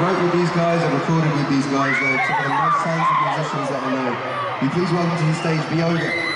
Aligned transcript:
wrote 0.00 0.22
with 0.22 0.32
these 0.32 0.50
guys, 0.50 0.80
I 0.82 0.92
recorded 0.98 1.32
with 1.36 1.48
these 1.50 1.66
guys. 1.66 1.94
They're 2.00 2.26
some 2.26 2.38
of 2.38 2.44
the 2.44 2.56
most 2.56 2.78
talented 2.84 3.18
musicians 3.20 3.68
that 3.68 3.82
I 3.84 3.90
know. 3.92 4.40
Will 4.56 4.64
you 4.64 4.70
please 4.72 4.92
welcome 4.92 5.16
to 5.18 5.24
the 5.24 5.34
stage 5.34 5.60
Beoga. 5.68 6.30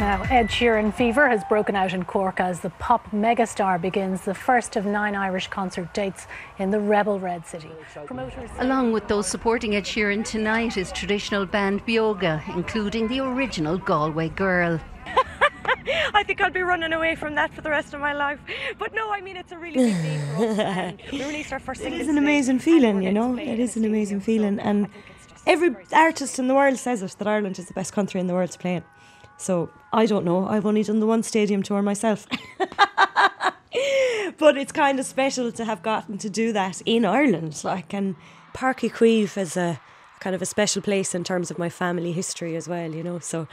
Now, 0.00 0.22
Ed 0.30 0.48
Sheeran 0.48 0.94
fever 0.94 1.28
has 1.28 1.42
broken 1.44 1.76
out 1.76 1.92
in 1.92 2.04
Cork 2.04 2.40
as 2.40 2.60
the 2.60 2.70
pop 2.70 3.10
megastar 3.10 3.80
begins 3.80 4.22
the 4.22 4.34
first 4.34 4.76
of 4.76 4.86
nine 4.86 5.14
Irish 5.14 5.48
concert 5.48 5.92
dates 5.92 6.26
in 6.58 6.70
the 6.70 6.80
Rebel 6.80 7.18
Red 7.18 7.46
City. 7.46 7.70
Promoters 8.06 8.50
Along 8.58 8.92
with 8.92 9.08
those 9.08 9.26
supporting 9.26 9.76
Ed 9.76 9.84
Sheeran 9.84 10.24
tonight 10.24 10.76
is 10.76 10.92
traditional 10.92 11.44
band 11.44 11.84
Beoga, 11.84 12.42
including 12.54 13.08
the 13.08 13.20
original 13.20 13.76
Galway 13.76 14.30
Girl. 14.30 14.80
I 16.14 16.22
think 16.24 16.40
I'll 16.40 16.50
be 16.50 16.62
running 16.62 16.92
away 16.92 17.14
from 17.14 17.34
that 17.36 17.52
for 17.54 17.60
the 17.60 17.70
rest 17.70 17.94
of 17.94 18.00
my 18.00 18.12
life. 18.12 18.40
But 18.78 18.94
no, 18.94 19.10
I 19.10 19.20
mean 19.20 19.36
it's 19.36 19.52
a 19.52 19.58
really 19.58 19.76
big 19.76 20.02
day 20.02 20.18
for 20.36 20.62
us. 20.62 20.94
we 21.12 21.24
released 21.24 21.52
our 21.52 21.60
first. 21.60 21.80
It 21.82 21.92
is 21.92 22.08
an 22.08 22.18
amazing 22.18 22.58
feeling, 22.58 23.02
you 23.02 23.12
know. 23.12 23.36
It 23.36 23.58
is 23.58 23.76
an 23.76 23.84
amazing 23.84 24.20
feeling, 24.20 24.58
and 24.60 24.88
every 25.46 25.74
artist 25.92 26.38
in 26.38 26.48
the 26.48 26.54
world 26.54 26.78
says 26.78 27.02
it 27.02 27.14
that 27.18 27.26
Ireland 27.26 27.58
is 27.58 27.66
the 27.66 27.74
best 27.74 27.92
country 27.92 28.20
in 28.20 28.26
the 28.26 28.34
world 28.34 28.50
to 28.50 28.58
play 28.58 28.76
in. 28.76 28.84
So 29.38 29.70
I 29.92 30.06
don't 30.06 30.24
know. 30.24 30.46
I've 30.46 30.66
only 30.66 30.82
done 30.82 31.00
the 31.00 31.06
one 31.06 31.22
stadium 31.22 31.62
tour 31.62 31.80
myself. 31.80 32.26
but 34.38 34.56
it's 34.56 34.72
kind 34.72 34.98
of 34.98 35.06
special 35.06 35.52
to 35.52 35.64
have 35.64 35.82
gotten 35.82 36.18
to 36.18 36.28
do 36.28 36.52
that 36.52 36.82
in 36.84 37.04
Ireland. 37.04 37.62
Like, 37.64 37.94
and 37.94 38.16
Uí 38.54 38.90
Chaoimh 38.90 39.38
is 39.38 39.56
a 39.56 39.80
kind 40.20 40.34
of 40.34 40.42
a 40.42 40.46
special 40.46 40.82
place 40.82 41.14
in 41.14 41.24
terms 41.24 41.50
of 41.50 41.58
my 41.58 41.68
family 41.68 42.12
history 42.12 42.56
as 42.56 42.68
well, 42.68 42.92
you 42.92 43.02
know. 43.02 43.18
So, 43.20 43.46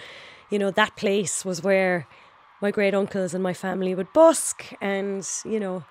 you 0.50 0.60
know, 0.60 0.72
that 0.72 0.96
place 0.96 1.46
was 1.46 1.62
where 1.62 2.08
my 2.62 2.72
great 2.72 2.94
uncles 2.94 3.34
and 3.34 3.44
my 3.44 3.54
family 3.54 3.94
would 3.94 4.12
busk. 4.14 4.66
And, 4.82 5.28
you 5.44 5.60
know, 5.60 5.84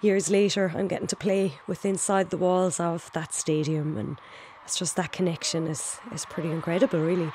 years 0.00 0.30
later, 0.30 0.72
I'm 0.74 0.88
getting 0.88 1.06
to 1.08 1.16
play 1.16 1.54
with 1.66 1.84
inside 1.84 2.30
the 2.30 2.36
walls 2.36 2.80
of 2.80 3.10
that 3.12 3.32
stadium. 3.32 3.96
And 3.96 4.20
it's 4.64 4.78
just 4.78 4.96
that 4.96 5.12
connection 5.12 5.66
is, 5.66 5.98
is 6.12 6.24
pretty 6.26 6.50
incredible, 6.50 7.00
really. 7.00 7.32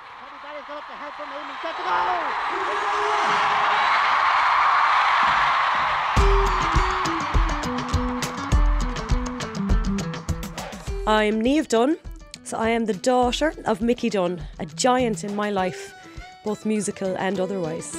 I'm 11.06 11.42
Niamh 11.42 11.68
Dunne, 11.68 11.98
so 12.46 12.58
I 12.58 12.70
am 12.70 12.86
the 12.86 12.94
daughter 12.94 13.54
of 13.66 13.82
Mickey 13.82 14.10
Dunne, 14.10 14.42
a 14.60 14.66
giant 14.66 15.26
in 15.26 15.36
my 15.36 15.50
life, 15.50 15.94
both 16.46 16.66
musical 16.66 17.14
and 17.18 17.42
otherwise. 17.42 17.94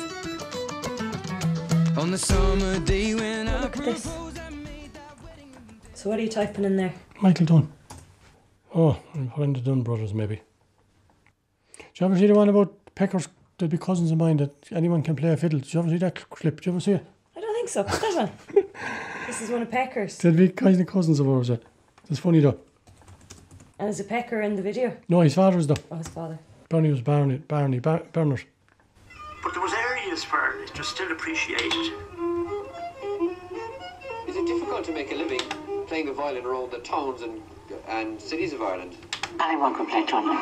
On 1.97 2.11
the 2.11 2.19
summer 2.19 2.81
day 2.81 3.14
when 3.14 3.48
oh, 3.48 3.61
look 3.61 3.77
at 3.77 3.84
this. 3.84 4.03
So 5.95 6.11
what 6.11 6.19
are 6.19 6.23
you 6.23 6.28
typing 6.28 6.64
in 6.64 6.77
there? 6.77 6.92
Michael 7.20 7.47
Dunne. 7.47 7.73
Oh, 8.75 8.98
I'm 9.14 9.31
putting 9.31 9.53
the 9.53 9.61
Dunne 9.61 9.83
brothers 9.83 10.12
maybe. 10.12 10.42
Do 11.78 11.84
you 11.95 12.06
ever 12.06 12.19
see 12.19 12.27
the 12.27 12.34
one 12.34 12.48
about 12.48 12.75
Peckers? 12.97 13.28
There'll 13.59 13.70
be 13.70 13.78
cousins 13.78 14.11
of 14.11 14.19
mine 14.19 14.39
that 14.39 14.53
anyone 14.73 15.03
can 15.03 15.14
play 15.14 15.31
a 15.31 15.36
fiddle. 15.36 15.61
Did 15.61 15.73
you 15.73 15.81
ever 15.81 15.89
see 15.91 15.98
that 15.98 16.28
clip? 16.31 16.56
Did 16.56 16.67
you 16.67 16.73
ever 16.73 16.81
see 16.81 16.92
it? 16.92 17.06
I 17.36 17.41
don't 17.41 17.55
think 17.55 17.69
so. 17.69 17.84
that 17.84 18.31
one. 18.53 18.64
this 19.29 19.41
is 19.41 19.51
one 19.51 19.62
of 19.62 19.70
Peckers. 19.70 20.19
There'll 20.19 20.36
be 20.36 20.48
kind 20.48 20.81
of 20.81 20.86
cousins 20.89 21.20
of 21.20 21.29
ours. 21.29 21.51
It's 22.11 22.19
funny 22.19 22.41
though. 22.41 22.58
And 23.79 23.89
is 23.89 24.01
it 24.01 24.08
Pecker 24.08 24.41
in 24.42 24.56
the 24.56 24.62
video? 24.62 24.97
No, 25.08 25.20
his 25.20 25.34
father 25.34 25.56
was 25.56 25.69
though. 25.69 25.77
Oh, 25.91 25.97
his 25.97 26.08
father. 26.08 26.39
Bernie 26.69 26.91
was 26.91 27.03
Barney, 27.03 27.36
Barney, 27.36 27.79
Bar- 27.79 28.03
Bernard. 28.12 28.45
But 29.42 29.53
there 29.53 29.62
was 29.62 29.73
areas 29.73 30.25
where 30.25 30.51
it 30.51 30.54
was 30.85 30.91
still 30.91 31.13
appreciated. 31.13 31.73
Is 34.29 34.37
it 34.37 34.47
difficult 34.47 34.85
to 34.85 34.93
make 34.93 35.11
a 35.13 35.15
living 35.15 35.41
playing 35.87 36.05
the 36.05 36.13
violin 36.13 36.45
around 36.45 36.73
the 36.73 36.79
towns 36.81 37.23
and 37.23 37.41
and 37.89 38.20
cities 38.20 38.53
of 38.53 38.61
Ireland? 38.61 38.95
Anyone 39.41 39.75
can 39.75 39.86
play 39.86 40.05
trumpet. 40.05 40.36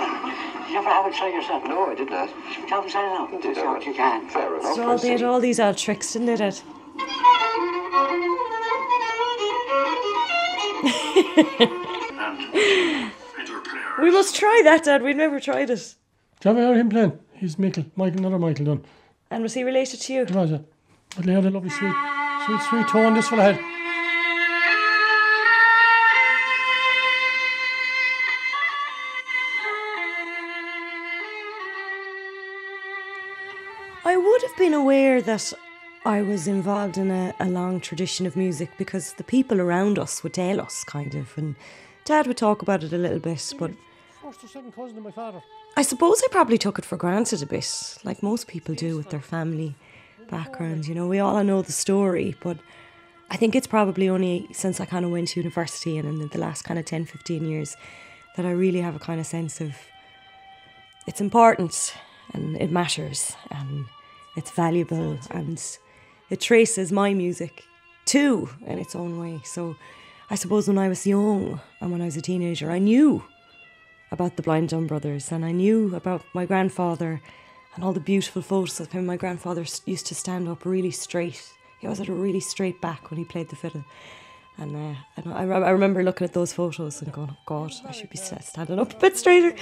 Did 0.65 0.73
you 0.73 0.79
ever 0.79 0.89
have 0.89 1.07
a 1.07 1.17
try 1.17 1.29
yourself? 1.29 1.63
No, 1.65 1.93
I 1.93 1.95
did 1.95 2.11
not. 2.11 2.29
You 2.59 2.69
tell 2.69 2.83
us 2.83 2.93
I 2.93 3.03
know. 3.31 3.41
Did 3.41 3.57
what 3.57 3.87
you 3.87 3.95
can. 3.95 4.29
Fair 4.31 4.59
enough. 4.59 4.75
So 4.75 4.91
all, 4.91 4.99
they 4.99 5.11
had 5.11 5.23
all 5.23 5.39
these 5.39 5.61
old 5.61 5.79
tricks, 5.79 6.13
didn't 6.13 6.27
they, 6.27 6.37
Dad? 6.37 6.59
We 14.01 14.11
must 14.11 14.35
try 14.35 14.63
that, 14.65 14.83
Dad. 14.83 15.03
We've 15.03 15.15
never 15.15 15.39
tried 15.39 15.71
it. 15.71 15.95
Do 16.41 16.49
you 16.49 16.57
ever 16.57 16.67
hear 16.67 16.81
him 16.81 16.89
playing? 16.89 17.19
He's 17.35 17.61
Michael, 17.61 17.85
Michael, 17.95 18.19
another 18.19 18.41
Michael 18.41 18.65
Dunne. 18.65 18.85
And 19.33 19.43
was 19.43 19.55
he 19.55 19.65
related 19.65 19.99
to 20.03 20.13
you? 20.13 20.27
He 20.27 20.35
was, 20.35 20.51
yeah. 20.51 20.59
But 21.17 21.25
he 21.25 21.31
had 21.31 21.47
a 21.47 21.51
lovely 21.51 21.71
sweet, 21.71 21.95
sweet, 22.45 22.61
sweet 22.69 22.87
tone 22.89 23.15
this 23.15 23.29
fella 23.29 23.55
had. 23.55 23.59
I 34.05 34.17
would 34.19 34.43
have 34.43 34.57
been 34.59 34.75
aware 34.75 35.23
that 35.23 35.55
I 36.05 36.21
was 36.21 36.47
involved 36.47 36.99
in 36.99 37.11
a, 37.11 37.35
a 37.41 37.49
long 37.49 37.81
tradition 37.81 38.27
of 38.27 38.37
music 38.37 38.69
because 38.77 39.15
the 39.15 39.25
people 39.25 39.63
around 39.63 39.99
us 39.99 40.23
would 40.23 40.35
tell 40.35 40.61
us, 40.61 40.85
kind 40.85 41.15
of, 41.15 41.33
and 41.39 41.55
Dad 42.05 42.27
would 42.27 42.37
talk 42.37 42.61
about 42.61 42.85
it 42.85 42.93
a 42.93 42.99
little 42.99 43.19
bit, 43.19 43.55
but. 43.59 43.71
First 44.33 44.45
or 44.45 44.49
second 44.49 44.73
cousin 44.75 44.97
of 44.97 45.05
my 45.05 45.11
father. 45.11 45.43
I 45.77 45.83
suppose 45.83 46.23
I 46.25 46.29
probably 46.31 46.57
took 46.57 46.79
it 46.79 46.87
for 46.87 46.97
granted 46.97 47.43
a 47.43 47.47
bit, 47.47 47.99
like 48.03 48.23
most 48.23 48.47
people 48.47 48.75
do 48.75 48.97
with 48.97 49.11
their 49.11 49.21
family 49.21 49.75
background. 50.31 50.87
You 50.87 50.95
know, 50.95 51.07
we 51.07 51.19
all 51.19 51.45
know 51.45 51.61
the 51.61 51.73
story, 51.73 52.35
but 52.43 52.57
I 53.31 53.37
think 53.37 53.55
it's 53.55 53.67
probably 53.67 54.09
only 54.09 54.49
since 54.53 54.81
I 54.81 54.87
kind 54.87 55.05
of 55.05 55.11
went 55.11 55.29
to 55.29 55.41
university 55.41 55.99
and 55.99 56.09
in 56.09 56.29
the 56.29 56.39
last 56.39 56.63
kind 56.63 56.79
of 56.81 56.87
10, 56.87 57.05
15 57.05 57.45
years 57.45 57.77
that 58.37 58.47
I 58.47 58.53
really 58.53 58.81
have 58.81 58.97
a 58.97 58.99
kind 58.99 59.21
of 59.21 59.27
sense 59.27 59.61
of 59.61 59.77
it's 61.07 61.21
important 61.21 61.95
and 62.33 62.57
it 62.57 62.71
matters 62.71 63.37
and 63.51 63.85
it's 64.35 64.51
valuable 64.53 65.19
and 65.31 65.63
it 66.31 66.41
traces 66.41 66.91
my 66.91 67.13
music 67.13 67.65
too 68.07 68.49
in 68.67 68.79
its 68.79 68.97
own 68.97 69.21
way. 69.21 69.43
So 69.45 69.77
I 70.31 70.37
suppose 70.37 70.69
when 70.69 70.79
I 70.79 70.89
was 70.89 71.07
young 71.07 71.61
and 71.83 71.93
when 71.93 72.01
I 72.01 72.07
was 72.07 72.17
a 72.17 72.23
teenager, 72.23 72.71
I 72.71 72.79
knew 72.79 73.23
about 74.13 74.37
the 74.37 74.43
Blind 74.43 74.69
Dunne 74.69 74.87
Brothers 74.87 75.33
and 75.33 75.45
I 75.45 75.53
knew 75.53 75.97
about 75.97 76.23
my 76.35 76.47
grandfather 76.47 77.21
and 77.75 77.83
all 77.83 77.93
the 77.93 78.01
beautiful 78.01 78.43
photos 78.43 78.79
of 78.79 78.93
him. 78.93 79.07
My 79.07 79.17
grandfather 79.17 79.65
used 79.87 80.07
to 80.07 80.15
stand 80.15 80.49
up 80.49 80.65
really 80.65 80.91
straight. 80.91 81.43
He 81.81 81.87
always 81.87 81.99
had 81.99 82.11
a 82.11 82.13
really 82.13 82.41
straight 82.41 82.81
back 82.81 83.11
when 83.11 83.19
he 83.19 83.25
played 83.25 83.49
the 83.49 83.57
fiddle. 83.57 83.85
And, 84.59 84.77
uh, 84.77 85.31
I, 85.33 85.45
I 85.45 85.71
remember 85.71 86.03
looking 86.03 86.27
at 86.27 86.35
those 86.35 86.53
photos 86.53 87.01
and 87.01 87.11
going, 87.11 87.31
oh 87.33 87.37
God, 87.47 87.73
I 87.89 87.93
should 87.93 88.11
be 88.11 88.19
standing 88.19 88.79
up 88.79 88.93
a 88.93 88.97
bit 88.97 89.17
straighter. 89.17 89.57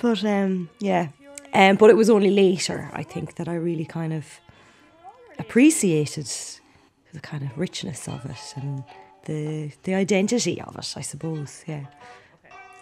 But 0.00 0.24
um, 0.24 0.70
yeah, 0.78 1.08
um, 1.52 1.76
but 1.76 1.90
it 1.90 1.96
was 1.96 2.08
only 2.08 2.30
later, 2.30 2.88
I 2.92 3.02
think, 3.02 3.34
that 3.34 3.48
I 3.48 3.54
really 3.54 3.84
kind 3.84 4.12
of 4.12 4.40
appreciated 5.40 6.30
the 7.12 7.20
kind 7.20 7.42
of 7.42 7.58
richness 7.58 8.06
of 8.06 8.24
it 8.26 8.54
and 8.56 8.84
the 9.24 9.72
the 9.82 9.94
identity 9.94 10.60
of 10.60 10.76
it, 10.76 10.94
I 10.96 11.00
suppose. 11.00 11.64
Yeah. 11.66 11.86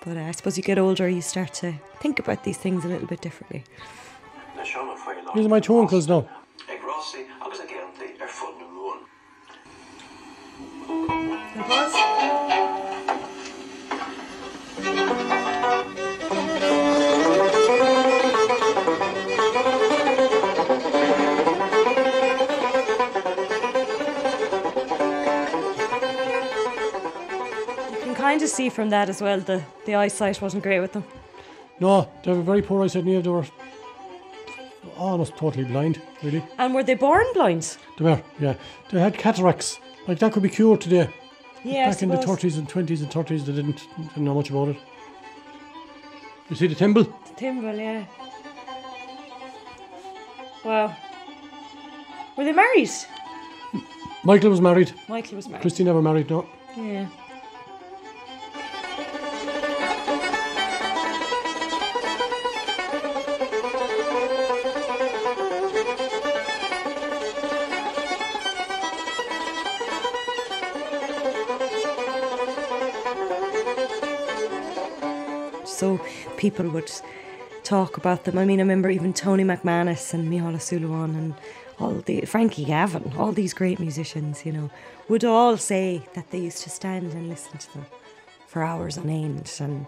But 0.06 0.16
uh, 0.16 0.20
I 0.20 0.30
suppose 0.30 0.56
you 0.56 0.62
get 0.62 0.78
older, 0.78 1.08
you 1.08 1.20
start 1.20 1.52
to 1.54 1.74
think 1.98 2.20
about 2.20 2.44
these 2.44 2.56
things 2.56 2.84
a 2.84 2.88
little 2.88 3.08
bit 3.08 3.20
differently. 3.20 3.64
These 5.34 5.46
are 5.46 5.48
my 5.48 5.58
two 5.58 5.76
uncles 5.78 6.06
now. 6.06 6.28
Kind 28.36 28.44
of 28.44 28.50
see 28.50 28.68
from 28.68 28.90
that 28.90 29.08
as 29.08 29.22
well 29.22 29.40
the, 29.40 29.62
the 29.86 29.94
eyesight 29.94 30.42
wasn't 30.42 30.62
great 30.62 30.80
with 30.80 30.92
them. 30.92 31.04
No, 31.80 32.06
they 32.22 32.32
were 32.32 32.42
very 32.42 32.60
poor 32.60 32.84
eyesight. 32.84 33.04
Near 33.04 33.22
they 33.22 33.30
were 33.30 33.46
almost 34.98 35.38
totally 35.38 35.64
blind, 35.64 36.02
really. 36.22 36.42
And 36.58 36.74
were 36.74 36.82
they 36.82 36.96
born 36.96 37.24
blind? 37.32 37.78
They 37.96 38.04
were, 38.04 38.22
yeah. 38.38 38.54
They 38.90 39.00
had 39.00 39.16
cataracts. 39.16 39.80
Like 40.06 40.18
that 40.18 40.34
could 40.34 40.42
be 40.42 40.50
cured 40.50 40.82
today. 40.82 41.08
Yeah, 41.64 41.90
Back 41.90 42.02
in 42.02 42.10
the 42.10 42.16
30s 42.16 42.58
and 42.58 42.68
20s 42.68 43.00
and 43.00 43.10
30s, 43.10 43.46
they 43.46 43.54
didn't, 43.54 43.88
didn't 43.96 44.24
know 44.24 44.34
much 44.34 44.50
about 44.50 44.68
it. 44.68 44.76
You 46.50 46.56
see 46.56 46.66
the 46.66 46.74
thimble? 46.74 47.04
The 47.04 47.34
thimble, 47.36 47.74
yeah. 47.74 48.04
Wow. 50.62 50.94
Were 52.36 52.44
they 52.44 52.52
married? 52.52 52.90
Michael 54.24 54.50
was 54.50 54.60
married. 54.60 54.92
Michael 55.08 55.36
was 55.36 55.48
married. 55.48 55.62
Christy 55.62 55.84
never 55.84 56.02
married, 56.02 56.28
no. 56.28 56.46
Yeah. 56.76 57.08
People 76.56 76.72
would 76.72 76.90
talk 77.64 77.96
about 77.96 78.24
them. 78.24 78.38
I 78.38 78.44
mean, 78.44 78.60
I 78.60 78.62
remember 78.62 78.88
even 78.88 79.12
Tony 79.12 79.44
McManus 79.44 80.14
and 80.14 80.30
Mihala 80.32 80.56
Suluan 80.56 81.16
and 81.16 81.34
all 81.78 81.92
the 82.06 82.22
Frankie 82.22 82.64
Gavin, 82.64 83.12
all 83.18 83.32
these 83.32 83.52
great 83.52 83.78
musicians, 83.78 84.46
you 84.46 84.52
know, 84.52 84.70
would 85.08 85.24
all 85.24 85.56
say 85.58 86.02
that 86.14 86.30
they 86.30 86.38
used 86.38 86.62
to 86.62 86.70
stand 86.70 87.12
and 87.12 87.28
listen 87.28 87.58
to 87.58 87.72
them 87.74 87.86
for 88.46 88.62
hours 88.62 88.96
on 88.96 89.10
end. 89.10 89.52
And 89.60 89.84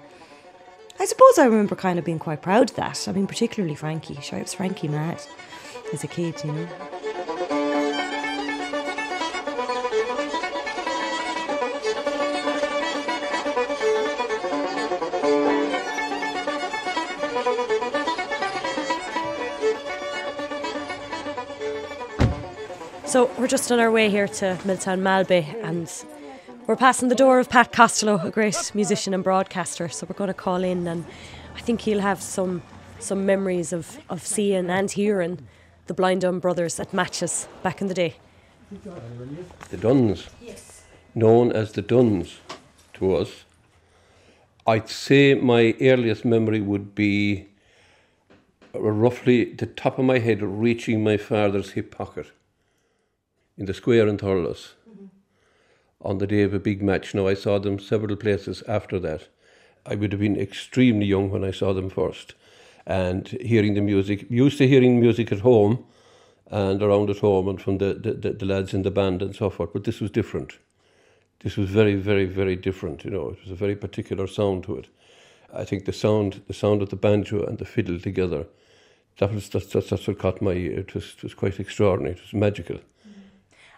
I 1.01 1.07
suppose 1.07 1.39
I 1.39 1.47
remember 1.47 1.75
kind 1.75 1.99
of 1.99 2.05
being 2.05 2.19
quite 2.19 2.43
proud 2.43 2.71
of 2.71 2.77
that. 2.77 3.09
I 3.09 3.13
mean, 3.13 3.27
particularly 3.27 3.75
Frankie. 3.75 4.21
Sure, 4.21 4.39
I 4.39 4.43
was 4.43 4.53
Frankie 4.53 4.89
mad 4.89 5.21
as 5.93 6.05
a 6.05 6.09
kid, 6.09 6.35
you 6.45 6.53
know. 6.53 6.69
So 23.09 23.31
we're 23.39 23.47
just 23.47 23.73
on 23.73 23.81
our 23.81 23.91
way 23.91 24.11
here 24.11 24.29
to 24.29 24.59
Miltown 24.65 25.01
Malbay 25.01 25.65
and 25.65 25.91
we're 26.67 26.77
passing 26.77 27.09
the 27.09 27.15
door 27.15 27.39
of 27.39 27.49
Pat 27.49 27.73
Costello, 27.73 28.21
a 28.23 28.31
great 28.31 28.71
musician 28.75 29.15
and 29.15 29.25
broadcaster. 29.25 29.89
So 29.89 30.07
we're 30.07 30.15
going 30.15 30.29
to 30.29 30.35
call 30.35 30.63
in 30.63 30.87
and 30.87 31.07
I 31.57 31.61
think 31.63 31.81
he'll 31.81 32.01
have 32.01 32.21
some 32.21 32.61
some 32.99 33.25
memories 33.25 33.73
of, 33.73 33.99
of 34.11 34.27
seeing 34.27 34.69
and 34.69 34.91
hearing 34.91 35.39
the 35.87 35.95
Blind 35.95 36.21
Dunne 36.21 36.39
Brothers 36.39 36.79
at 36.79 36.93
matches 36.93 37.49
back 37.63 37.81
in 37.81 37.87
the 37.87 37.95
day. 37.95 38.17
The 39.71 39.77
Dunnes, 39.79 40.29
Yes. 40.43 40.83
known 41.15 41.51
as 41.51 41.73
the 41.73 41.81
Dunnes 41.81 42.41
to 42.95 43.15
us. 43.15 43.45
I'd 44.67 44.91
say 44.91 45.33
my 45.33 45.75
earliest 45.81 46.27
memory 46.27 46.61
would 46.61 46.95
be 46.95 47.49
roughly 48.75 49.55
the 49.55 49.65
top 49.65 49.99
of 49.99 50.05
my 50.05 50.19
head 50.19 50.43
reaching 50.43 51.03
my 51.03 51.17
father's 51.17 51.71
hip 51.71 51.91
pocket 51.91 52.33
in 53.59 53.67
the 53.67 53.75
square 53.75 54.07
in 54.07 54.17
Thurles 54.17 54.75
on 56.01 56.19
the 56.19 56.27
day 56.27 56.43
of 56.43 56.55
a 56.55 56.61
big 56.61 56.81
match. 56.81 57.15
Now, 57.15 57.27
I 57.27 57.35
saw 57.35 57.59
them 57.59 57.79
several 57.79 58.17
places 58.17 58.63
after 58.69 58.99
that. 59.01 59.29
I 59.85 59.97
would 59.97 60.13
have 60.13 60.21
been 60.21 60.39
extremely 60.39 61.07
young 61.07 61.31
when 61.31 61.45
I 61.45 61.51
saw 61.51 61.73
them 61.73 61.91
first. 61.91 62.35
And 62.87 63.29
hearing 63.29 63.75
the 63.75 63.81
music, 63.81 64.31
used 64.31 64.59
to 64.59 64.69
hearing 64.69 65.01
music 65.01 65.33
at 65.33 65.41
home 65.41 65.85
and 66.51 66.83
around 66.83 67.11
at 67.11 67.19
home 67.19 67.49
and 67.49 67.61
from 67.61 67.79
the, 67.79 67.95
the, 67.95 68.13
the, 68.13 68.33
the 68.33 68.47
lads 68.47 68.73
in 68.73 68.83
the 68.83 68.91
band 68.91 69.23
and 69.23 69.35
so 69.35 69.51
forth, 69.51 69.73
but 69.73 69.85
this 69.85 70.01
was 70.01 70.11
different. 70.11 70.59
This 71.41 71.57
was 71.57 71.69
very, 71.69 71.97
very, 71.97 72.25
very 72.25 72.57
different. 72.57 73.05
You 73.05 73.11
know, 73.11 73.31
it 73.31 73.43
was 73.43 73.51
a 73.51 73.57
very 73.57 73.77
particular 73.77 74.27
sound 74.27 74.65
to 74.65 74.77
it. 74.77 74.87
I 75.53 75.65
think 75.65 75.85
the 75.85 75.93
sound, 75.93 76.43
the 76.47 76.55
sound 76.55 76.81
of 76.81 76.91
the 76.91 76.97
banjo 76.97 77.45
and 77.45 77.59
the 77.59 77.65
fiddle 77.65 77.99
together, 77.99 78.47
that 79.19 79.35
was 79.35 79.49
that's, 79.49 79.67
that's, 79.67 79.91
that's 79.91 80.07
what 80.07 80.19
caught 80.19 80.41
my 80.41 80.53
ear. 80.53 80.79
It 80.81 80.95
was, 80.95 81.15
it 81.17 81.23
was 81.23 81.35
quite 81.35 81.59
extraordinary. 81.61 82.15
It 82.15 82.23
was 82.23 82.33
magical. 82.33 82.79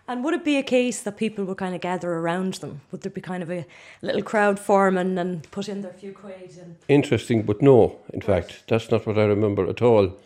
And 0.09 0.25
would 0.25 0.35
it 0.35 0.45
be 0.45 0.57
a 0.57 0.63
case 0.63 1.03
that 1.03 1.17
people 1.17 1.45
would 1.45 1.59
kind 1.59 1.75
of 1.75 1.81
gather 1.81 2.13
around 2.13 2.55
them? 2.55 2.81
Would 2.91 3.03
there 3.03 3.13
be 3.13 3.21
kind 3.21 3.43
of 3.43 3.51
a 3.51 3.65
little 4.03 4.23
crowd 4.23 4.59
forming 4.59 5.19
and 5.19 5.49
put 5.51 5.69
in 5.69 5.83
their 5.83 5.93
few 5.93 6.13
quid? 6.13 6.59
And 6.61 6.77
Interesting, 6.89 7.43
but 7.43 7.63
no, 7.63 7.99
in 8.13 8.21
fact, 8.21 8.65
that's 8.67 8.91
not 8.91 9.07
what 9.07 9.19
I 9.19 9.25
remember 9.25 9.69
at 9.69 9.83
all. 9.83 10.17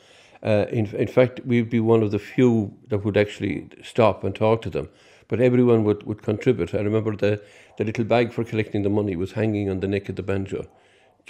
Uh, 0.42 0.66
in, 0.70 0.86
in 0.94 1.08
fact, 1.08 1.40
we'd 1.44 1.70
be 1.70 1.80
one 1.80 2.02
of 2.02 2.10
the 2.10 2.18
few 2.18 2.74
that 2.88 3.04
would 3.04 3.16
actually 3.16 3.68
stop 3.82 4.24
and 4.24 4.34
talk 4.34 4.62
to 4.62 4.70
them. 4.70 4.88
But 5.28 5.40
everyone 5.40 5.84
would, 5.84 6.02
would 6.04 6.22
contribute. 6.22 6.74
I 6.74 6.80
remember 6.80 7.16
the, 7.16 7.42
the 7.78 7.84
little 7.84 8.04
bag 8.04 8.32
for 8.32 8.44
collecting 8.44 8.82
the 8.82 8.90
money 8.90 9.16
was 9.16 9.32
hanging 9.32 9.70
on 9.70 9.80
the 9.80 9.88
neck 9.88 10.08
of 10.10 10.16
the 10.16 10.22
banjo, 10.22 10.66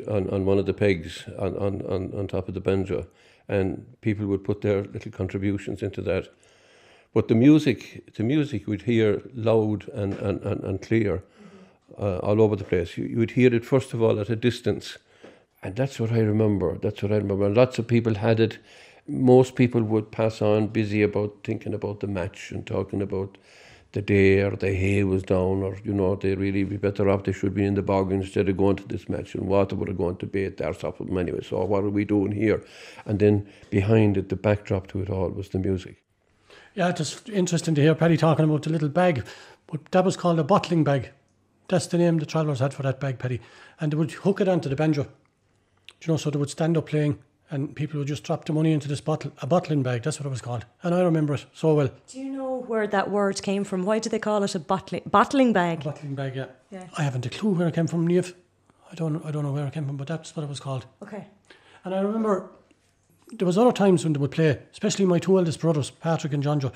on, 0.09 0.29
on 0.31 0.45
one 0.45 0.59
of 0.59 0.67
the 0.67 0.75
pegs 0.75 1.25
on, 1.39 1.57
on, 1.57 1.83
on, 1.83 2.13
on 2.13 2.27
top 2.27 2.49
of 2.49 2.55
the 2.55 2.61
banjo. 2.61 3.07
And 3.49 3.87
people 4.01 4.27
would 4.27 4.43
put 4.43 4.63
their 4.63 4.83
little 4.83 5.13
contributions 5.13 5.83
into 5.83 6.03
that. 6.03 6.29
But 7.15 7.29
the 7.29 7.37
music, 7.37 8.13
the 8.17 8.25
music 8.25 8.67
we'd 8.67 8.83
hear 8.83 9.23
loud 9.35 9.89
and, 9.91 10.15
and, 10.15 10.43
and, 10.43 10.65
and 10.65 10.83
clear 10.83 11.23
uh, 11.97 12.19
all 12.19 12.43
over 12.43 12.57
the 12.57 12.65
place. 12.65 12.99
You, 12.99 13.05
you 13.05 13.19
would 13.19 13.31
hear 13.31 13.55
it, 13.55 13.65
first 13.65 13.95
of 13.95 14.03
all, 14.03 14.19
at 14.19 14.31
a 14.31 14.37
distance. 14.37 14.99
And 15.63 15.77
that's 15.77 16.01
what 16.01 16.11
I 16.11 16.19
remember. 16.19 16.77
That's 16.77 17.03
what 17.03 17.13
I 17.13 17.17
remember. 17.17 17.47
And 17.47 17.57
lots 17.57 17.79
of 17.79 17.87
people 17.87 18.17
had 18.17 18.41
it. 18.41 18.59
Most 19.07 19.55
people 19.55 19.83
would 19.83 20.11
pass 20.11 20.43
on 20.43 20.67
busy 20.67 21.03
about 21.03 21.37
thinking 21.45 21.73
about 21.73 22.01
the 22.01 22.09
match 22.09 22.51
and 22.51 22.67
talking 22.67 23.01
about 23.01 23.39
the 23.93 24.03
day 24.03 24.41
or 24.41 24.57
the 24.57 24.75
hay 24.75 25.05
was 25.05 25.23
down 25.23 25.63
or, 25.63 25.79
you 25.85 25.93
know, 25.93 26.17
they 26.17 26.35
really 26.35 26.65
be 26.65 26.77
better 26.77 27.09
off. 27.09 27.23
They 27.23 27.33
should 27.33 27.55
be 27.55 27.65
in 27.65 27.75
the 27.75 27.83
bog 27.83 28.11
instead 28.11 28.49
of 28.49 28.57
going 28.57 28.77
to 28.77 28.89
this 28.89 29.09
match 29.09 29.37
and 29.37 29.47
water 29.47 29.77
would 29.77 29.87
have 29.87 29.99
gone 29.99 30.17
to 30.17 30.27
bed 30.27 30.57
there, 30.57 30.75
some 30.75 30.95
of 30.99 31.07
them 31.07 31.17
anyway. 31.17 31.43
So 31.49 31.65
what 31.65 31.85
are 31.85 31.91
we 31.91 32.05
doing 32.05 32.33
here? 32.33 32.65
And 33.07 33.21
then 33.21 33.49
behind 33.71 34.17
it, 34.17 34.31
the 34.31 34.37
backdrop 34.37 34.89
to 34.89 35.01
it 35.01 35.11
all 35.11 35.29
was 35.29 35.51
the 35.51 35.61
music. 35.61 36.04
Yeah, 36.75 36.89
it's 36.89 37.23
interesting 37.29 37.77
to 37.77 37.81
hear 37.81 37.95
Paddy 37.95 38.17
talking 38.17 38.45
about 38.45 38.63
the 38.63 38.71
little 38.71 38.89
bag, 38.89 39.25
but 39.69 39.85
that 39.93 40.05
was 40.05 40.17
called 40.17 40.41
a 40.41 40.45
bottling 40.45 40.83
bag. 40.83 41.11
That's 41.69 41.87
the 41.87 41.99
name 41.99 42.19
the 42.19 42.27
travellers 42.27 42.59
had 42.59 42.75
for 42.75 42.83
that 42.83 42.99
bag, 42.99 43.19
Paddy. 43.19 43.41
And 43.81 43.93
they 43.93 43.97
would 43.97 44.11
hook 44.11 44.41
it 44.41 44.49
onto 44.49 44.69
the 44.69 44.77
banjo. 44.77 45.05
Do 45.05 45.11
you 46.03 46.13
know, 46.13 46.17
so 46.17 46.31
they 46.31 46.39
would 46.39 46.51
stand 46.51 46.77
up 46.77 46.87
playing 46.87 47.19
and 47.51 47.77
people 47.77 47.99
would 47.99 48.09
just 48.09 48.25
drop 48.25 48.45
the 48.45 48.53
money 48.53 48.73
into 48.73 48.89
this 48.89 49.01
bottle, 49.01 49.31
a 49.41 49.47
bottling 49.47 49.85
bag, 49.85 50.03
that's 50.03 50.19
what 50.19 50.27
it 50.27 50.31
was 50.31 50.41
called. 50.41 50.67
And 50.83 50.95
I 50.95 51.03
remember 51.03 51.35
it 51.35 51.47
so 51.53 51.75
well. 51.75 51.91
do 52.09 52.19
you 52.19 52.31
know 52.31 52.65
where 52.67 52.87
that 52.89 53.11
word 53.11 53.41
came 53.43 53.63
from? 53.63 53.85
Why 53.85 54.01
do 54.01 54.11
they 54.11 54.19
call 54.19 54.43
it 54.43 54.55
a 54.57 54.59
bottling 54.59 55.03
bottling 55.07 55.53
bag? 55.53 55.85
Bottling 55.85 56.17
bag, 56.17 56.35
yeah. 56.35 56.47
Yeah. 56.71 56.89
I 56.99 57.03
haven't 57.03 57.27
a 57.27 57.31
clue 57.31 57.53
where 57.53 57.69
it 57.69 57.75
came 57.75 57.87
from, 57.87 58.09
Niamh. 58.09 58.33
I 58.91 58.97
don't, 58.97 59.25
I 59.25 59.31
don't 59.31 59.45
know 59.45 59.53
where 59.53 59.67
it 59.67 59.73
came 59.73 59.87
from, 59.87 59.97
but 59.97 60.09
that's 60.09 60.35
what 60.35 60.43
it 60.43 60.49
was 60.49 60.59
called. 60.59 60.87
Okay. 61.03 61.27
And 61.85 61.95
I 61.95 62.01
remember 62.01 62.51
there 63.33 63.47
was 63.47 63.59
other 63.59 63.73
times 63.73 64.05
when 64.05 64.13
they 64.13 64.21
would 64.21 64.31
play, 64.31 64.59
especially 64.73 65.07
my 65.07 65.19
two 65.19 65.39
eldest 65.39 65.61
brothers, 65.61 65.91
Patrick 65.91 66.33
and 66.33 66.43
John 66.43 66.61
Joe. 66.61 66.73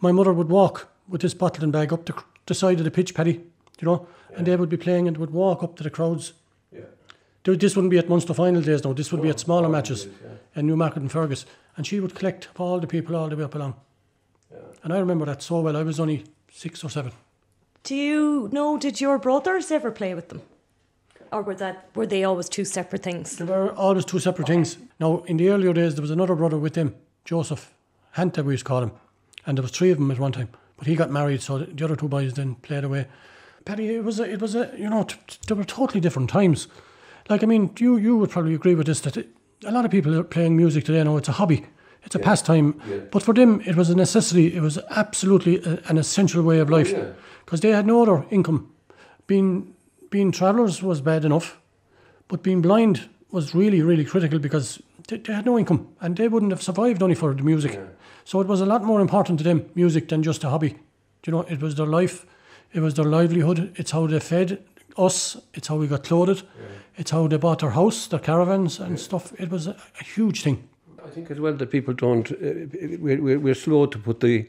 My 0.00 0.12
mother 0.12 0.32
would 0.32 0.48
walk 0.48 0.88
with 1.08 1.22
this 1.22 1.34
and 1.34 1.72
bag 1.72 1.92
up 1.92 2.04
the, 2.06 2.22
the 2.46 2.54
side 2.54 2.78
of 2.78 2.84
the 2.84 2.90
pitch, 2.90 3.14
Paddy, 3.14 3.32
you 3.80 3.86
know, 3.86 4.06
and 4.34 4.46
they 4.46 4.56
would 4.56 4.68
be 4.68 4.76
playing 4.76 5.08
and 5.08 5.16
would 5.16 5.30
walk 5.30 5.62
up 5.62 5.76
to 5.76 5.82
the 5.82 5.90
crowds. 5.90 6.32
Yeah. 6.72 6.82
This 7.44 7.76
wouldn't 7.76 7.90
be 7.90 7.98
at 7.98 8.08
Munster 8.08 8.34
final 8.34 8.60
days 8.60 8.84
now. 8.84 8.92
This 8.92 9.12
would 9.12 9.22
be 9.22 9.28
at 9.28 9.36
oh, 9.36 9.38
smaller 9.38 9.68
matches 9.68 10.08
in 10.54 10.66
Newmarket-on-Fergus. 10.66 11.46
And 11.76 11.86
she 11.86 12.00
would 12.00 12.14
collect 12.14 12.48
all 12.58 12.80
the 12.80 12.86
people 12.86 13.14
all 13.14 13.28
the 13.28 13.36
way 13.36 13.44
up 13.44 13.54
along. 13.54 13.74
Yeah. 14.50 14.58
And 14.82 14.92
I 14.92 14.98
remember 14.98 15.26
that 15.26 15.42
so 15.42 15.60
well. 15.60 15.76
I 15.76 15.82
was 15.82 16.00
only 16.00 16.24
six 16.50 16.82
or 16.82 16.90
seven. 16.90 17.12
Do 17.84 17.94
you 17.94 18.48
know? 18.50 18.78
Did 18.78 19.00
your 19.00 19.18
brothers 19.18 19.70
ever 19.70 19.90
play 19.90 20.14
with 20.14 20.28
them, 20.28 20.42
or 21.32 21.42
were 21.42 21.54
that 21.54 21.88
were 21.94 22.06
they 22.06 22.24
always 22.24 22.48
two 22.48 22.64
separate 22.64 23.02
things? 23.02 23.36
They 23.36 23.44
were 23.44 23.72
always 23.72 24.04
two 24.04 24.18
separate 24.18 24.46
things. 24.46 24.78
Now, 24.98 25.22
in 25.26 25.36
the 25.36 25.48
earlier 25.50 25.72
days, 25.72 25.94
there 25.94 26.02
was 26.02 26.10
another 26.10 26.34
brother 26.34 26.58
with 26.58 26.74
them, 26.74 26.94
Joseph 27.24 27.74
Hanta, 28.16 28.42
we 28.42 28.54
used 28.54 28.64
to 28.64 28.68
call 28.68 28.82
him, 28.82 28.92
and 29.44 29.58
there 29.58 29.62
was 29.62 29.72
three 29.72 29.90
of 29.90 29.98
them 29.98 30.10
at 30.10 30.18
one 30.18 30.32
time. 30.32 30.48
But 30.76 30.86
he 30.86 30.94
got 30.94 31.10
married, 31.10 31.42
so 31.42 31.58
the 31.58 31.84
other 31.84 31.96
two 31.96 32.08
boys 32.08 32.34
then 32.34 32.56
played 32.56 32.84
away. 32.84 33.06
Paddy, 33.64 33.96
it 33.96 34.04
was 34.04 34.20
a, 34.20 34.24
it 34.24 34.40
was 34.40 34.54
a, 34.54 34.72
you 34.76 34.88
know, 34.88 35.04
t- 35.04 35.16
t- 35.26 35.38
there 35.48 35.56
were 35.56 35.64
totally 35.64 36.00
different 36.00 36.30
times. 36.30 36.68
Like, 37.28 37.42
I 37.42 37.46
mean, 37.46 37.72
you 37.78 37.96
you 37.96 38.16
would 38.16 38.30
probably 38.30 38.54
agree 38.54 38.74
with 38.74 38.86
this 38.86 39.00
that 39.00 39.16
it, 39.16 39.28
a 39.64 39.72
lot 39.72 39.84
of 39.84 39.90
people 39.90 40.14
are 40.14 40.22
playing 40.22 40.56
music 40.56 40.84
today 40.84 41.02
now. 41.02 41.16
It's 41.16 41.28
a 41.28 41.32
hobby, 41.32 41.66
it's 42.04 42.14
a 42.14 42.18
pastime. 42.18 42.80
But 43.10 43.22
for 43.22 43.34
them, 43.34 43.60
it 43.66 43.74
was 43.74 43.90
a 43.90 43.94
necessity. 43.94 44.54
It 44.54 44.60
was 44.60 44.78
absolutely 44.90 45.62
a, 45.62 45.80
an 45.88 45.98
essential 45.98 46.42
way 46.42 46.60
of 46.60 46.70
oh, 46.70 46.76
life 46.76 46.94
because 47.44 47.60
they 47.60 47.70
had 47.70 47.86
no 47.86 48.02
other 48.02 48.24
income. 48.30 48.72
Being 49.26 49.74
being 50.16 50.32
travellers 50.32 50.82
was 50.82 51.02
bad 51.02 51.24
enough, 51.24 51.48
but 52.28 52.42
being 52.42 52.62
blind 52.62 52.96
was 53.30 53.54
really 53.54 53.82
really 53.82 54.04
critical 54.12 54.38
because 54.38 54.68
they, 55.08 55.18
they 55.18 55.34
had 55.34 55.44
no 55.44 55.58
income 55.58 55.80
and 56.00 56.16
they 56.16 56.28
wouldn't 56.28 56.52
have 56.52 56.62
survived 56.62 57.02
only 57.02 57.14
for 57.14 57.34
the 57.34 57.42
music. 57.42 57.78
So 58.24 58.40
it 58.40 58.46
was 58.46 58.60
a 58.60 58.66
lot 58.66 58.82
more 58.82 59.02
important 59.02 59.38
to 59.40 59.44
them 59.44 59.58
music 59.74 60.08
than 60.08 60.22
just 60.22 60.44
a 60.44 60.48
hobby. 60.48 60.70
Do 60.70 61.26
You 61.26 61.32
know, 61.32 61.42
it 61.42 61.60
was 61.60 61.74
their 61.74 61.92
life, 61.98 62.24
it 62.72 62.80
was 62.80 62.94
their 62.94 63.04
livelihood. 63.04 63.60
It's 63.76 63.90
how 63.90 64.06
they 64.06 64.20
fed 64.20 64.62
us. 64.96 65.36
It's 65.52 65.68
how 65.68 65.76
we 65.76 65.86
got 65.86 66.04
clothed. 66.04 66.42
It's 66.96 67.10
how 67.10 67.28
they 67.28 67.36
bought 67.36 67.58
their 67.58 67.74
house, 67.80 68.06
their 68.06 68.24
caravans 68.30 68.80
and 68.80 68.98
stuff. 68.98 69.32
It 69.38 69.50
was 69.50 69.66
a, 69.66 69.76
a 70.00 70.04
huge 70.14 70.42
thing. 70.42 70.56
I 71.04 71.10
think 71.10 71.30
as 71.30 71.38
well 71.38 71.56
that 71.56 71.70
people 71.70 71.94
don't. 71.94 72.32
Uh, 72.32 72.36
we're, 73.04 73.20
we're, 73.20 73.40
we're 73.40 73.54
slow 73.54 73.86
to 73.86 73.98
put 73.98 74.20
the 74.20 74.48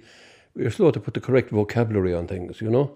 we're 0.55 0.71
slow 0.71 0.91
to 0.91 0.99
put 0.99 1.13
the 1.13 1.21
correct 1.21 1.49
vocabulary 1.51 2.13
on 2.13 2.27
things. 2.27 2.61
You 2.61 2.69
know, 2.69 2.87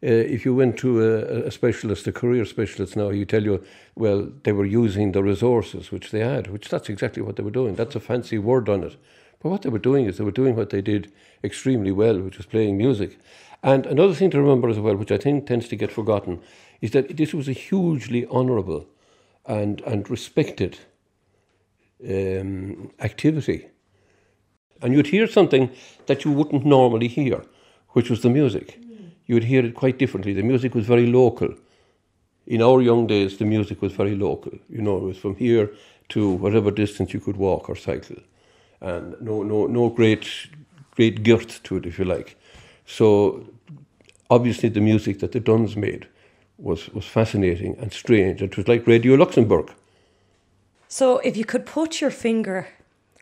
if 0.00 0.44
you 0.44 0.54
went 0.54 0.76
to 0.78 1.02
a, 1.02 1.46
a 1.46 1.50
specialist, 1.50 2.06
a 2.06 2.12
career 2.12 2.44
specialist 2.44 2.96
now, 2.96 3.10
he 3.10 3.24
tell 3.24 3.42
you, 3.42 3.64
well, 3.96 4.28
they 4.44 4.52
were 4.52 4.64
using 4.64 5.12
the 5.12 5.22
resources 5.22 5.90
which 5.90 6.10
they 6.10 6.20
had, 6.20 6.46
which 6.48 6.68
that's 6.68 6.88
exactly 6.88 7.22
what 7.22 7.36
they 7.36 7.42
were 7.42 7.50
doing. 7.50 7.74
That's 7.74 7.96
a 7.96 8.00
fancy 8.00 8.38
word 8.38 8.68
on 8.68 8.84
it, 8.84 8.96
but 9.40 9.48
what 9.50 9.62
they 9.62 9.70
were 9.70 9.78
doing 9.78 10.06
is 10.06 10.16
they 10.16 10.24
were 10.24 10.30
doing 10.30 10.56
what 10.56 10.70
they 10.70 10.80
did 10.80 11.12
extremely 11.42 11.90
well, 11.90 12.20
which 12.20 12.36
was 12.36 12.46
playing 12.46 12.76
music. 12.76 13.18
And 13.62 13.86
another 13.86 14.14
thing 14.14 14.30
to 14.30 14.40
remember 14.40 14.68
as 14.68 14.78
well, 14.78 14.96
which 14.96 15.10
I 15.10 15.18
think 15.18 15.46
tends 15.46 15.68
to 15.68 15.76
get 15.76 15.90
forgotten, 15.90 16.40
is 16.80 16.92
that 16.92 17.16
this 17.16 17.34
was 17.34 17.48
a 17.48 17.52
hugely 17.52 18.26
honourable 18.26 18.86
and 19.46 19.80
and 19.80 20.08
respected 20.08 20.78
um, 22.08 22.90
activity. 23.00 23.66
And 24.80 24.94
you'd 24.94 25.08
hear 25.08 25.26
something 25.26 25.70
that 26.06 26.24
you 26.24 26.30
wouldn't 26.30 26.64
normally 26.64 27.08
hear, 27.08 27.42
which 27.90 28.10
was 28.10 28.20
the 28.20 28.30
music. 28.30 28.78
You 29.28 29.36
would 29.36 29.44
hear 29.44 29.64
it 29.64 29.74
quite 29.76 29.98
differently. 29.98 30.32
The 30.34 30.42
music 30.42 30.74
was 30.74 30.86
very 30.86 31.06
local. 31.06 31.54
in 32.48 32.62
our 32.62 32.80
young 32.80 33.06
days, 33.06 33.36
the 33.36 33.44
music 33.44 33.82
was 33.82 33.92
very 33.92 34.16
local. 34.16 34.52
You 34.70 34.80
know, 34.82 34.96
it 34.96 35.02
was 35.02 35.18
from 35.18 35.36
here 35.36 35.70
to 36.08 36.30
whatever 36.30 36.70
distance 36.70 37.12
you 37.12 37.20
could 37.20 37.36
walk 37.36 37.68
or 37.68 37.76
cycle, 37.76 38.16
and 38.80 39.14
no, 39.20 39.42
no, 39.42 39.66
no 39.66 39.90
great, 39.90 40.26
great 40.96 41.22
girth 41.22 41.62
to 41.64 41.76
it, 41.76 41.86
if 41.86 41.98
you 41.98 42.06
like. 42.06 42.36
So, 42.86 43.44
obviously, 44.30 44.70
the 44.70 44.80
music 44.80 45.18
that 45.20 45.32
the 45.32 45.40
Dunnes 45.40 45.76
made 45.76 46.08
was 46.56 46.88
was 46.94 47.04
fascinating 47.04 47.76
and 47.78 47.92
strange. 47.92 48.42
It 48.42 48.56
was 48.56 48.66
like 48.66 48.86
Radio 48.86 49.14
Luxembourg. 49.16 49.70
So, 50.88 51.18
if 51.18 51.36
you 51.36 51.44
could 51.44 51.66
put 51.66 52.00
your 52.00 52.10
finger 52.10 52.66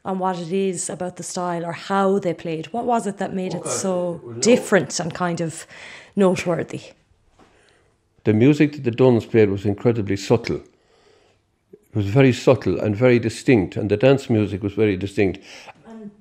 on 0.07 0.21
what 0.21 0.39
it 0.39 0.53
is 0.53 0.89
about 0.89 1.17
the 1.17 1.23
style 1.23 1.67
or 1.67 1.73
how 1.73 2.19
they 2.21 2.33
played, 2.33 2.67
what 2.73 2.85
was 2.85 3.07
it 3.07 3.19
that 3.19 3.35
made 3.35 3.55
it 3.55 3.67
uh, 3.67 3.69
so 3.69 4.21
different 4.39 5.01
and 5.01 5.13
kind 5.13 5.41
of 5.41 5.67
noteworthy? 6.15 6.81
The 8.25 8.33
music 8.33 8.73
that 8.73 8.85
the 8.85 8.93
Dunnes 8.93 9.27
played 9.27 9.51
was 9.51 9.67
incredibly 9.67 10.17
subtle. 10.17 10.63
It 11.73 11.95
was 11.95 12.07
very 12.07 12.33
subtle 12.33 12.79
and 12.81 12.97
very 12.97 13.19
distinct, 13.19 13.77
and 13.77 13.91
the 13.91 13.97
dance 13.97 14.31
music 14.31 14.63
was 14.63 14.75
very 14.75 14.97
distinct. 14.97 15.41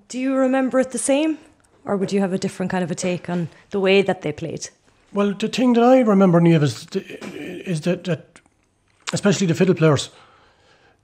Do 0.07 0.19
you 0.19 0.35
remember 0.35 0.79
it 0.79 0.91
the 0.91 0.97
same? 0.97 1.37
Or 1.83 1.95
would 1.97 2.11
you 2.11 2.19
have 2.21 2.33
a 2.33 2.37
different 2.37 2.71
kind 2.71 2.83
of 2.83 2.89
a 2.89 2.95
take 2.95 3.29
on 3.29 3.49
the 3.69 3.79
way 3.79 4.01
that 4.01 4.21
they 4.21 4.31
played? 4.31 4.69
Well, 5.13 5.33
the 5.33 5.47
thing 5.47 5.73
that 5.73 5.83
I 5.83 5.99
remember, 5.99 6.41
Niamh, 6.41 6.63
is, 6.63 6.87
is 6.95 7.81
that, 7.81 8.03
that 8.05 8.39
especially 9.13 9.47
the 9.47 9.53
fiddle 9.53 9.75
players, 9.75 10.09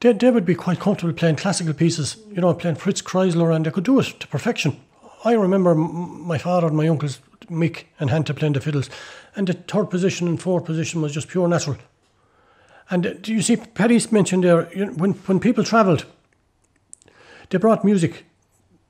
they, 0.02 0.14
they 0.14 0.30
would 0.30 0.46
be 0.46 0.56
quite 0.56 0.80
comfortable 0.80 1.14
playing 1.14 1.38
classical 1.38 1.74
pieces, 1.74 2.18
you 2.30 2.42
know, 2.42 2.54
playing 2.54 2.76
Fritz 2.76 3.02
Kreisler, 3.02 3.56
and 3.56 3.66
they 3.66 3.72
could 3.72 3.86
do 3.86 4.00
it 4.00 4.20
to 4.20 4.28
perfection. 4.28 4.80
I 5.24 5.34
remember 5.34 5.74
my 5.74 6.38
father 6.38 6.68
and 6.68 6.76
my 6.76 6.88
uncles, 6.88 7.20
Mick 7.46 7.86
and 8.00 8.10
Hanta, 8.10 8.36
playing 8.36 8.54
the 8.54 8.62
fiddles, 8.62 8.90
and 9.36 9.48
the 9.48 9.54
third 9.54 9.90
position 9.90 10.28
and 10.28 10.42
fourth 10.42 10.66
position 10.66 11.02
was 11.02 11.14
just 11.14 11.28
pure 11.28 11.48
natural. 11.48 11.78
And 12.90 13.06
uh, 13.08 13.14
do 13.22 13.34
you 13.34 13.42
see, 13.42 13.56
Paddy 13.56 14.00
mentioned 14.12 14.44
there, 14.44 14.72
you 14.76 14.86
know, 14.86 14.92
when, 14.94 15.12
when 15.14 15.40
people 15.40 15.64
travelled, 15.64 16.06
they 17.50 17.58
brought 17.58 17.86
music 17.86 18.26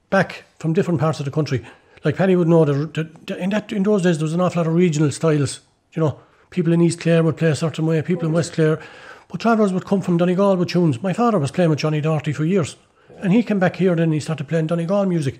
back 0.09 0.45
from 0.59 0.73
different 0.73 0.99
parts 0.99 1.19
of 1.19 1.25
the 1.25 1.31
country. 1.31 1.65
Like 2.03 2.15
Paddy 2.15 2.35
would 2.35 2.47
know, 2.47 2.63
in, 2.63 3.49
that, 3.51 3.71
in 3.71 3.83
those 3.83 4.01
days 4.01 4.17
there 4.17 4.25
was 4.25 4.33
an 4.33 4.41
awful 4.41 4.61
lot 4.61 4.67
of 4.67 4.73
regional 4.73 5.11
styles. 5.11 5.59
You 5.93 6.01
know, 6.01 6.19
people 6.49 6.73
in 6.73 6.81
East 6.81 6.99
Clare 6.99 7.23
would 7.23 7.37
play 7.37 7.49
a 7.49 7.55
certain 7.55 7.85
way, 7.85 8.01
people 8.01 8.27
in 8.27 8.33
West 8.33 8.53
Clare. 8.53 8.81
But 9.31 9.39
travellers 9.39 9.71
would 9.71 9.85
come 9.85 10.01
from 10.01 10.17
Donegal 10.17 10.57
with 10.57 10.69
tunes. 10.69 11.01
My 11.01 11.13
father 11.13 11.39
was 11.39 11.51
playing 11.51 11.69
with 11.69 11.79
Johnny 11.79 12.01
Doherty 12.01 12.33
for 12.33 12.43
years. 12.43 12.75
And 13.19 13.31
he 13.31 13.43
came 13.43 13.59
back 13.59 13.75
here 13.75 13.95
then 13.95 14.11
he 14.11 14.19
started 14.19 14.47
playing 14.47 14.67
Donegal 14.67 15.05
music. 15.05 15.39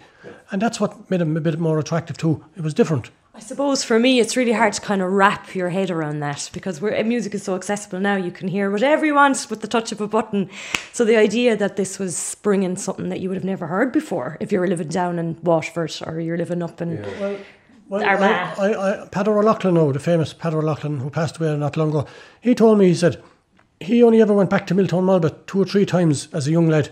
And 0.51 0.61
that's 0.61 0.79
what 0.79 1.09
made 1.09 1.21
him 1.21 1.35
a 1.35 1.41
bit 1.41 1.59
more 1.59 1.77
attractive 1.79 2.17
too. 2.17 2.43
It 2.55 2.61
was 2.61 2.73
different. 2.73 3.11
I 3.33 3.39
suppose 3.39 3.83
for 3.83 3.97
me, 3.97 4.19
it's 4.19 4.35
really 4.35 4.51
hard 4.51 4.73
to 4.73 4.81
kind 4.81 5.01
of 5.01 5.11
wrap 5.11 5.55
your 5.55 5.69
head 5.69 5.89
around 5.89 6.19
that 6.19 6.49
because 6.53 6.81
we're, 6.81 6.93
eh, 6.93 7.03
music 7.03 7.33
is 7.33 7.43
so 7.43 7.55
accessible 7.55 7.99
now. 7.99 8.15
You 8.15 8.31
can 8.31 8.49
hear 8.49 8.69
whatever 8.69 9.05
you 9.05 9.15
want 9.15 9.47
with 9.49 9.61
the 9.61 9.67
touch 9.67 9.91
of 9.91 10.01
a 10.01 10.07
button. 10.07 10.49
So 10.93 11.05
the 11.05 11.15
idea 11.15 11.55
that 11.55 11.75
this 11.75 11.97
was 11.97 12.35
bringing 12.43 12.75
something 12.75 13.09
that 13.09 13.19
you 13.19 13.29
would 13.29 13.37
have 13.37 13.45
never 13.45 13.67
heard 13.67 13.91
before 13.91 14.37
if 14.39 14.51
you 14.51 14.59
were 14.59 14.67
living 14.67 14.89
down 14.89 15.17
in 15.17 15.37
Waterford 15.43 15.97
or 16.05 16.19
you're 16.19 16.37
living 16.37 16.61
up 16.61 16.81
in 16.81 17.01
Well, 17.19 17.37
well, 17.87 18.03
Armagh. 18.03 18.57
I, 18.57 18.71
I, 18.73 19.03
I, 19.03 19.07
Peadar 19.07 19.37
O'Loughlin, 19.37 19.73
now, 19.73 19.91
the 19.91 19.99
famous 19.99 20.33
Peadar 20.33 20.61
O'Loughlin, 20.61 20.99
who 20.99 21.09
passed 21.09 21.37
away 21.37 21.57
not 21.57 21.75
long 21.75 21.89
ago, 21.89 22.05
he 22.39 22.55
told 22.55 22.79
me, 22.79 22.87
he 22.87 22.95
said, 22.95 23.21
he 23.81 24.03
only 24.03 24.21
ever 24.21 24.33
went 24.33 24.49
back 24.49 24.67
to 24.67 24.75
Miltown 24.75 25.03
Malbay 25.03 25.45
two 25.47 25.61
or 25.61 25.65
three 25.65 25.85
times 25.85 26.27
as 26.33 26.47
a 26.47 26.51
young 26.51 26.67
lad. 26.67 26.89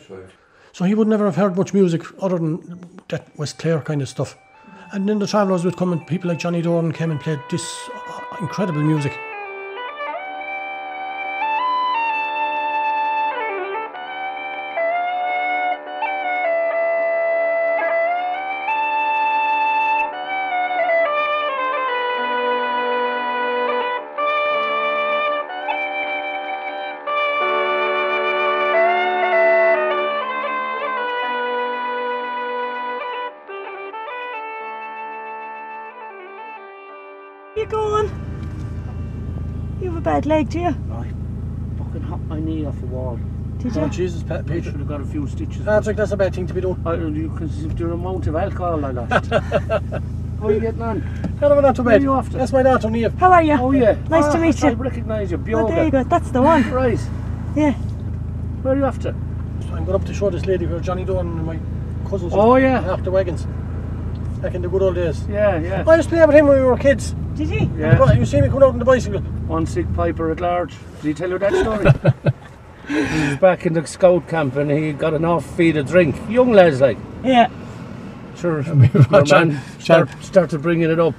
So 0.72 0.86
he 0.86 0.96
would 0.96 1.08
never 1.08 1.26
have 1.26 1.36
heard 1.36 1.56
much 1.56 1.74
music 1.74 2.04
other 2.22 2.38
than 2.38 3.02
that 3.10 3.28
West 3.38 3.58
Clare 3.60 3.82
kind 3.82 4.02
of 4.02 4.10
stuff. 4.10 4.38
And 4.92 5.08
then 5.08 5.20
the 5.20 5.28
travellers 5.28 5.64
would 5.66 5.78
come 5.78 5.94
and 5.94 6.06
people 6.08 6.30
like 6.30 6.40
Johnny 6.40 6.62
Doran 6.62 6.92
came 6.92 7.12
and 7.12 7.20
played 7.20 7.40
this 7.52 7.90
uh, 7.94 8.38
incredible 8.42 8.82
music. 8.82 9.18
Bad 40.20 40.26
leg, 40.26 40.50
do 40.50 40.60
you? 40.60 40.68
I 40.68 41.08
fucking 41.82 42.02
hopped 42.02 42.26
my 42.26 42.40
knee 42.42 42.66
off 42.66 42.78
the 42.82 42.88
wall. 42.88 43.18
Did 43.60 43.74
you? 43.74 43.82
Oh, 43.82 43.86
you? 43.86 43.90
Jesus, 43.92 44.22
Pat, 44.24 44.50
I 44.52 44.60
should 44.62 44.74
have 44.76 44.88
got 44.88 45.00
a 45.02 45.06
few 45.06 45.26
stitches. 45.28 45.64
Patrick, 45.64 45.96
that's 45.96 46.12
a 46.12 46.18
bad 46.18 46.36
thing 46.36 46.46
to 46.48 46.54
be 46.54 46.60
doing. 46.62 46.82
I, 46.86 46.96
don't 46.98 47.16
you 47.16 47.30
can 47.38 47.50
see 47.50 47.68
the 47.68 47.92
amount 47.94 48.28
of 48.28 48.36
alcohol 48.36 48.84
I 48.84 48.92
lost. 48.92 49.30
How 50.40 50.48
are 50.48 50.52
you 50.54 50.60
getting 50.60 50.82
on? 50.82 51.04
No, 51.42 51.60
not 51.62 51.76
too 51.76 51.84
Where 51.84 51.96
are 51.96 52.00
bad. 52.00 52.04
you 52.04 52.12
off 52.12 52.30
to? 52.32 52.38
That's 52.38 52.52
my 52.52 52.64
daughter, 52.64 52.88
Niamh. 52.90 53.18
How 53.18 53.32
are 53.32 53.44
you? 53.44 53.54
Oh 53.54 53.72
yeah. 53.72 53.98
Nice 54.10 54.26
to 54.34 54.38
Ah, 54.38 54.42
meet 54.42 54.62
I 54.64 54.68
you. 54.70 54.74
I 54.74 54.78
recognise 54.78 55.32
you. 55.32 55.38
Oh, 55.56 55.68
there 55.70 55.86
you 55.86 55.92
go. 55.92 56.04
That's 56.04 56.32
the 56.32 56.42
one. 56.42 56.70
Right. 56.72 57.00
Yeah. 57.56 57.72
Where 58.62 58.74
are 58.74 58.78
you 58.78 58.86
off 58.86 59.00
to? 59.00 59.10
I'm 59.74 59.86
going 59.86 59.96
up 59.96 60.06
to 60.06 60.14
show 60.14 60.30
this 60.30 60.46
lady 60.46 60.66
where 60.66 60.80
Johnny 60.82 61.04
Doran 61.06 61.28
and 61.28 61.46
my 61.46 61.60
cousins 62.10 62.34
Oh, 62.36 62.56
yeah. 62.56 62.82
after 62.92 63.12
wagons. 63.12 63.46
Back 64.42 64.56
in 64.56 64.62
the 64.62 64.70
good 64.70 64.82
old 64.82 64.96
days. 64.96 65.26
Yeah, 65.28 65.58
yeah. 65.60 65.84
I 65.86 65.96
used 65.96 66.10
to 66.10 66.16
play 66.16 66.26
with 66.26 66.36
him 66.36 66.48
when 66.48 66.58
we 66.58 66.64
were 66.64 66.78
kids. 66.78 67.12
Did 67.36 67.50
he? 67.50 67.66
Yeah. 67.78 68.14
You 68.14 68.26
see 68.26 68.40
me 68.42 68.48
coming 68.48 68.64
out 68.64 68.70
on 68.70 68.80
the 68.80 68.86
bicycle. 68.86 69.22
One 69.50 69.66
sick 69.66 69.92
piper 69.96 70.30
at 70.32 70.40
large. 70.40 70.76
Did 71.02 71.08
he 71.08 71.14
tell 71.16 71.30
you 71.32 71.40
that 71.40 71.52
story? 71.54 71.92
he 72.88 73.30
was 73.30 73.38
back 73.38 73.66
in 73.66 73.74
the 73.74 73.86
scout 73.88 74.28
camp 74.28 74.56
and 74.58 74.70
he 74.70 74.94
got 74.94 75.16
an 75.16 75.26
off 75.26 75.44
feed 75.58 75.76
of 75.76 75.88
drink. 75.88 76.16
Young 76.30 76.52
lads 76.52 76.80
like. 76.82 77.00
Yeah. 77.24 77.50
Sure. 78.36 78.62
John- 78.64 78.90
Your 78.94 79.10
man 79.10 79.26
John- 79.26 79.60
start, 79.80 80.10
started 80.24 80.62
bringing 80.62 80.92
it 80.92 81.00
up. 81.00 81.16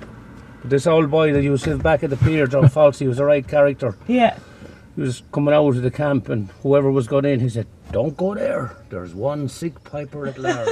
But 0.60 0.70
this 0.70 0.86
old 0.86 1.10
boy 1.10 1.32
that 1.32 1.42
used 1.42 1.64
to 1.64 1.70
live 1.70 1.82
back 1.82 2.04
at 2.04 2.10
the 2.10 2.16
pier, 2.18 2.46
John 2.46 2.68
Foxy, 2.76 3.08
was 3.08 3.16
the 3.16 3.24
right 3.24 3.46
character. 3.46 3.96
Yeah. 4.06 4.38
He 4.94 5.00
was 5.02 5.22
coming 5.32 5.52
out 5.52 5.66
of 5.68 5.82
the 5.82 5.90
camp 5.90 6.28
and 6.28 6.50
whoever 6.62 6.88
was 6.90 7.08
going 7.08 7.24
in, 7.24 7.40
he 7.40 7.48
said, 7.48 7.66
Don't 7.90 8.16
go 8.16 8.34
there. 8.36 8.76
There's 8.90 9.12
one 9.12 9.48
sick 9.48 9.82
piper 9.82 10.28
at 10.28 10.38
large. 10.38 10.68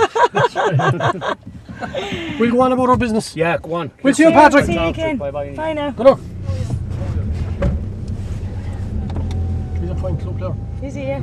We'll 2.38 2.50
go 2.52 2.60
on 2.60 2.70
about 2.72 2.88
our 2.88 2.96
business. 2.96 3.34
yeah, 3.34 3.56
go 3.58 3.74
on. 3.74 3.90
We'll 4.04 4.14
see 4.14 4.22
you, 4.24 4.30
Patrick. 4.30 4.66
See 4.66 4.72
you 4.74 4.78
Talk 4.78 4.94
to 4.94 5.00
you. 5.00 5.06
again. 5.06 5.16
Bye-bye. 5.16 5.54
Bye 5.56 5.72
now. 5.72 5.90
Good 5.90 6.06
luck. 6.06 6.20
He's 9.80 9.90
a 9.90 9.94
fine 9.94 10.16
club 10.18 10.27
player. 10.38 10.56
Is 10.82 10.94
he? 10.94 11.02
Yeah. 11.02 11.22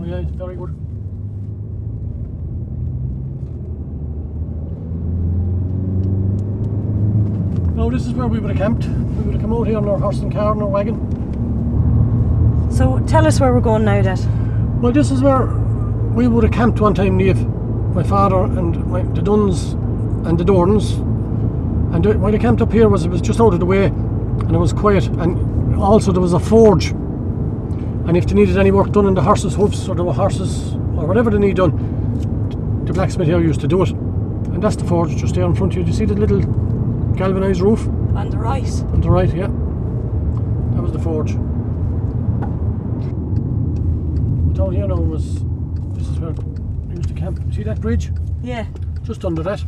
Oh 0.00 0.04
yeah, 0.04 0.20
he's 0.22 0.30
very 0.30 0.56
good. 0.56 0.74
Now 7.76 7.90
this 7.90 8.06
is 8.06 8.12
where 8.14 8.26
we 8.28 8.38
would 8.38 8.50
have 8.50 8.58
camped. 8.58 8.86
We 8.86 9.22
would 9.24 9.34
have 9.34 9.42
come 9.42 9.52
out 9.52 9.66
here 9.66 9.76
on 9.76 9.88
our 9.88 9.98
horse 9.98 10.20
and 10.20 10.32
car 10.32 10.52
and 10.52 10.62
our 10.62 10.68
wagon. 10.68 10.98
So 12.70 12.98
tell 13.06 13.26
us 13.26 13.38
where 13.40 13.52
we're 13.52 13.60
going 13.60 13.84
now, 13.84 14.00
Dad. 14.02 14.20
Well, 14.80 14.92
this 14.92 15.10
is 15.10 15.22
where 15.22 15.46
we 16.14 16.28
would 16.28 16.44
have 16.44 16.52
camped 16.52 16.80
one 16.80 16.94
time, 16.94 17.18
Niamh. 17.18 17.50
My 17.94 18.02
father 18.02 18.44
and 18.58 18.86
my, 18.86 19.02
the 19.02 19.22
Dunnes 19.22 19.72
and 20.26 20.38
the 20.38 20.44
Dorans. 20.44 20.98
And 21.94 22.04
uh, 22.04 22.12
the, 22.12 22.18
why 22.18 22.30
they 22.32 22.38
camped 22.38 22.60
up 22.60 22.72
here 22.72 22.88
was 22.88 23.04
it 23.04 23.08
was 23.08 23.20
just 23.20 23.40
out 23.40 23.54
of 23.54 23.60
the 23.60 23.66
way 23.66 23.84
and 23.86 24.50
it 24.50 24.58
was 24.58 24.72
quiet. 24.72 25.06
And 25.06 25.76
also 25.76 26.10
there 26.10 26.20
was 26.20 26.32
a 26.32 26.40
forge. 26.40 26.92
And 28.06 28.16
if 28.16 28.26
they 28.26 28.34
needed 28.34 28.58
any 28.58 28.70
work 28.70 28.92
done 28.92 29.06
in 29.06 29.14
the 29.14 29.22
horses' 29.22 29.54
hoofs 29.54 29.88
or 29.88 29.94
the 29.94 30.04
horses 30.12 30.74
or 30.74 31.06
whatever 31.06 31.30
they 31.30 31.38
need 31.38 31.56
done, 31.56 31.72
the 32.84 32.92
blacksmith 32.92 33.26
here 33.26 33.40
used 33.40 33.60
to 33.60 33.68
do 33.68 33.82
it. 33.82 33.90
And 33.90 34.62
that's 34.62 34.76
the 34.76 34.84
forge 34.84 35.16
just 35.16 35.34
there 35.34 35.44
in 35.44 35.54
front 35.54 35.72
of 35.72 35.78
you. 35.78 35.84
Do 35.84 35.90
you 35.90 35.96
see 35.96 36.04
the 36.04 36.14
little 36.14 36.40
galvanised 37.14 37.60
roof 37.60 37.86
On 38.14 38.28
the 38.30 38.36
right. 38.38 38.68
on 38.92 39.00
the 39.00 39.10
right? 39.10 39.32
Yeah. 39.34 39.46
That 39.46 40.82
was 40.82 40.92
the 40.92 40.98
forge. 40.98 41.32
Down 44.54 44.72
here 44.72 44.86
now 44.86 44.96
was 44.96 45.42
this 45.94 46.08
is 46.08 46.20
where 46.20 46.30
we 46.30 46.96
used 46.96 47.08
to 47.08 47.14
camp. 47.14 47.40
See 47.54 47.62
that 47.62 47.80
bridge? 47.80 48.10
Yeah. 48.42 48.66
Just 49.02 49.24
under 49.24 49.42
that. 49.42 49.64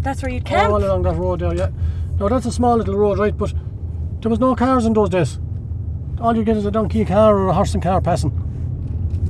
That's 0.00 0.22
where 0.22 0.30
you 0.30 0.40
camp. 0.40 0.72
All 0.72 0.84
along 0.84 1.02
that 1.02 1.16
road 1.16 1.40
there, 1.40 1.54
yeah. 1.54 1.70
Now 2.18 2.28
that's 2.28 2.46
a 2.46 2.52
small 2.52 2.76
little 2.76 2.96
road, 2.96 3.18
right? 3.18 3.36
But 3.36 3.54
there 4.20 4.30
was 4.30 4.40
no 4.40 4.54
cars 4.54 4.84
in 4.84 4.92
those 4.92 5.08
days. 5.08 5.38
All 6.20 6.36
you 6.36 6.44
get 6.44 6.56
is 6.56 6.66
a 6.66 6.70
donkey 6.70 7.04
car 7.04 7.36
or 7.36 7.48
a 7.48 7.52
horse 7.54 7.74
and 7.74 7.82
car 7.82 8.00
passing. 8.00 8.32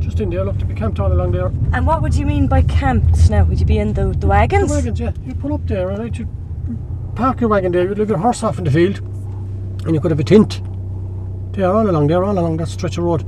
Just 0.00 0.20
in 0.20 0.30
there, 0.30 0.44
look, 0.44 0.58
to 0.58 0.64
be 0.64 0.74
camped 0.74 0.98
all 1.00 1.12
along 1.12 1.32
there. 1.32 1.46
And 1.72 1.86
what 1.86 2.00
would 2.02 2.14
you 2.14 2.24
mean 2.24 2.46
by 2.46 2.62
camped 2.62 3.28
now? 3.30 3.44
Would 3.44 3.60
you 3.60 3.66
be 3.66 3.78
in 3.78 3.92
the, 3.92 4.06
the 4.08 4.18
The 4.20 4.26
wagons? 4.26 4.70
wagons, 4.70 4.98
yeah. 5.00 5.12
You 5.24 5.34
pull 5.34 5.52
up 5.52 5.66
there, 5.66 5.88
right? 5.88 6.16
You 6.18 6.26
park 7.14 7.40
your 7.40 7.50
wagon 7.50 7.72
there, 7.72 7.84
you'd 7.86 7.98
leave 7.98 8.08
your 8.08 8.18
horse 8.18 8.42
off 8.42 8.58
in 8.58 8.64
the 8.64 8.70
field, 8.70 8.98
and 9.84 9.94
you 9.94 10.00
could 10.00 10.10
have 10.10 10.20
a 10.20 10.24
tent. 10.24 10.62
There, 11.52 11.70
all 11.74 11.88
along 11.90 12.06
there, 12.06 12.24
all 12.24 12.38
along 12.38 12.56
that 12.58 12.68
stretch 12.68 12.96
of 12.98 13.04
road. 13.04 13.22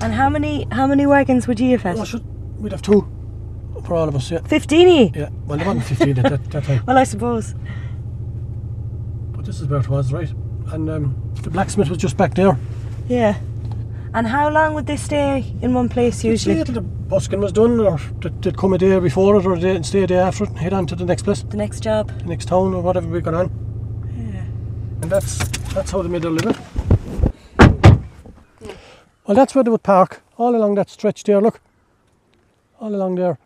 And 0.00 0.12
how 0.12 0.28
many 0.28 0.66
how 0.70 0.86
many 0.86 1.06
wagons 1.06 1.48
would 1.48 1.58
you 1.58 1.76
have 1.76 1.84
Oh, 1.96 1.98
had? 2.00 2.06
should, 2.08 2.24
we'd 2.60 2.72
have 2.72 2.82
two 2.82 3.06
for 3.84 3.94
all 3.94 4.08
of 4.08 4.14
us, 4.14 4.30
yeah. 4.30 4.40
Fifteen. 4.42 4.88
Eh? 4.88 5.10
Yeah, 5.20 5.28
well, 5.46 5.58
there 5.58 5.66
wasn't 5.66 5.84
15 5.86 6.18
at 6.18 6.30
that, 6.30 6.44
that 6.50 6.64
time. 6.64 6.82
Well, 6.86 6.98
I 6.98 7.04
suppose. 7.04 7.54
But 9.32 9.46
this 9.46 9.60
is 9.60 9.66
where 9.66 9.80
it 9.80 9.88
was, 9.88 10.12
right? 10.12 10.30
And 10.72 10.88
um, 10.90 11.32
the 11.42 11.50
blacksmith 11.50 11.88
was 11.88 11.98
just 11.98 12.16
back 12.16 12.34
there. 12.34 12.56
Yeah. 13.08 13.38
And 14.14 14.26
how 14.26 14.48
long 14.50 14.74
would 14.74 14.86
they 14.86 14.96
stay 14.96 15.52
in 15.60 15.74
one 15.74 15.88
place 15.88 16.24
usually? 16.24 16.54
Stay 16.56 16.64
till 16.64 16.74
the 16.74 16.80
busking 16.80 17.40
was 17.40 17.52
done, 17.52 17.78
or 17.80 17.98
they'd, 18.20 18.56
come 18.56 18.72
a 18.72 18.78
day 18.78 18.98
before 18.98 19.36
it, 19.38 19.44
or 19.46 19.56
they'd 19.58 19.84
stay 19.84 20.02
a 20.02 20.06
day 20.06 20.16
after 20.18 20.44
it 20.44 20.50
and 20.50 20.58
head 20.58 20.72
on 20.72 20.86
to 20.86 20.96
the 20.96 21.04
next 21.04 21.22
place, 21.22 21.42
The 21.42 21.56
next 21.56 21.80
job. 21.80 22.08
the 22.18 22.24
next 22.26 22.46
town, 22.46 22.74
or 22.74 22.82
whatever 22.82 23.06
we 23.08 23.20
got 23.20 23.34
on. 23.34 23.50
Yeah. 24.16 25.02
And 25.02 25.10
that's 25.10 25.38
that's 25.74 25.90
how 25.90 26.02
they 26.02 26.08
made 26.08 26.22
their 26.22 26.30
living. 26.30 26.56
Well, 29.26 29.34
that's 29.34 29.54
where 29.54 29.62
they 29.62 29.70
would 29.70 29.82
park, 29.82 30.22
all 30.38 30.56
along 30.56 30.76
that 30.76 30.88
stretch 30.88 31.22
there, 31.24 31.40
look. 31.40 31.60
All 32.80 32.94
along 32.94 33.16
there. 33.16 33.38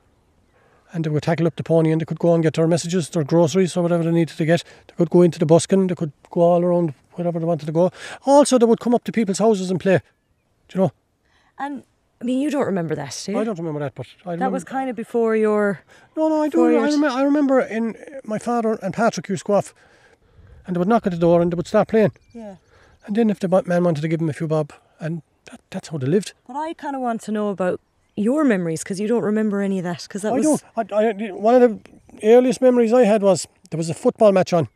And 0.93 1.05
they 1.05 1.11
would 1.11 1.25
tackle 1.25 1.47
up 1.47 1.57
the 1.57 1.65
pony 1.65 1.91
and 1.91 2.01
they 2.01 2.05
could 2.05 2.19
go 2.21 2.35
and 2.35 2.43
get 2.43 2.55
their 2.55 2.69
messages, 2.69 3.09
their 3.11 3.25
groceries, 3.25 3.77
or 3.77 3.83
whatever 3.83 4.05
they 4.05 4.13
needed 4.13 4.37
to 4.37 4.45
get. 4.45 4.63
They 4.87 4.95
could 4.95 5.11
go 5.11 5.23
into 5.23 5.41
the 5.41 5.47
buskin, 5.47 5.89
they 5.89 5.95
could 5.97 6.13
go 6.31 6.43
all 6.43 6.63
around 6.63 6.95
wherever 7.15 7.39
they 7.39 7.45
wanted 7.45 7.67
to 7.67 7.73
go. 7.73 7.91
Also, 8.27 8.59
they 8.59 8.67
would 8.67 8.81
come 8.81 8.95
up 8.95 9.05
to 9.05 9.13
people's 9.13 9.39
houses 9.39 9.71
and 9.71 9.81
play. 9.81 10.01
Do 10.69 10.79
you 10.79 10.85
know? 10.85 10.93
And 11.59 11.83
I 12.21 12.25
mean, 12.25 12.39
you 12.39 12.53
don't 12.53 12.67
remember 12.67 12.95
that, 12.95 13.21
do 13.27 13.33
you? 13.33 13.39
I 13.41 13.45
don't 13.45 13.59
remember 13.59 13.81
that, 13.81 13.97
but 13.97 14.07
I 14.25 14.37
That 14.37 14.53
was 14.53 14.63
kind 14.63 14.89
of 14.89 14.95
before 14.95 15.35
your. 15.35 15.81
No, 16.17 16.29
no, 16.29 16.43
I 16.43 16.49
do. 16.49 16.65
I, 16.65 16.85
remember, 16.85 17.09
I 17.09 17.23
remember 17.23 17.61
in 17.61 17.97
my 18.25 18.39
father 18.39 18.79
and 18.81 18.95
Patrick 18.95 19.29
used 19.29 19.45
to 19.45 19.49
go 19.49 19.55
off, 19.55 19.75
and 20.65 20.77
they 20.77 20.79
would 20.79 20.87
knock 20.87 21.05
at 21.05 21.13
the 21.13 21.19
door 21.19 21.43
and 21.43 21.53
they 21.53 21.57
would 21.57 21.67
start 21.67 21.89
playing. 21.89 22.13
Yeah. 22.33 22.57
And 23.07 23.17
then 23.17 23.29
if 23.29 23.41
the 23.41 23.49
man 23.67 23.83
wanted 23.83 24.03
to 24.03 24.09
give 24.09 24.21
them 24.21 24.29
a 24.29 24.33
few 24.33 24.47
bob, 24.47 24.73
and 25.01 25.23
that, 25.47 25.61
that's 25.71 25.89
how 25.89 25.99
they 25.99 26.07
lived. 26.07 26.33
But 26.47 26.55
I 26.55 26.75
kind 26.75 26.95
of 26.95 27.03
want 27.03 27.23
to 27.23 27.33
know 27.33 27.49
about 27.49 27.81
your 28.15 28.45
memories 28.45 28.85
because 28.85 29.01
you 29.01 29.09
don't 29.09 29.25
remember 29.25 29.61
any 29.61 29.79
of 29.79 29.85
that. 29.85 30.03
Because 30.03 30.23
that 30.23 30.33
I 30.33 30.37
was. 30.37 30.63
don't. 30.77 30.93
I, 30.93 31.09
I, 31.09 31.33
one 31.33 31.61
of 31.61 31.63
the 31.63 31.81
earliest 32.23 32.61
memories 32.61 32.93
I 32.93 33.03
had 33.03 33.23
was 33.23 33.49
there 33.71 33.79
was 33.79 33.91
a 33.91 33.95
football 33.95 34.31
match 34.31 34.53
on, 34.53 34.69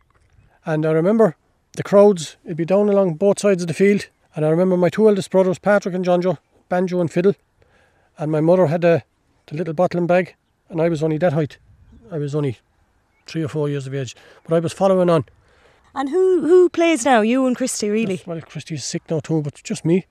and 0.65 0.85
I 0.85 0.91
remember 0.91 1.37
the 1.77 1.83
crowds. 1.83 2.37
It'd 2.45 2.57
be 2.57 2.65
down 2.65 2.89
along 2.89 3.15
both 3.15 3.39
sides 3.39 3.63
of 3.63 3.69
the 3.69 3.75
field, 3.75 4.09
and 4.35 4.45
I 4.45 4.49
remember 4.49 4.77
my 4.77 4.89
two 4.89 5.09
eldest 5.09 5.31
brothers, 5.31 5.59
Patrick 5.59 5.95
and 5.95 6.05
John 6.05 6.21
Joe, 6.23 6.39
banjo 6.69 7.01
and 7.01 7.11
fiddle, 7.11 7.35
and 8.19 8.31
my 8.33 8.41
mother 8.41 8.67
had 8.67 8.85
a 8.85 9.05
the 9.47 9.57
little 9.57 9.75
bottling 9.75 10.07
bag, 10.07 10.35
and 10.69 10.81
I 10.81 10.89
was 10.89 11.03
only 11.03 11.19
that 11.19 11.33
height. 11.33 11.59
I 12.11 12.19
was 12.19 12.35
only 12.35 12.59
three 13.27 13.43
or 13.43 13.49
four 13.49 13.69
years 13.69 13.87
of 13.87 13.95
age, 13.95 14.17
but 14.45 14.55
I 14.55 14.59
was 14.59 14.73
following 14.73 15.11
on. 15.11 15.25
And 15.95 16.11
who 16.11 16.43
who 16.43 16.69
plays 16.69 17.05
now? 17.05 17.21
You 17.21 17.47
and 17.47 17.57
Christy, 17.57 17.89
really? 17.89 18.23
Well, 18.27 18.41
Christy's 18.41 18.85
sick 18.85 19.03
now 19.09 19.21
too, 19.21 19.41
but 19.43 19.63
just 19.63 19.85
me. 19.85 20.07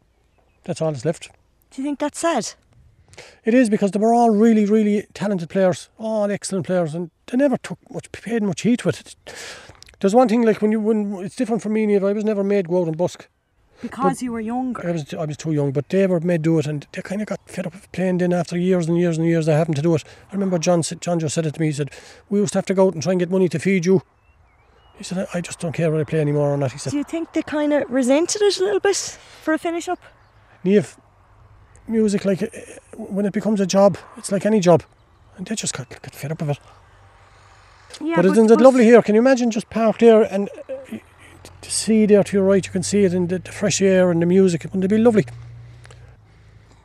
That's 0.64 0.82
all 0.82 0.92
that's 0.92 1.06
left. 1.06 1.30
Do 1.72 1.82
you 1.82 1.88
think 1.88 2.00
that's 2.00 2.20
sad? 2.20 2.54
It 3.44 3.54
is 3.54 3.70
because 3.70 3.92
they 3.92 4.00
were 4.00 4.14
all 4.14 4.32
really, 4.32 4.66
really 4.66 5.06
talented 5.14 5.50
players, 5.50 5.90
all 5.98 6.32
excellent 6.32 6.66
players, 6.66 6.96
and 6.96 7.12
they 7.28 7.38
never 7.38 7.58
took 7.58 7.80
much, 7.92 8.12
paid 8.12 8.44
much 8.44 8.62
heat 8.62 8.84
with 8.84 9.00
it. 9.00 9.16
There's 10.00 10.16
one 10.16 10.28
thing 10.28 10.44
like 10.44 10.62
when 10.62 10.72
you 10.72 10.80
when 10.80 11.24
it's 11.24 11.36
different 11.36 11.62
for 11.62 11.70
me. 11.70 11.96
I 11.96 12.14
was 12.14 12.24
never 12.24 12.44
made 12.44 12.68
go 12.68 12.82
out 12.82 12.88
and 12.88 12.98
busk. 12.98 13.28
Because 13.82 14.22
you 14.22 14.32
were 14.32 14.40
younger. 14.40 14.88
I 14.88 14.92
was 14.92 15.14
I 15.14 15.25
was 15.25 15.38
too 15.38 15.52
young, 15.52 15.72
but 15.72 15.90
they 15.90 16.08
were 16.08 16.20
made 16.20 16.42
do 16.42 16.60
it, 16.60 16.66
and 16.66 16.88
they 16.94 17.02
kind 17.02 17.22
of 17.22 17.28
got 17.28 17.40
fed 17.46 17.68
up 17.68 17.74
with 17.74 17.92
playing. 17.92 18.20
Then 18.20 18.34
after 18.34 18.58
years 18.58 18.88
and 18.88 18.98
years 18.98 19.18
and 19.18 19.28
years, 19.28 19.46
they 19.46 19.54
happened 19.54 19.75
to 19.75 19.82
do 19.82 19.94
it. 19.96 20.04
I 20.30 20.34
remember 20.34 20.58
John 20.58 20.82
John 20.82 21.20
just 21.20 21.36
said 21.36 21.46
it 21.46 21.56
to 21.56 21.62
me. 21.62 21.68
He 21.68 21.74
said 21.74 21.92
we 22.30 22.40
used 22.40 22.54
to 22.54 22.60
have 22.60 22.66
to 22.68 22.74
go 22.74 22.88
out 22.88 22.94
and 22.94 23.04
try 23.04 23.12
and 23.12 23.20
get 23.20 23.30
money 23.30 23.50
to 23.50 23.60
feed 23.60 23.86
you. 23.86 24.02
He 24.98 25.04
said 25.04 25.28
I 25.34 25.42
just 25.42 25.60
don't 25.60 25.74
care 25.74 25.92
whether 25.92 26.02
I 26.02 26.06
play 26.06 26.22
anymore 26.22 26.54
or 26.54 26.58
not. 26.58 26.72
He 26.72 26.78
said 26.80 26.92
Do 26.92 26.98
you 26.98 27.04
think 27.04 27.34
they 27.34 27.42
kind 27.42 27.74
of 27.74 27.90
resented 27.90 28.42
it 28.42 28.58
a 28.58 28.64
little 28.64 28.80
bit 28.80 28.96
for 28.96 29.54
a 29.54 29.58
finish 29.58 29.90
up? 29.90 30.00
Niamh, 30.64 30.98
music 31.88 32.24
like 32.24 32.42
uh, 32.44 32.48
when 32.98 33.25
it 33.25 33.34
becomes 33.34 33.60
a 33.60 33.66
job, 33.66 33.98
it's 34.18 34.32
like 34.32 34.46
any 34.46 34.62
job, 34.62 34.84
and 35.38 35.46
they 35.46 35.56
just 35.56 35.74
got, 35.74 35.90
got 35.90 36.16
fed 36.16 36.32
up 36.32 36.42
with 36.42 36.52
it. 36.52 36.60
Yeah, 38.02 38.18
but, 38.18 38.25
isn't 38.25 38.52
it 38.52 38.62
lovely 38.62 38.84
here? 38.84 39.02
Can 39.02 39.16
you 39.16 39.22
imagine 39.22 39.51
just 39.51 39.70
parked 39.70 40.01
there 40.01 40.22
and 40.24 40.50
uh, 40.70 40.98
to 41.62 41.72
see 41.72 42.05
there 42.05 42.24
to 42.24 42.38
your 42.38 42.46
right, 42.46 42.66
you 42.66 42.72
can 42.72 42.84
see 42.84 43.03
it 43.03 43.14
in 43.14 43.27
the, 43.27 43.40
the 43.40 43.51
fresh 43.51 43.81
air 43.81 44.12
and 44.12 44.22
the 44.22 44.25
music. 44.25 44.64
Wouldn't 44.64 44.84
it 44.84 44.90
be 44.90 44.98
lovely? 44.98 45.25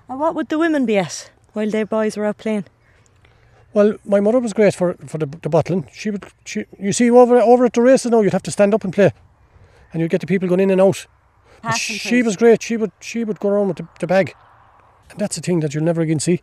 And 0.09 0.19
what 0.19 0.35
would 0.35 0.49
the 0.49 0.59
women 0.59 0.87
be 0.87 0.97
at 0.97 1.31
while 1.53 1.71
their 1.71 1.87
boys 1.87 2.17
were 2.17 2.25
out 2.25 2.39
playing? 2.39 2.65
Well, 3.73 3.97
my 4.05 4.21
mother 4.21 4.41
was 4.41 4.53
great 4.53 4.75
for, 4.75 4.95
for 5.07 5.19
the, 5.19 5.27
the 5.27 5.49
bottling. 5.49 5.89
She 5.93 6.11
would, 6.11 6.27
she, 6.45 6.65
you 6.79 6.93
see, 6.93 7.11
over 7.11 7.39
over 7.39 7.65
at 7.65 7.75
the 7.75 7.83
races 7.83 8.11
now, 8.11 8.21
you'd 8.21 8.33
have 8.33 8.43
to 8.43 8.51
stand 8.51 8.75
up 8.75 8.83
and 8.83 8.93
play, 8.93 9.13
and 9.93 10.03
you'd 10.03 10.11
get 10.11 10.21
the 10.21 10.27
people 10.27 10.49
going 10.49 10.61
in 10.61 10.71
and 10.71 10.81
out. 10.81 11.07
And 11.63 11.77
she 11.77 12.23
was 12.23 12.37
great. 12.37 12.63
She 12.63 12.77
would 12.77 12.91
she 13.01 13.23
would 13.23 13.39
go 13.39 13.51
around 13.51 13.69
with 13.69 13.77
the, 13.77 13.89
the 14.01 14.07
bag, 14.09 14.35
and 15.11 15.21
that's 15.21 15.37
a 15.39 15.41
thing 15.41 15.61
that 15.61 15.75
you'll 15.75 15.85
never 15.85 16.01
again 16.01 16.19
see. 16.19 16.43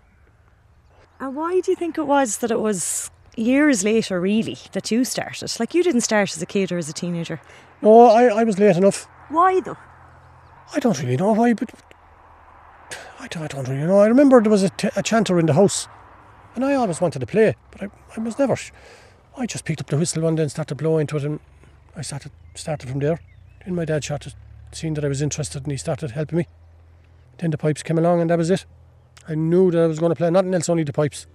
And 1.20 1.36
why 1.36 1.60
do 1.60 1.72
you 1.72 1.76
think 1.76 1.98
it 1.98 2.06
was 2.06 2.38
that 2.38 2.52
it 2.52 2.60
was 2.60 3.12
years 3.38 3.84
later, 3.84 4.20
really, 4.20 4.58
that 4.74 4.92
you 4.92 5.06
started? 5.06 5.58
Like 5.60 5.74
you 5.74 5.84
didn't 5.84 6.02
start 6.02 6.36
as 6.36 6.42
a 6.42 6.46
kid 6.46 6.72
or 6.72 6.78
as 6.78 6.90
a 6.90 6.94
teenager. 6.94 7.40
No, 7.82 8.08
I, 8.08 8.26
I 8.26 8.44
was 8.44 8.60
late 8.60 8.76
enough. 8.76 9.08
Why 9.30 9.62
though? 9.62 9.78
I 10.74 10.80
don't 10.80 11.00
really 11.02 11.16
know 11.18 11.32
why, 11.34 11.54
but 11.54 11.70
I 13.20 13.28
don't, 13.28 13.44
I 13.44 13.48
don't 13.48 13.68
really 13.68 13.86
know. 13.88 14.00
I 14.00 14.08
remember 14.08 14.42
there 14.42 14.52
was 14.52 14.64
a, 14.64 14.70
t- 14.70 14.90
a 14.96 15.04
chanter 15.04 15.40
in 15.40 15.46
the 15.46 15.54
house, 15.54 15.88
and 16.56 16.66
I 16.66 16.74
always 16.74 17.00
wanted 17.00 17.20
to 17.20 17.26
play, 17.26 17.56
but 17.72 17.84
I, 17.84 17.90
I 18.16 18.20
was 18.20 18.38
never. 18.38 18.56
sh- 18.56 18.72
I 19.38 19.46
just 19.46 19.66
picked 19.66 19.82
up 19.82 19.88
the 19.88 19.98
whistle 19.98 20.24
one 20.24 20.36
day 20.36 20.42
and 20.42 20.52
started 20.52 20.76
blowing 20.76 21.02
into 21.02 21.18
it, 21.18 21.24
and 21.24 21.40
I 21.96 22.02
started 22.02 22.32
started 22.56 22.90
from 22.90 23.00
there. 23.00 23.20
Then 23.64 23.76
my 23.76 23.86
dad 23.86 24.04
started 24.04 24.34
seeing 24.72 24.96
that 24.96 25.06
I 25.06 25.08
was 25.08 25.22
interested, 25.22 25.64
and 25.64 25.72
he 25.72 25.78
started 25.78 26.12
helping 26.12 26.40
me. 26.40 26.48
Then 27.38 27.52
the 27.52 27.58
pipes 27.58 27.84
came 27.84 27.98
along, 27.98 28.22
and 28.22 28.30
that 28.30 28.38
was 28.38 28.50
it. 28.50 28.66
I 29.28 29.36
knew 29.36 29.72
that 29.72 29.82
I 29.82 29.88
was 29.88 30.00
going 30.00 30.12
to 30.12 30.16
play 30.16 30.30
nothing 30.30 30.54
else, 30.54 30.70
only 30.70 30.84
the 30.84 30.94
pipes. 30.94 31.28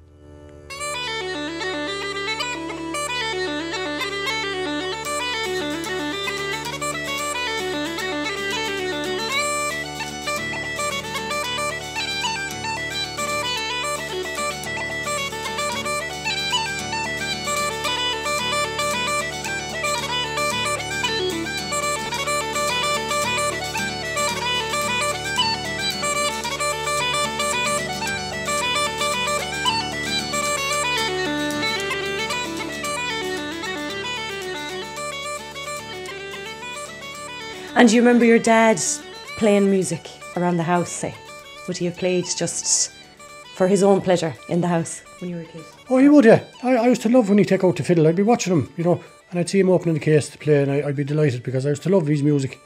And 37.83 37.88
do 37.88 37.97
you 37.97 38.03
remember 38.03 38.25
your 38.25 38.38
dad 38.38 38.81
playing 39.38 39.68
music 39.68 40.09
around 40.37 40.57
the 40.57 40.62
house, 40.62 40.88
say? 40.88 41.16
Would 41.66 41.79
he 41.79 41.87
have 41.87 41.97
played 41.97 42.27
just 42.37 42.92
for 43.57 43.66
his 43.66 43.83
own 43.83 44.01
pleasure 44.01 44.37
in 44.49 44.61
the 44.61 44.68
house 44.68 45.03
when 45.21 45.31
you 45.31 45.35
were 45.35 45.42
a 45.42 45.47
kid? 45.47 45.64
Oh, 45.90 45.99
he 45.99 46.09
would, 46.09 46.25
yeah. 46.25 46.45
I, 46.62 46.77
I 46.77 46.87
used 46.87 47.03
to 47.03 47.09
love 47.09 47.29
when 47.29 47.38
he'd 47.38 47.49
take 47.49 47.64
out 47.64 47.75
the 47.75 47.83
fiddle. 47.83 48.07
I'd 48.07 48.14
be 48.14 48.23
watching 48.23 48.53
him, 48.53 48.73
you 48.77 48.85
know, 48.85 49.03
and 49.31 49.40
I'd 49.40 49.49
see 49.49 49.59
him 49.59 49.68
opening 49.68 49.95
the 49.95 50.01
case 50.01 50.29
to 50.29 50.38
play, 50.38 50.62
and 50.62 50.71
I, 50.71 50.87
I'd 50.87 50.95
be 50.95 51.03
delighted 51.03 51.42
because 51.42 51.66
I 51.66 51.71
used 51.71 51.83
to 51.83 51.88
love 51.88 52.07
his 52.07 52.23
music. 52.23 52.57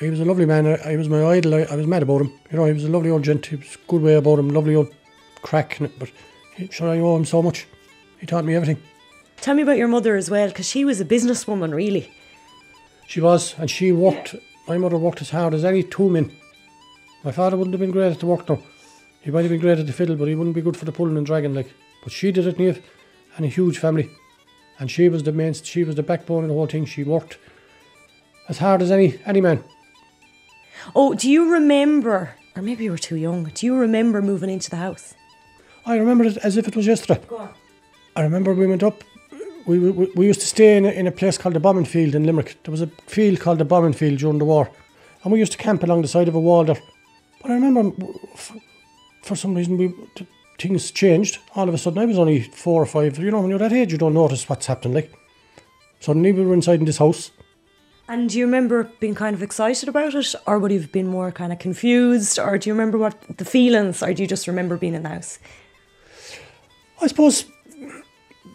He 0.00 0.08
was 0.08 0.20
a 0.20 0.24
lovely 0.24 0.46
man. 0.46 0.66
I, 0.66 0.92
I 0.92 0.96
was 0.96 1.10
my 1.10 1.22
idol. 1.22 1.54
I, 1.54 1.64
I 1.64 1.76
was 1.76 1.86
mad 1.86 2.02
about 2.02 2.22
him. 2.22 2.32
You 2.50 2.56
know, 2.56 2.64
he 2.64 2.72
was 2.72 2.84
a 2.84 2.88
lovely 2.88 3.10
old 3.10 3.24
gent. 3.24 3.44
He 3.44 3.56
was 3.56 3.76
good 3.86 4.00
way 4.00 4.14
about 4.14 4.38
him. 4.38 4.48
Lovely 4.48 4.74
old 4.74 4.90
crack. 5.42 5.80
But 5.98 6.10
he, 6.56 6.68
sure, 6.68 6.88
I 6.88 6.98
owe 6.98 7.14
him 7.16 7.26
so 7.26 7.42
much. 7.42 7.66
He 8.20 8.26
taught 8.26 8.46
me 8.46 8.54
everything. 8.54 8.82
Tell 9.36 9.54
me 9.54 9.64
about 9.64 9.76
your 9.76 9.88
mother 9.88 10.16
as 10.16 10.30
well, 10.30 10.48
because 10.48 10.66
she 10.66 10.86
was 10.86 10.98
a 10.98 11.04
businesswoman, 11.04 11.74
really. 11.74 12.10
She 13.06 13.20
was, 13.20 13.54
and 13.58 13.70
she 13.70 13.92
worked. 13.92 14.34
My 14.66 14.78
mother 14.78 14.96
worked 14.96 15.20
as 15.20 15.30
hard 15.30 15.54
as 15.54 15.64
any 15.64 15.82
two 15.82 16.08
men. 16.08 16.32
My 17.24 17.32
father 17.32 17.56
wouldn't 17.56 17.74
have 17.74 17.80
been 17.80 17.90
great 17.90 18.12
at 18.12 18.20
the 18.20 18.26
work 18.26 18.46
though. 18.46 18.62
He 19.20 19.30
might 19.30 19.42
have 19.42 19.50
been 19.50 19.60
great 19.60 19.78
at 19.78 19.86
the 19.86 19.92
fiddle, 19.92 20.16
but 20.16 20.28
he 20.28 20.34
wouldn't 20.34 20.54
be 20.54 20.62
good 20.62 20.76
for 20.76 20.84
the 20.84 20.92
pulling 20.92 21.16
and 21.16 21.26
dragging 21.26 21.54
like. 21.54 21.72
But 22.02 22.12
she 22.12 22.32
did 22.32 22.46
it, 22.46 22.58
Niamh, 22.58 22.82
and 23.36 23.46
a 23.46 23.48
huge 23.48 23.78
family. 23.78 24.10
And 24.78 24.90
she 24.90 25.08
was 25.08 25.22
the 25.22 25.32
main. 25.32 25.54
She 25.54 25.84
was 25.84 25.94
the 25.94 26.02
backbone 26.02 26.44
of 26.44 26.48
the 26.48 26.54
whole 26.54 26.66
thing. 26.66 26.84
She 26.84 27.04
worked 27.04 27.38
as 28.48 28.58
hard 28.58 28.82
as 28.82 28.90
any 28.90 29.18
any 29.24 29.40
man. 29.40 29.62
Oh, 30.94 31.14
do 31.14 31.30
you 31.30 31.52
remember, 31.52 32.34
or 32.56 32.62
maybe 32.62 32.84
you 32.84 32.90
were 32.90 32.98
too 32.98 33.16
young, 33.16 33.44
do 33.54 33.66
you 33.66 33.76
remember 33.76 34.20
moving 34.20 34.50
into 34.50 34.70
the 34.70 34.76
house? 34.76 35.14
I 35.86 35.96
remember 35.96 36.24
it 36.24 36.36
as 36.38 36.56
if 36.56 36.66
it 36.66 36.74
was 36.74 36.86
yesterday. 36.86 37.20
I 38.16 38.22
remember 38.22 38.52
we 38.54 38.66
went 38.66 38.82
up. 38.82 39.04
We, 39.66 39.78
we, 39.78 40.12
we 40.16 40.26
used 40.26 40.40
to 40.40 40.46
stay 40.46 40.76
in 40.76 40.84
a, 40.84 40.90
in 40.90 41.06
a 41.06 41.12
place 41.12 41.38
called 41.38 41.54
the 41.54 41.60
Bombing 41.60 41.84
Field 41.84 42.14
in 42.14 42.24
Limerick. 42.24 42.56
There 42.64 42.72
was 42.72 42.82
a 42.82 42.88
field 43.06 43.40
called 43.40 43.58
the 43.58 43.64
Bombing 43.64 43.92
Field 43.92 44.18
during 44.18 44.38
the 44.38 44.44
war, 44.44 44.70
and 45.22 45.32
we 45.32 45.38
used 45.38 45.52
to 45.52 45.58
camp 45.58 45.82
along 45.82 46.02
the 46.02 46.08
side 46.08 46.28
of 46.28 46.34
a 46.34 46.40
wall 46.40 46.64
there. 46.64 46.80
But 47.40 47.50
I 47.50 47.54
remember, 47.54 47.92
f- 48.34 48.56
for 49.22 49.36
some 49.36 49.54
reason, 49.54 49.76
we 49.78 49.94
things 50.58 50.90
changed. 50.90 51.38
All 51.54 51.68
of 51.68 51.74
a 51.74 51.78
sudden, 51.78 51.98
I 51.98 52.04
was 52.06 52.18
only 52.18 52.42
four 52.42 52.82
or 52.82 52.86
five. 52.86 53.18
You 53.18 53.30
know, 53.30 53.40
when 53.40 53.50
you're 53.50 53.58
that 53.58 53.72
age, 53.72 53.92
you 53.92 53.98
don't 53.98 54.14
notice 54.14 54.48
what's 54.48 54.66
happening. 54.66 54.94
Like 54.94 55.12
suddenly, 56.00 56.32
we 56.32 56.44
were 56.44 56.54
inside 56.54 56.80
in 56.80 56.86
this 56.86 56.98
house. 56.98 57.30
And 58.08 58.28
do 58.28 58.38
you 58.38 58.44
remember 58.44 58.90
being 59.00 59.14
kind 59.14 59.34
of 59.34 59.42
excited 59.42 59.88
about 59.88 60.14
it, 60.14 60.34
or 60.46 60.58
would 60.58 60.72
you 60.72 60.80
have 60.80 60.92
been 60.92 61.06
more 61.06 61.30
kind 61.30 61.52
of 61.52 61.58
confused, 61.60 62.38
or 62.38 62.58
do 62.58 62.68
you 62.68 62.74
remember 62.74 62.98
what 62.98 63.16
the 63.38 63.44
feelings, 63.44 64.02
or 64.02 64.12
do 64.12 64.22
you 64.22 64.28
just 64.28 64.48
remember 64.48 64.76
being 64.76 64.94
in 64.94 65.04
the 65.04 65.08
house? 65.08 65.38
I 67.00 67.06
suppose 67.06 67.44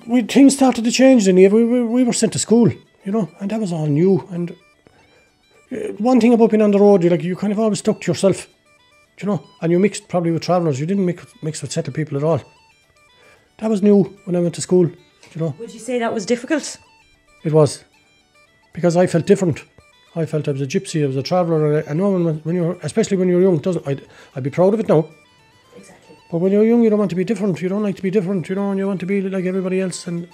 we 0.08 0.22
things 0.24 0.54
started 0.56 0.84
to 0.86 0.92
change 0.92 1.26
then. 1.26 1.36
We, 1.36 1.48
we, 1.48 1.84
we 1.84 2.04
were 2.04 2.14
sent 2.14 2.34
to 2.34 2.40
school, 2.40 2.70
you 3.06 3.12
know, 3.12 3.30
and 3.40 3.52
that 3.52 3.60
was 3.60 3.72
all 3.72 3.88
new. 3.88 4.28
And 4.32 4.52
Uh, 5.72 5.92
One 6.12 6.20
thing 6.22 6.34
about 6.34 6.52
being 6.52 6.64
on 6.64 6.72
the 6.72 6.80
road, 6.80 7.04
you 7.04 7.10
like 7.10 7.24
you 7.28 7.36
kind 7.36 7.54
of 7.54 7.60
always 7.60 7.80
stuck 7.80 8.00
to 8.02 8.12
yourself, 8.12 8.48
you 9.20 9.28
know, 9.28 9.40
and 9.62 9.72
you 9.72 9.80
mixed 9.80 10.08
probably 10.08 10.32
with 10.32 10.44
travellers. 10.44 10.80
You 10.80 10.88
didn't 10.88 11.06
mix 11.06 11.26
mix 11.42 11.62
with 11.62 11.72
settled 11.72 11.96
people 11.96 12.18
at 12.18 12.24
all. 12.24 12.40
That 13.58 13.70
was 13.70 13.82
new 13.82 14.04
when 14.26 14.36
I 14.36 14.40
went 14.40 14.56
to 14.56 14.62
school, 14.62 14.86
you 15.34 15.40
know. 15.42 15.52
Would 15.60 15.74
you 15.74 15.80
say 15.80 16.00
that 16.00 16.14
was 16.14 16.26
difficult? 16.26 16.78
It 17.44 17.54
was 17.54 17.84
because 18.74 18.96
I 19.04 19.08
felt 19.08 19.28
different. 19.28 19.58
I 20.16 20.26
felt 20.26 20.48
I 20.48 20.52
was 20.52 20.62
a 20.62 20.68
gypsy, 20.74 21.04
I 21.04 21.08
was 21.08 21.18
a 21.18 21.24
traveller, 21.32 21.80
and 21.80 21.90
I 21.90 21.94
know 21.94 22.12
when, 22.12 22.40
when 22.46 22.56
you're, 22.56 22.78
especially 22.82 23.18
when 23.18 23.30
you're 23.30 23.42
young, 23.48 23.58
doesn't 23.62 23.88
I'd, 23.88 24.02
I'd 24.36 24.44
be 24.44 24.50
proud 24.50 24.74
of 24.74 24.80
it 24.80 24.88
now. 24.88 25.02
But 26.30 26.40
when 26.40 26.52
you're 26.52 26.66
young, 26.66 26.84
you 26.84 26.90
don't 26.90 27.00
want 27.00 27.12
to 27.12 27.16
be 27.16 27.24
different. 27.24 27.62
You 27.62 27.70
don't 27.70 27.84
like 27.84 27.96
to 27.96 28.02
be 28.02 28.12
different, 28.12 28.50
you 28.50 28.56
know, 28.56 28.70
and 28.72 28.80
you 28.80 28.86
want 28.86 29.00
to 29.00 29.06
be 29.06 29.22
like 29.22 29.46
everybody 29.46 29.80
else. 29.80 30.08
And 30.08 30.28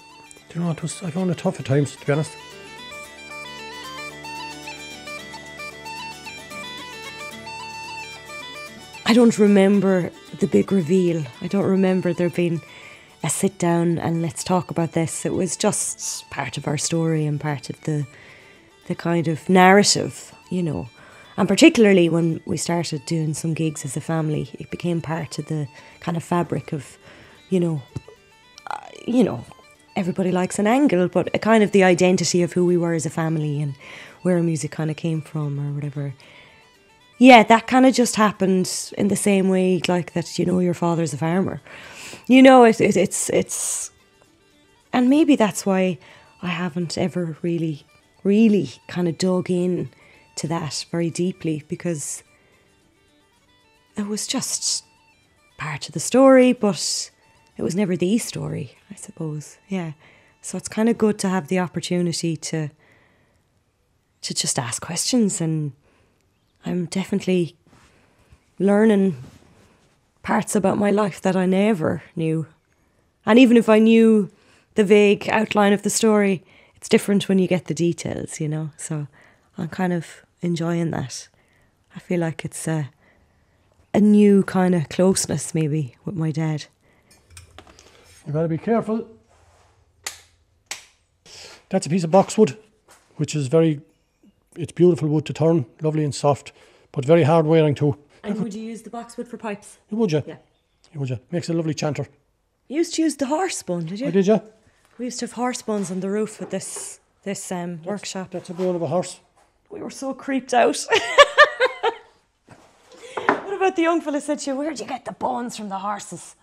you 0.54 0.62
know, 0.62 0.72
it 0.72 0.82
was 0.82 1.04
I 1.04 1.12
found 1.12 1.30
it 1.30 1.38
tough 1.38 1.60
at 1.60 1.66
times, 1.66 1.96
to 1.96 2.06
be 2.06 2.14
honest. 2.14 2.36
I 9.06 9.14
don't 9.14 9.38
remember 9.38 10.10
the 10.40 10.48
big 10.48 10.72
reveal. 10.72 11.24
I 11.42 11.48
don't 11.48 11.66
remember 11.66 12.14
there 12.14 12.32
being 12.32 12.62
a 13.24 13.30
sit 13.30 13.60
down 13.60 14.00
and 14.00 14.24
let's 14.24 14.44
talk 14.44 14.72
about 14.72 14.94
this. 14.94 15.26
It 15.26 15.34
was 15.34 15.56
just 15.56 16.28
part 16.32 16.58
of 16.58 16.68
our 16.68 16.78
story 16.78 17.26
and 17.28 17.40
part 17.40 17.70
of 17.70 17.80
the 17.82 18.08
the 18.88 18.96
kind 18.96 19.28
of 19.28 19.48
narrative, 19.48 20.34
you 20.50 20.64
know. 20.64 20.90
And 21.38 21.48
particularly 21.48 22.10
when 22.10 22.42
we 22.46 22.58
started 22.58 23.06
doing 23.06 23.34
some 23.34 23.54
gigs 23.54 23.86
as 23.86 23.98
a 23.98 24.02
family, 24.02 24.50
it 24.60 24.70
became 24.70 25.02
part 25.02 25.40
of 25.40 25.48
the 25.48 25.68
kind 26.00 26.16
of 26.16 26.24
fabric 26.24 26.74
of, 26.74 26.98
you 27.50 27.60
know, 27.60 27.82
uh, 28.68 28.88
you 29.08 29.24
know, 29.24 29.46
everybody 29.96 30.32
likes 30.32 30.60
an 30.60 30.68
angle, 30.68 31.08
but 31.08 31.34
a 31.34 31.40
kind 31.40 31.64
of 31.64 31.72
the 31.72 31.84
identity 31.84 32.44
of 32.44 32.54
who 32.54 32.66
we 32.66 32.78
were 32.78 32.94
as 32.94 33.06
a 33.06 33.10
family 33.10 33.62
and 33.62 33.76
where 34.22 34.38
our 34.38 34.44
music 34.44 34.72
kind 34.72 34.92
of 34.92 34.96
came 34.96 35.22
from 35.22 35.60
or 35.60 35.74
whatever 35.74 36.14
yeah, 37.24 37.44
that 37.44 37.68
kind 37.68 37.86
of 37.86 37.94
just 37.94 38.16
happened 38.16 38.92
in 38.98 39.08
the 39.08 39.16
same 39.16 39.48
way, 39.50 39.82
like 39.88 40.14
that. 40.14 40.38
You 40.38 40.46
know, 40.46 40.60
your 40.60 40.74
father's 40.74 41.14
a 41.14 41.18
farmer. 41.18 41.62
You 42.28 42.42
know, 42.42 42.64
it, 42.64 42.82
it 42.82 42.98
it's 42.98 43.30
it's, 43.30 43.92
and 44.92 45.10
maybe 45.10 45.36
that's 45.36 45.66
why 45.66 46.00
I 46.42 46.48
haven't 46.48 46.98
ever 46.98 47.38
really, 47.42 47.86
really 48.24 48.72
kind 48.88 49.08
of 49.08 49.18
dug 49.18 49.50
in 49.50 49.90
to 50.36 50.48
that 50.48 50.86
very 50.92 51.10
deeply 51.10 51.64
because 51.68 52.24
it 53.96 54.08
was 54.08 54.28
just 54.28 54.84
part 55.58 55.88
of 55.88 55.94
the 55.94 56.00
story, 56.00 56.54
but 56.54 57.12
it 57.58 57.64
was 57.64 57.76
never 57.76 57.96
the 57.96 58.18
story, 58.18 58.78
I 58.90 58.96
suppose. 58.96 59.58
Yeah, 59.68 59.94
so 60.42 60.58
it's 60.58 60.68
kind 60.68 60.90
of 60.90 60.98
good 60.98 61.20
to 61.20 61.30
have 61.30 61.48
the 61.48 61.60
opportunity 61.60 62.36
to 62.38 62.70
to 64.22 64.34
just 64.34 64.58
ask 64.58 64.82
questions 64.82 65.42
and 65.42 65.74
I'm 66.66 66.86
definitely 66.86 67.58
learning 68.58 69.18
parts 70.22 70.56
about 70.56 70.78
my 70.78 70.92
life 70.92 71.20
that 71.22 71.36
I 71.36 71.46
never 71.46 72.04
knew. 72.16 72.48
And 73.26 73.38
even 73.38 73.58
if 73.58 73.68
I 73.68 73.80
knew 73.80 74.30
the 74.76 74.86
vague 74.86 75.28
outline 75.30 75.74
of 75.74 75.84
the 75.84 75.90
story, 75.90 76.44
it's 76.76 76.88
different 76.88 77.28
when 77.28 77.38
you 77.38 77.48
get 77.48 77.66
the 77.66 77.74
details, 77.74 78.40
you 78.40 78.48
know? 78.48 78.72
So 78.78 79.08
I'm 79.58 79.70
kind 79.70 79.94
of 79.94 80.24
enjoying 80.42 80.92
that. 80.92 81.28
I 81.96 82.00
feel 82.00 82.20
like 82.20 82.44
it's 82.44 82.68
a, 82.68 82.90
a 83.94 84.00
new 84.00 84.44
kind 84.44 84.74
of 84.76 84.90
closeness, 84.90 85.54
maybe, 85.54 85.96
with 86.06 86.16
my 86.16 86.32
dad. 86.32 86.66
You 88.26 88.34
gotta 88.34 88.48
be 88.48 88.58
careful. 88.58 89.08
That's 91.70 91.86
a 91.86 91.90
piece 91.90 92.04
of 92.04 92.12
boxwood, 92.12 92.58
which 93.18 93.36
is 93.36 93.48
very, 93.48 93.82
it's 94.56 94.72
beautiful 94.72 95.08
wood 95.08 95.26
to 95.26 95.34
turn, 95.34 95.66
lovely 95.82 96.04
and 96.04 96.14
soft, 96.14 96.52
but 96.92 97.06
very 97.06 97.24
hard 97.24 97.46
wearing 97.46 97.76
too. 97.76 97.98
And 98.24 98.42
would 98.42 98.54
you 98.54 98.64
use 98.64 98.84
the 98.84 98.90
boxwood 98.90 99.28
for 99.28 99.38
pipes? 99.38 99.78
Would 99.92 100.12
you? 100.12 100.24
Yeah. 100.26 100.38
Would 100.96 101.10
you? 101.10 101.20
Makes 101.32 101.50
a 101.50 101.54
lovely 101.54 101.74
chanter. 101.74 102.08
You 102.68 102.78
used 102.78 102.94
to 102.96 103.02
use 103.02 103.18
the 103.18 103.26
horse 103.26 103.62
bone, 103.64 103.86
did 103.86 104.00
you? 104.00 104.08
Oh, 104.08 104.12
did 104.12 104.28
you? 104.28 104.42
We 104.98 105.06
used 105.06 105.20
to 105.20 105.26
have 105.26 105.34
horse 105.34 105.62
bones 105.62 105.92
on 105.92 106.00
the 106.00 106.10
roof 106.10 106.42
at 106.42 106.50
this 106.50 107.00
this 107.24 107.52
um, 107.52 107.82
workshop. 107.84 108.32
That's 108.32 108.50
a 108.50 108.54
bone 108.54 108.76
of 108.76 108.82
a 108.82 108.88
horse. 108.88 109.20
We 109.74 109.82
were 109.82 109.90
so 109.90 110.14
creeped 110.14 110.54
out. 110.54 110.78
what 113.16 113.54
about 113.56 113.76
the 113.76 113.82
young 113.82 114.02
fella 114.02 114.22
said 114.22 114.38
to 114.38 114.52
you, 114.52 114.56
where'd 114.56 114.80
you 114.80 114.86
get 114.86 115.04
the 115.04 115.14
bones 115.14 115.58
from 115.58 115.70
the 115.70 115.80
horses? 115.80 116.36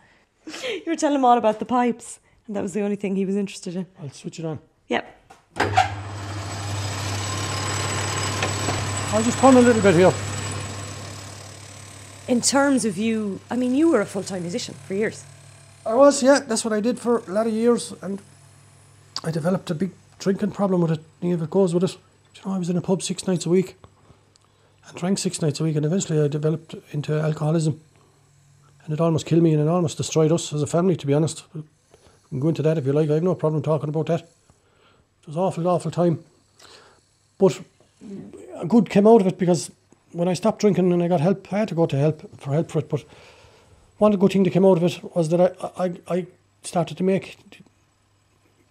You 0.65 0.83
were 0.89 0.97
telling 0.97 1.15
him 1.15 1.25
all 1.25 1.39
about 1.39 1.61
the 1.61 1.65
pipes, 1.65 2.19
and 2.49 2.57
that 2.57 2.63
was 2.63 2.73
the 2.73 2.81
only 2.81 2.97
thing 2.97 3.15
he 3.15 3.25
was 3.25 3.37
interested 3.37 3.77
in. 3.77 3.87
I'll 4.03 4.11
switch 4.11 4.41
it 4.41 4.45
on. 4.45 4.59
Yep. 4.89 5.07
I'll 9.13 9.23
just 9.23 9.39
turn 9.39 9.57
a 9.57 9.61
little 9.61 9.81
bit 9.81 9.95
here. 9.95 10.13
In 12.27 12.41
terms 12.41 12.85
of 12.85 12.99
you, 12.99 13.39
I 13.49 13.55
mean, 13.55 13.77
you 13.77 13.93
were 13.93 14.01
a 14.01 14.07
full 14.07 14.25
time 14.25 14.43
musician 14.43 14.75
for 14.89 14.95
years. 14.95 15.23
I 15.87 15.95
was, 15.95 16.21
yeah. 16.21 16.41
That's 16.41 16.65
what 16.65 16.75
I 16.75 16.81
did 16.81 16.99
for 16.99 17.19
a 17.19 17.31
lot 17.31 17.47
of 17.47 17.53
years, 17.53 17.95
and 18.03 18.21
I 19.23 19.31
developed 19.31 19.71
a 19.71 19.75
big 19.77 19.93
drinking 20.19 20.51
problem 20.51 20.81
with 20.81 20.91
it. 20.91 21.01
Neither 21.23 21.45
it 21.45 21.51
goes 21.51 21.73
with 21.73 21.85
it. 21.85 21.97
You 22.37 22.43
know, 22.45 22.55
I 22.55 22.59
was 22.59 22.71
in 22.71 22.77
a 22.77 22.81
pub 22.81 23.03
six 23.03 23.27
nights 23.27 23.47
a 23.47 23.51
week, 23.51 23.77
and 24.87 24.97
drank 24.97 25.19
six 25.19 25.43
nights 25.43 25.61
a 25.61 25.65
week, 25.65 25.77
and 25.77 25.85
eventually 25.85 26.23
I 26.23 26.29
developed 26.29 26.75
into 26.93 27.21
alcoholism, 27.21 27.81
and 28.85 28.93
it 28.93 29.01
almost 29.01 29.27
killed 29.27 29.43
me, 29.43 29.53
and 29.53 29.63
it 29.63 29.69
almost 29.69 29.97
destroyed 29.97 30.33
us 30.33 30.53
as 30.53 30.63
a 30.63 30.67
family. 30.67 30.97
To 30.97 31.07
be 31.07 31.15
honest, 31.15 31.45
we 31.55 31.63
can 32.31 32.41
go 32.41 32.49
into 32.49 32.63
that 32.63 32.79
if 32.79 32.87
you 32.87 32.93
like. 32.93 33.11
I 33.11 33.15
have 33.15 33.23
no 33.23 33.35
problem 33.35 33.63
talking 33.63 33.89
about 33.89 34.07
that. 34.07 34.23
It 34.23 35.27
was 35.27 35.37
awful, 35.37 35.67
awful 35.69 35.91
time, 35.91 36.25
but 37.39 37.61
a 38.57 38.67
good 38.67 38.89
came 38.89 39.07
out 39.07 39.21
of 39.21 39.27
it 39.27 39.39
because 39.39 39.71
when 40.13 40.29
I 40.29 40.35
stopped 40.35 40.61
drinking 40.61 40.93
and 40.93 41.03
I 41.03 41.09
got 41.09 41.21
help, 41.21 41.53
I 41.53 41.59
had 41.59 41.69
to 41.69 41.75
go 41.75 41.87
to 41.87 41.97
help 41.97 42.41
for 42.41 42.53
help 42.53 42.71
for 42.71 42.79
it. 42.79 42.89
But 42.89 43.05
one 43.99 44.17
good 44.17 44.33
thing 44.33 44.45
that 44.45 44.53
came 44.53 44.65
out 44.65 44.79
of 44.79 44.85
it 44.85 45.15
was 45.15 45.29
that 45.29 45.41
I 45.41 45.85
I, 45.85 45.93
I 46.09 46.27
started 46.63 46.97
to 46.97 47.05
make 47.05 47.39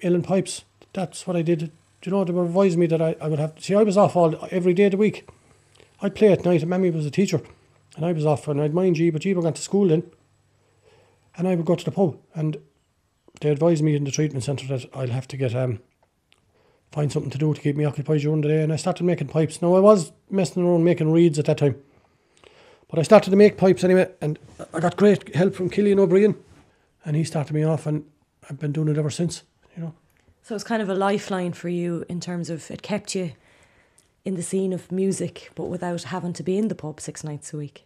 uilleann 0.02 0.24
pipes. 0.24 0.63
That's 0.93 1.28
what 1.28 1.36
I 1.36 1.41
did. 1.41 1.72
Do 2.01 2.09
you 2.09 2.15
know, 2.15 2.23
they 2.23 2.31
were 2.31 2.45
advising 2.45 2.79
me 2.79 2.88
that 2.88 3.01
I, 3.01 3.15
I 3.19 3.27
would 3.27 3.39
have 3.39 3.55
to 3.55 3.62
see 3.62 3.75
I 3.75 3.83
was 3.83 3.97
off 3.97 4.15
all 4.15 4.47
every 4.51 4.73
day 4.73 4.85
of 4.85 4.91
the 4.91 4.97
week. 4.97 5.27
I'd 6.01 6.15
play 6.15 6.31
at 6.31 6.45
night 6.45 6.62
and 6.62 6.69
Mammy 6.69 6.91
was 6.91 7.05
a 7.05 7.12
teacher 7.12 7.41
and 7.95 8.05
I 8.05 8.13
was 8.13 8.25
off 8.25 8.47
and 8.47 8.62
I'd 8.62 8.73
mind 8.73 8.95
G, 8.95 9.09
but 9.09 9.21
G 9.21 9.33
went 9.33 9.57
to 9.57 9.62
school 9.62 9.89
then. 9.89 10.09
And 11.35 11.47
I 11.47 11.55
would 11.55 11.65
go 11.65 11.75
to 11.75 11.85
the 11.85 11.91
pub 11.91 12.17
and 12.33 12.57
they 13.41 13.49
advised 13.49 13.83
me 13.83 13.95
in 13.95 14.05
the 14.05 14.12
treatment 14.12 14.43
centre 14.45 14.67
that 14.67 14.85
I'll 14.93 15.07
have 15.07 15.27
to 15.29 15.38
get 15.38 15.55
um 15.55 15.79
find 16.91 17.12
something 17.12 17.29
to 17.29 17.38
do 17.38 17.53
to 17.53 17.62
keep 17.62 17.75
me 17.75 17.85
occupied 17.85 18.21
during 18.21 18.41
the 18.41 18.47
day 18.47 18.63
and 18.63 18.73
I 18.73 18.77
started 18.77 19.03
making 19.03 19.27
pipes. 19.27 19.62
Now 19.62 19.75
I 19.75 19.79
was 19.79 20.12
messing 20.29 20.63
around 20.63 20.83
making 20.83 21.12
reeds 21.12 21.38
at 21.38 21.45
that 21.45 21.59
time. 21.59 21.75
But 22.88 22.97
I 22.97 23.03
started 23.03 23.29
to 23.29 23.35
make 23.35 23.57
pipes 23.57 23.83
anyway 23.83 24.09
and 24.21 24.39
I 24.73 24.79
got 24.79 24.97
great 24.97 25.35
help 25.35 25.53
from 25.53 25.69
Killian 25.69 25.99
O'Brien 25.99 26.35
and 27.05 27.15
he 27.15 27.23
started 27.23 27.53
me 27.53 27.63
off 27.63 27.85
and 27.85 28.05
I've 28.49 28.59
been 28.59 28.71
doing 28.71 28.88
it 28.88 28.97
ever 28.97 29.12
since, 29.12 29.43
you 29.75 29.83
know. 29.83 29.93
So 30.49 30.55
it's 30.55 30.63
kind 30.63 30.81
of 30.81 30.89
a 30.89 30.95
lifeline 30.95 31.53
for 31.53 31.69
you 31.69 32.05
in 32.09 32.19
terms 32.19 32.49
of 32.49 32.71
it 32.71 32.81
kept 32.81 33.13
you 33.13 33.33
in 34.25 34.33
the 34.33 34.41
scene 34.41 34.73
of 34.73 34.91
music, 34.91 35.51
but 35.53 35.65
without 35.65 36.01
having 36.01 36.33
to 36.33 36.41
be 36.41 36.57
in 36.57 36.69
the 36.69 36.73
pub 36.73 36.99
six 36.99 37.23
nights 37.23 37.53
a 37.53 37.57
week. 37.57 37.85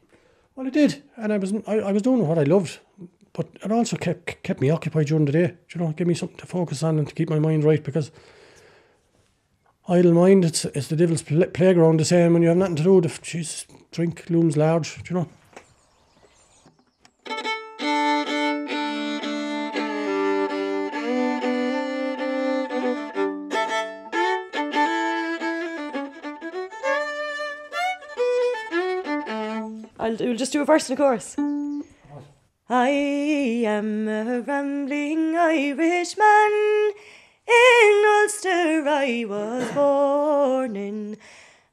Well, 0.56 0.67
I 0.67 0.69
did, 0.69 1.04
and 1.17 1.34
I 1.34 1.38
was 1.39 1.54
I, 1.67 1.80
I 1.80 1.91
was 1.91 2.02
doing 2.04 2.26
what 2.26 2.38
I 2.38 2.43
loved, 2.43 2.80
but 3.34 3.49
it 3.62 3.69
also 3.69 3.97
kept 3.97 4.43
kept 4.43 4.62
me 4.62 4.69
occupied 4.69 5.08
during 5.08 5.26
the 5.26 5.34
day. 5.34 5.56
You 5.76 5.82
know, 5.82 5.91
give 5.91 6.08
me 6.08 6.13
something 6.13 6.38
to 6.38 6.45
focus 6.45 6.84
on 6.84 6.99
and 6.99 7.06
to 7.10 7.13
keep 7.13 7.30
my 7.30 7.38
mind 7.38 7.65
right 7.65 7.84
because 7.84 8.12
idle 9.89 10.13
mind 10.13 10.45
it's 10.45 10.63
it's 10.63 10.88
the 10.88 10.95
devil's 10.95 11.21
pl- 11.21 11.47
playground. 11.47 11.99
The 11.99 12.06
same 12.06 12.32
when 12.32 12.43
you 12.43 12.47
have 12.47 12.58
nothing 12.58 12.78
to 12.78 12.84
do. 12.84 13.02
The 13.02 13.10
jeez, 13.10 13.65
drink 13.91 14.30
looms 14.30 14.56
large. 14.56 15.04
You 15.10 15.15
know. 15.17 15.30
I'll 30.04 30.18
we'll 30.18 30.36
just 30.36 30.52
do 30.52 30.62
a 30.62 30.66
verse 30.66 30.89
and 30.89 31.00
a 31.00 31.02
chorus. 31.02 31.38
I 32.70 32.89
am 32.89 34.10
a 34.10 34.42
rambling 34.42 35.38
Irishman. 35.38 36.92
In 37.48 38.04
Ulster 38.06 38.84
I 38.86 39.24
was 39.26 39.72
born 39.72 40.76
in, 40.76 41.16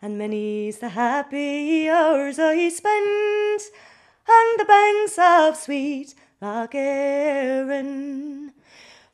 and 0.01 0.17
many's 0.17 0.79
the 0.79 0.91
happy 0.91 1.89
hours 1.89 2.39
I 2.39 2.69
spent 2.69 3.63
on 4.29 4.57
the 4.59 4.65
banks 4.65 5.19
of 5.19 5.57
sweet 5.57 6.15
Lough 6.41 6.69
Erne. 6.73 8.53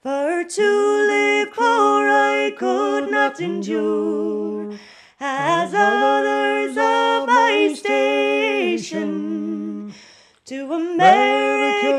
For 0.02 0.44
to 0.44 0.70
live 1.08 1.54
poor 1.54 2.06
I 2.06 2.54
could 2.58 3.10
not 3.10 3.40
endure, 3.40 4.74
as 5.20 5.72
others 5.74 6.76
of 6.76 7.26
my 7.26 7.74
station. 7.74 9.14
To 10.44 10.72
America 10.72 11.98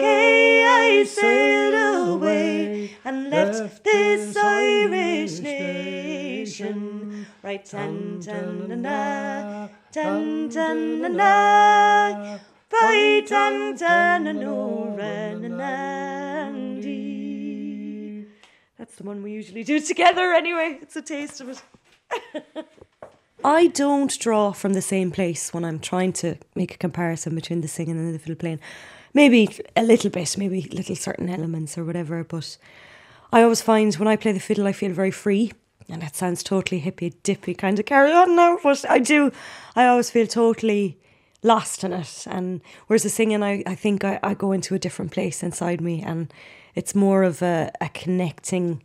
I 0.68 1.04
sailed 1.04 2.10
away, 2.10 2.92
and 3.04 3.30
left 3.30 3.84
this 3.84 4.38
Irish 4.38 5.40
nation. 5.40 7.26
Right, 7.44 7.66
tan 7.66 8.20
tan 8.22 8.70
na 8.70 8.76
na, 8.76 9.68
tan 9.92 10.50
tan 10.50 11.02
na 11.02 11.08
na, 11.08 12.38
right, 12.72 13.28
tan 13.28 13.76
tan 13.76 14.24
na 14.24 14.32
no, 14.32 14.96
That's 18.78 18.96
the 18.96 19.04
one 19.04 19.22
we 19.24 19.32
usually 19.32 19.64
do 19.64 19.80
together 19.80 20.34
anyway. 20.34 20.80
It's 20.82 20.96
a 20.96 21.02
taste 21.02 21.42
of 21.42 21.50
it. 21.50 21.62
I 23.48 23.68
don't 23.68 24.20
draw 24.20 24.52
from 24.52 24.74
the 24.74 24.82
same 24.82 25.10
place 25.10 25.54
when 25.54 25.64
I'm 25.64 25.80
trying 25.80 26.12
to 26.14 26.36
make 26.54 26.76
a 26.76 26.78
comparison 26.78 27.34
between 27.34 27.62
the 27.62 27.70
singing 27.70 27.98
and 27.98 28.14
the 28.14 28.20
fiddle 28.20 28.36
playing. 28.36 28.60
Maybe 29.14 29.48
a 29.74 29.84
little 29.84 30.10
bit, 30.10 30.38
maybe 30.38 30.64
little 30.64 30.98
certain 30.98 31.30
elements 31.30 31.78
or 31.78 31.86
whatever, 31.86 32.26
but 32.26 32.58
I 33.32 33.44
always 33.44 33.62
find 33.62 33.96
when 33.96 34.10
I 34.10 34.18
play 34.18 34.34
the 34.34 34.42
fiddle, 34.42 34.68
I 34.68 34.74
feel 34.74 34.92
very 34.92 35.12
free. 35.12 35.54
And 35.88 36.02
that 36.02 36.18
sounds 36.18 36.44
totally 36.44 36.80
hippy 36.80 37.12
dippy 37.24 37.54
kind 37.54 37.80
of 37.80 37.86
carry 37.86 38.12
on 38.12 38.36
now, 38.36 38.60
but 38.62 38.84
I 38.90 39.00
do. 39.00 39.32
I 39.78 39.88
always 39.88 40.10
feel 40.10 40.28
totally 40.28 40.98
lost 41.42 41.86
in 41.86 41.94
it. 41.94 42.28
And 42.30 42.60
whereas 42.88 43.04
the 43.04 43.10
singing, 43.10 43.44
I, 43.44 43.64
I 43.66 43.76
think 43.76 44.04
I, 44.04 44.20
I 44.24 44.34
go 44.34 44.52
into 44.52 44.76
a 44.76 44.80
different 44.80 45.14
place 45.14 45.42
inside 45.42 45.80
me, 45.80 46.04
and 46.04 46.34
it's 46.76 46.94
more 46.94 47.24
of 47.24 47.42
a, 47.42 47.72
a 47.80 47.88
connecting 47.88 48.84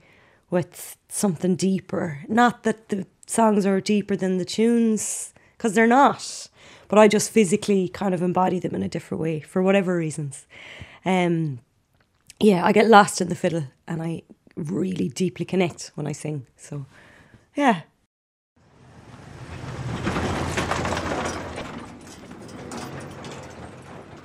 with 0.51 0.96
something 1.09 1.57
deeper. 1.57 2.20
Not 2.29 2.62
that 2.62 2.90
the 2.90 3.07
songs 3.33 3.64
are 3.66 3.81
deeper 3.81 4.14
than 4.14 4.38
the 4.38 4.45
tunes, 4.45 5.33
because 5.57 5.75
they're 5.75 5.87
not. 5.87 6.49
But 6.88 6.99
I 6.99 7.09
just 7.09 7.31
physically 7.31 7.88
kind 7.88 8.14
of 8.14 8.23
embody 8.23 8.59
them 8.59 8.75
in 8.75 8.83
a 8.83 8.88
different 8.88 9.21
way 9.21 9.40
for 9.40 9.62
whatever 9.62 9.97
reasons. 9.97 10.47
Um, 11.05 11.61
yeah, 12.38 12.64
I 12.64 12.73
get 12.73 12.88
lost 12.88 13.21
in 13.21 13.29
the 13.29 13.35
fiddle 13.35 13.64
and 13.88 14.03
I 14.03 14.23
really 14.57 15.09
deeply 15.09 15.47
connect 15.47 15.92
when 15.95 16.07
I 16.07 16.12
sing. 16.12 16.47
So, 16.57 16.85
yeah. 17.57 17.83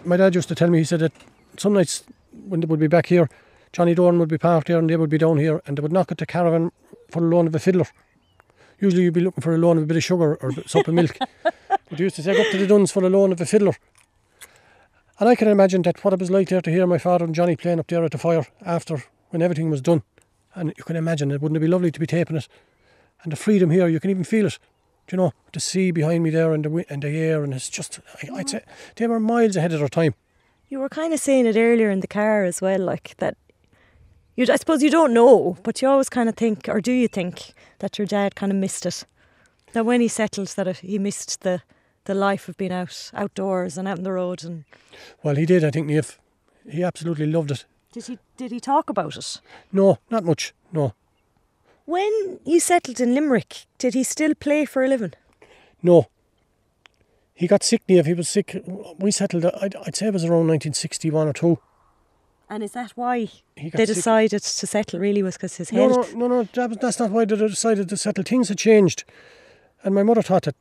My 0.04 0.18
dad 0.18 0.36
used 0.36 0.50
to 0.50 0.56
tell 0.56 0.70
me, 0.70 0.80
he 0.80 0.84
said 0.84 1.00
that 1.00 1.14
some 1.58 1.74
nights 1.74 2.04
when 2.48 2.60
they 2.60 2.66
would 2.66 2.80
be 2.80 2.88
back 2.88 3.06
here, 3.06 3.30
Johnny 3.72 3.94
Doran 3.94 4.20
would 4.20 4.30
be 4.30 4.38
parked 4.38 4.68
here 4.68 4.80
and 4.80 4.90
they 4.90 4.98
would 4.98 5.10
be 5.10 5.18
down 5.18 5.38
here 5.38 5.62
and 5.66 5.78
they 5.78 5.82
would 5.82 5.92
knock 5.92 6.12
at 6.12 6.18
the 6.18 6.26
caravan 6.26 6.72
for 7.12 7.22
the 7.22 7.28
loan 7.28 7.48
of 7.48 7.56
a 7.56 7.60
fiddler. 7.60 7.88
Usually 8.80 9.04
you'd 9.04 9.14
be 9.14 9.22
looking 9.22 9.42
for 9.42 9.54
a 9.54 9.58
loan 9.58 9.78
of 9.78 9.84
a 9.84 9.86
bit 9.86 9.98
of 9.98 10.04
sugar 10.04 10.36
or 10.36 10.50
a 10.50 10.68
sup 10.68 10.88
of 10.88 10.94
milk. 10.94 11.18
But 11.90 12.00
they 12.00 12.04
used 12.04 12.18
to 12.18 12.24
say, 12.24 12.34
go 12.34 12.42
up 12.42 12.52
to 12.52 12.58
the 12.58 12.68
Dunnes 12.68 12.92
for 12.92 13.04
a 13.06 13.10
loan 13.10 13.32
of 13.32 13.40
a 13.40 13.46
fiddler. 13.46 13.74
And 15.20 15.30
I 15.30 15.36
can 15.36 15.48
imagine 15.48 15.82
that 15.84 16.04
what 16.04 16.14
it 16.14 16.20
was 16.20 16.30
like 16.30 16.50
there 16.50 16.62
to 16.62 16.70
hear 16.70 16.86
my 16.86 16.98
father 16.98 17.24
and 17.24 17.34
Johnny 17.34 17.56
playing 17.56 17.80
up 17.80 17.88
there 17.88 18.04
at 18.04 18.12
the 18.12 18.18
fire 18.18 18.46
after 18.66 19.04
when 19.30 19.42
everything 19.42 19.70
was 19.70 19.82
done. 19.82 20.04
And 20.54 20.74
you 20.78 20.84
can 20.84 20.96
imagine 20.96 21.32
it 21.32 21.42
wouldn't 21.42 21.58
it 21.58 21.62
be 21.62 21.68
lovely 21.68 21.92
to 21.92 22.00
be 22.00 22.06
taping 22.06 22.36
it. 22.36 22.48
And 23.24 23.32
the 23.32 23.38
freedom 23.38 23.70
here, 23.70 23.88
you 23.88 24.00
can 24.00 24.10
even 24.10 24.26
feel 24.26 24.46
it. 24.46 24.60
Do 25.08 25.16
you 25.16 25.24
know, 25.24 25.34
the 25.54 25.60
sea 25.62 25.92
behind 25.92 26.24
me 26.24 26.30
there 26.30 26.54
and 26.54 26.66
the 26.66 26.86
and 26.90 27.02
the 27.02 27.18
air, 27.18 27.44
and 27.44 27.54
it's 27.54 27.70
just, 27.70 28.00
I, 28.22 28.36
I'd 28.36 28.50
say, 28.50 28.58
mm. 28.60 28.96
they 28.96 29.08
were 29.08 29.20
miles 29.20 29.56
ahead 29.56 29.72
of 29.72 29.80
their 29.80 29.88
time. 29.88 30.14
You 30.68 30.80
were 30.80 30.90
kind 30.90 31.14
of 31.14 31.20
saying 31.22 31.46
it 31.46 31.56
earlier 31.56 31.90
in 31.90 32.02
the 32.02 32.08
car 32.08 32.44
as 32.44 32.62
well, 32.62 32.82
like 32.82 33.16
that. 33.18 33.38
You, 34.38 34.46
I 34.52 34.56
suppose 34.56 34.84
you 34.84 34.92
don't 34.92 35.14
know, 35.14 35.58
but 35.64 35.82
you 35.82 35.90
always 35.90 36.10
kind 36.10 36.30
of 36.30 36.36
think, 36.36 36.70
or 36.70 36.80
do 36.80 36.92
you 36.92 37.08
think, 37.08 37.54
that 37.80 37.98
your 37.98 38.06
dad 38.06 38.36
kind 38.36 38.52
of 38.52 38.58
missed 38.58 38.86
it? 38.86 39.04
That 39.74 39.84
when 39.84 40.00
he 40.00 40.08
settled, 40.08 40.50
that 40.50 40.68
it, 40.68 40.78
he 40.78 41.00
missed 41.00 41.42
the 41.42 41.62
the 42.06 42.14
life 42.14 42.48
of 42.48 42.56
being 42.56 42.72
out 42.72 43.12
outdoors 43.14 43.78
and 43.78 43.86
out 43.86 43.98
on 43.98 44.04
the 44.04 44.14
road. 44.14 44.44
And 44.44 44.64
Well, 45.24 45.36
he 45.36 45.46
did, 45.46 45.64
I 45.66 45.72
think, 45.72 45.88
Niamh. 45.88 46.18
He 46.70 46.82
absolutely 46.84 47.26
loved 47.26 47.52
it. 47.52 47.66
did 47.92 48.06
he 48.06 48.20
did 48.38 48.52
he 48.52 48.60
talk 48.60 48.90
about 48.90 49.18
it? 49.18 49.42
No, 49.72 49.98
not 50.10 50.24
much, 50.24 50.54
no. 50.72 50.94
When 51.86 52.40
you 52.46 52.60
settled 52.60 53.00
in 53.00 53.16
Limerick, 53.16 53.66
did 53.80 53.94
he 53.96 54.04
still 54.04 54.36
play 54.36 54.66
for 54.66 54.84
a 54.84 54.88
living? 54.88 55.14
No. 55.82 56.08
He 57.34 57.48
got 57.48 57.64
sick, 57.64 57.82
Niamh. 57.88 58.06
He 58.06 58.14
was 58.14 58.30
sick. 58.30 58.64
We 59.00 59.12
settled, 59.12 59.46
I'd, 59.46 59.76
I'd 59.76 59.96
say 59.96 60.08
it 60.08 60.14
was 60.14 60.24
around 60.26 60.48
1961 60.48 61.28
or 61.28 61.34
2. 61.34 61.60
And 62.50 62.64
is 62.64 62.72
that 62.72 62.92
why 62.92 63.30
they 63.58 63.70
sick. 63.70 63.88
decided 63.88 64.42
to 64.42 64.68
settle? 64.68 65.00
Really, 65.00 65.22
was 65.22 65.36
because 65.36 65.58
his 65.58 65.72
No, 65.72 65.90
health. 65.90 66.16
no, 66.16 66.28
no, 66.28 66.42
no, 66.42 66.44
that 66.54 66.80
that's 66.80 67.00
not 67.00 67.12
why 67.12 67.26
they 67.26 67.36
decided 67.36 67.90
to 67.90 67.98
settle. 67.98 68.24
Things 68.24 68.48
had 68.50 68.58
changed. 68.58 69.04
And 69.84 69.94
my 69.94 70.04
mother 70.04 70.22
thought 70.22 70.44
that, 70.44 70.56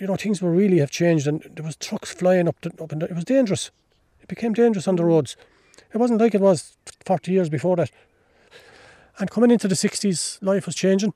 you 0.00 0.06
know, 0.06 0.16
things 0.16 0.40
were 0.42 0.50
really 0.50 0.78
have 0.78 0.90
changed 0.90 1.26
and 1.26 1.42
there 1.54 1.64
was 1.64 1.76
trucks 1.76 2.12
flying 2.12 2.48
up, 2.48 2.56
the, 2.62 2.70
up 2.82 2.90
and 2.92 3.00
down. 3.00 3.10
It 3.10 3.14
was 3.14 3.24
dangerous. 3.24 3.70
It 4.20 4.28
became 4.28 4.54
dangerous 4.54 4.88
on 4.88 4.96
the 4.96 5.04
roads. 5.04 5.36
It 5.94 5.98
wasn't 5.98 6.20
like 6.20 6.34
it 6.34 6.40
was 6.40 6.76
40 7.04 7.30
years 7.32 7.48
before 7.48 7.76
that. 7.76 7.90
And 9.18 9.30
coming 9.30 9.50
into 9.50 9.68
the 9.68 9.74
60s, 9.74 10.38
life 10.42 10.66
was 10.66 10.74
changing. 10.74 11.14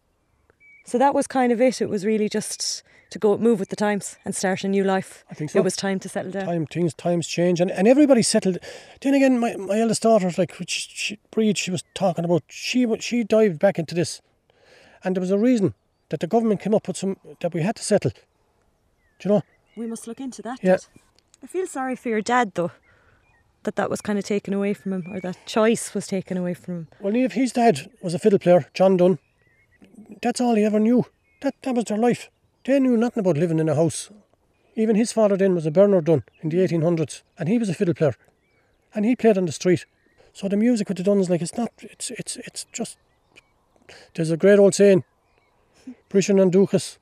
So 0.87 0.97
that 0.99 1.15
was 1.15 1.27
kind 1.27 1.53
of 1.53 1.61
it. 1.61 1.81
It 1.81 1.89
was 1.89 2.07
really 2.07 2.29
just 2.29 2.83
to 3.11 3.19
go 3.19 3.37
move 3.37 3.59
with 3.59 3.69
the 3.69 3.77
times 3.77 4.17
and 4.25 4.35
start 4.35 4.65
a 4.65 4.69
new 4.69 4.85
life. 4.85 5.25
I 5.31 5.35
think 5.35 5.51
so. 5.51 5.59
It 5.59 5.65
was 5.65 5.77
time 5.77 5.99
to 6.01 6.09
settle 6.09 6.31
down. 6.31 6.47
Time, 6.47 6.67
things, 6.67 6.95
times 6.95 7.27
change, 7.27 7.61
and, 7.61 7.71
and 7.71 7.87
everybody 7.89 8.23
settled. 8.23 8.59
Then 9.01 9.15
again, 9.15 9.39
my, 9.39 9.57
my 9.57 9.79
eldest 9.81 10.03
daughter, 10.03 10.31
like 10.39 10.59
which 10.59 10.71
she, 10.71 11.19
Breed, 11.31 11.59
she 11.59 11.71
was 11.71 11.85
talking 11.95 12.25
about, 12.25 12.43
she 12.49 12.87
wa- 12.87 12.99
she 13.01 13.25
dived 13.25 13.59
back 13.59 13.79
into 13.79 13.95
this, 13.95 14.23
and 15.05 15.17
there 15.17 15.21
was 15.21 15.31
a 15.31 15.39
reason 15.39 15.75
that 16.11 16.21
the 16.21 16.27
government 16.27 16.61
came 16.61 16.75
up 16.75 16.89
with 16.89 16.97
some 16.97 17.17
that 17.41 17.53
we 17.55 17.63
had 17.63 17.77
to 17.77 17.83
settle. 17.83 18.13
Do 19.19 19.29
you 19.29 19.35
know? 19.35 19.43
We 19.77 19.87
must 19.87 20.07
look 20.07 20.21
into 20.21 20.43
that. 20.43 20.59
Yeah. 20.63 20.73
Dad. 20.73 20.87
I 21.43 21.47
feel 21.47 21.67
sorry 21.67 21.97
for 21.97 22.09
your 22.09 22.21
dad 22.23 22.53
though, 22.55 22.71
that 23.65 23.77
that 23.77 23.91
was 23.91 24.01
kind 24.01 24.19
of 24.19 24.25
taken 24.25 24.55
away 24.55 24.75
from 24.75 24.93
him, 24.93 25.05
or 25.13 25.21
that 25.21 25.37
choice 25.47 25.95
was 25.95 26.07
taken 26.07 26.37
away 26.37 26.55
from 26.55 26.75
him. 26.75 26.89
Well, 27.01 27.15
if 27.17 27.33
his 27.33 27.53
dad 27.53 27.91
was 28.03 28.15
a 28.15 28.19
fiddle 28.19 28.39
player, 28.39 28.67
John 28.75 28.97
Dunne, 28.97 29.19
that's 30.23 30.41
all 30.41 30.55
he 30.55 30.65
ever 30.65 30.81
knew. 30.81 31.05
That 31.43 31.55
that 31.63 31.75
was 31.75 31.85
their 31.87 31.97
life. 31.99 32.29
They 32.65 32.79
knew 32.79 32.97
nothing 32.97 33.21
about 33.21 33.39
living 33.39 33.59
in 33.59 33.69
a 33.69 33.75
house. 33.75 34.11
Even 34.77 34.97
his 34.97 35.13
father 35.13 35.37
then 35.37 35.55
was 35.55 35.67
a 35.67 35.71
Bernard 35.71 36.05
Dunne 36.05 36.25
in 36.41 36.51
the 36.51 36.59
1800s, 36.59 37.23
and 37.39 37.49
he 37.49 37.59
was 37.59 37.69
a 37.69 37.75
fiddle 37.75 37.95
player, 37.95 38.15
and 38.95 39.05
he 39.05 39.17
played 39.17 39.39
on 39.39 39.47
the 39.47 39.53
street. 39.53 39.87
So 40.33 40.49
the 40.49 40.57
music 40.57 40.89
with 40.89 40.99
the 40.99 41.03
Dunnes, 41.03 41.29
like 41.29 41.43
it's 41.43 41.57
not, 41.57 41.73
it's 41.81 42.11
it's 42.11 42.37
it's 42.37 42.67
just. 42.73 42.97
There's 44.15 44.31
a 44.31 44.37
great 44.37 44.59
old 44.59 44.75
saying, 44.75 45.05
"Brishan 46.09 46.41
and 46.41 46.53
Dukas." 46.53 46.99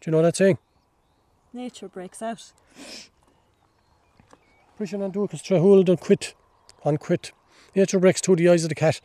Do 0.00 0.10
you 0.10 0.12
know 0.16 0.22
that 0.22 0.36
saying? 0.36 0.58
Nature 1.52 1.88
breaks 1.88 2.20
out. 2.20 2.52
Brishan 4.78 5.04
and 5.04 5.12
Dukas 5.12 5.40
trehuld 5.40 5.88
and 5.88 6.00
quit, 6.00 6.34
on 6.84 6.96
quit. 6.96 7.32
Nature 7.76 8.00
breaks 8.00 8.20
through 8.20 8.36
the 8.36 8.48
eyes 8.48 8.64
of 8.64 8.70
the 8.70 8.74
cat. 8.74 9.00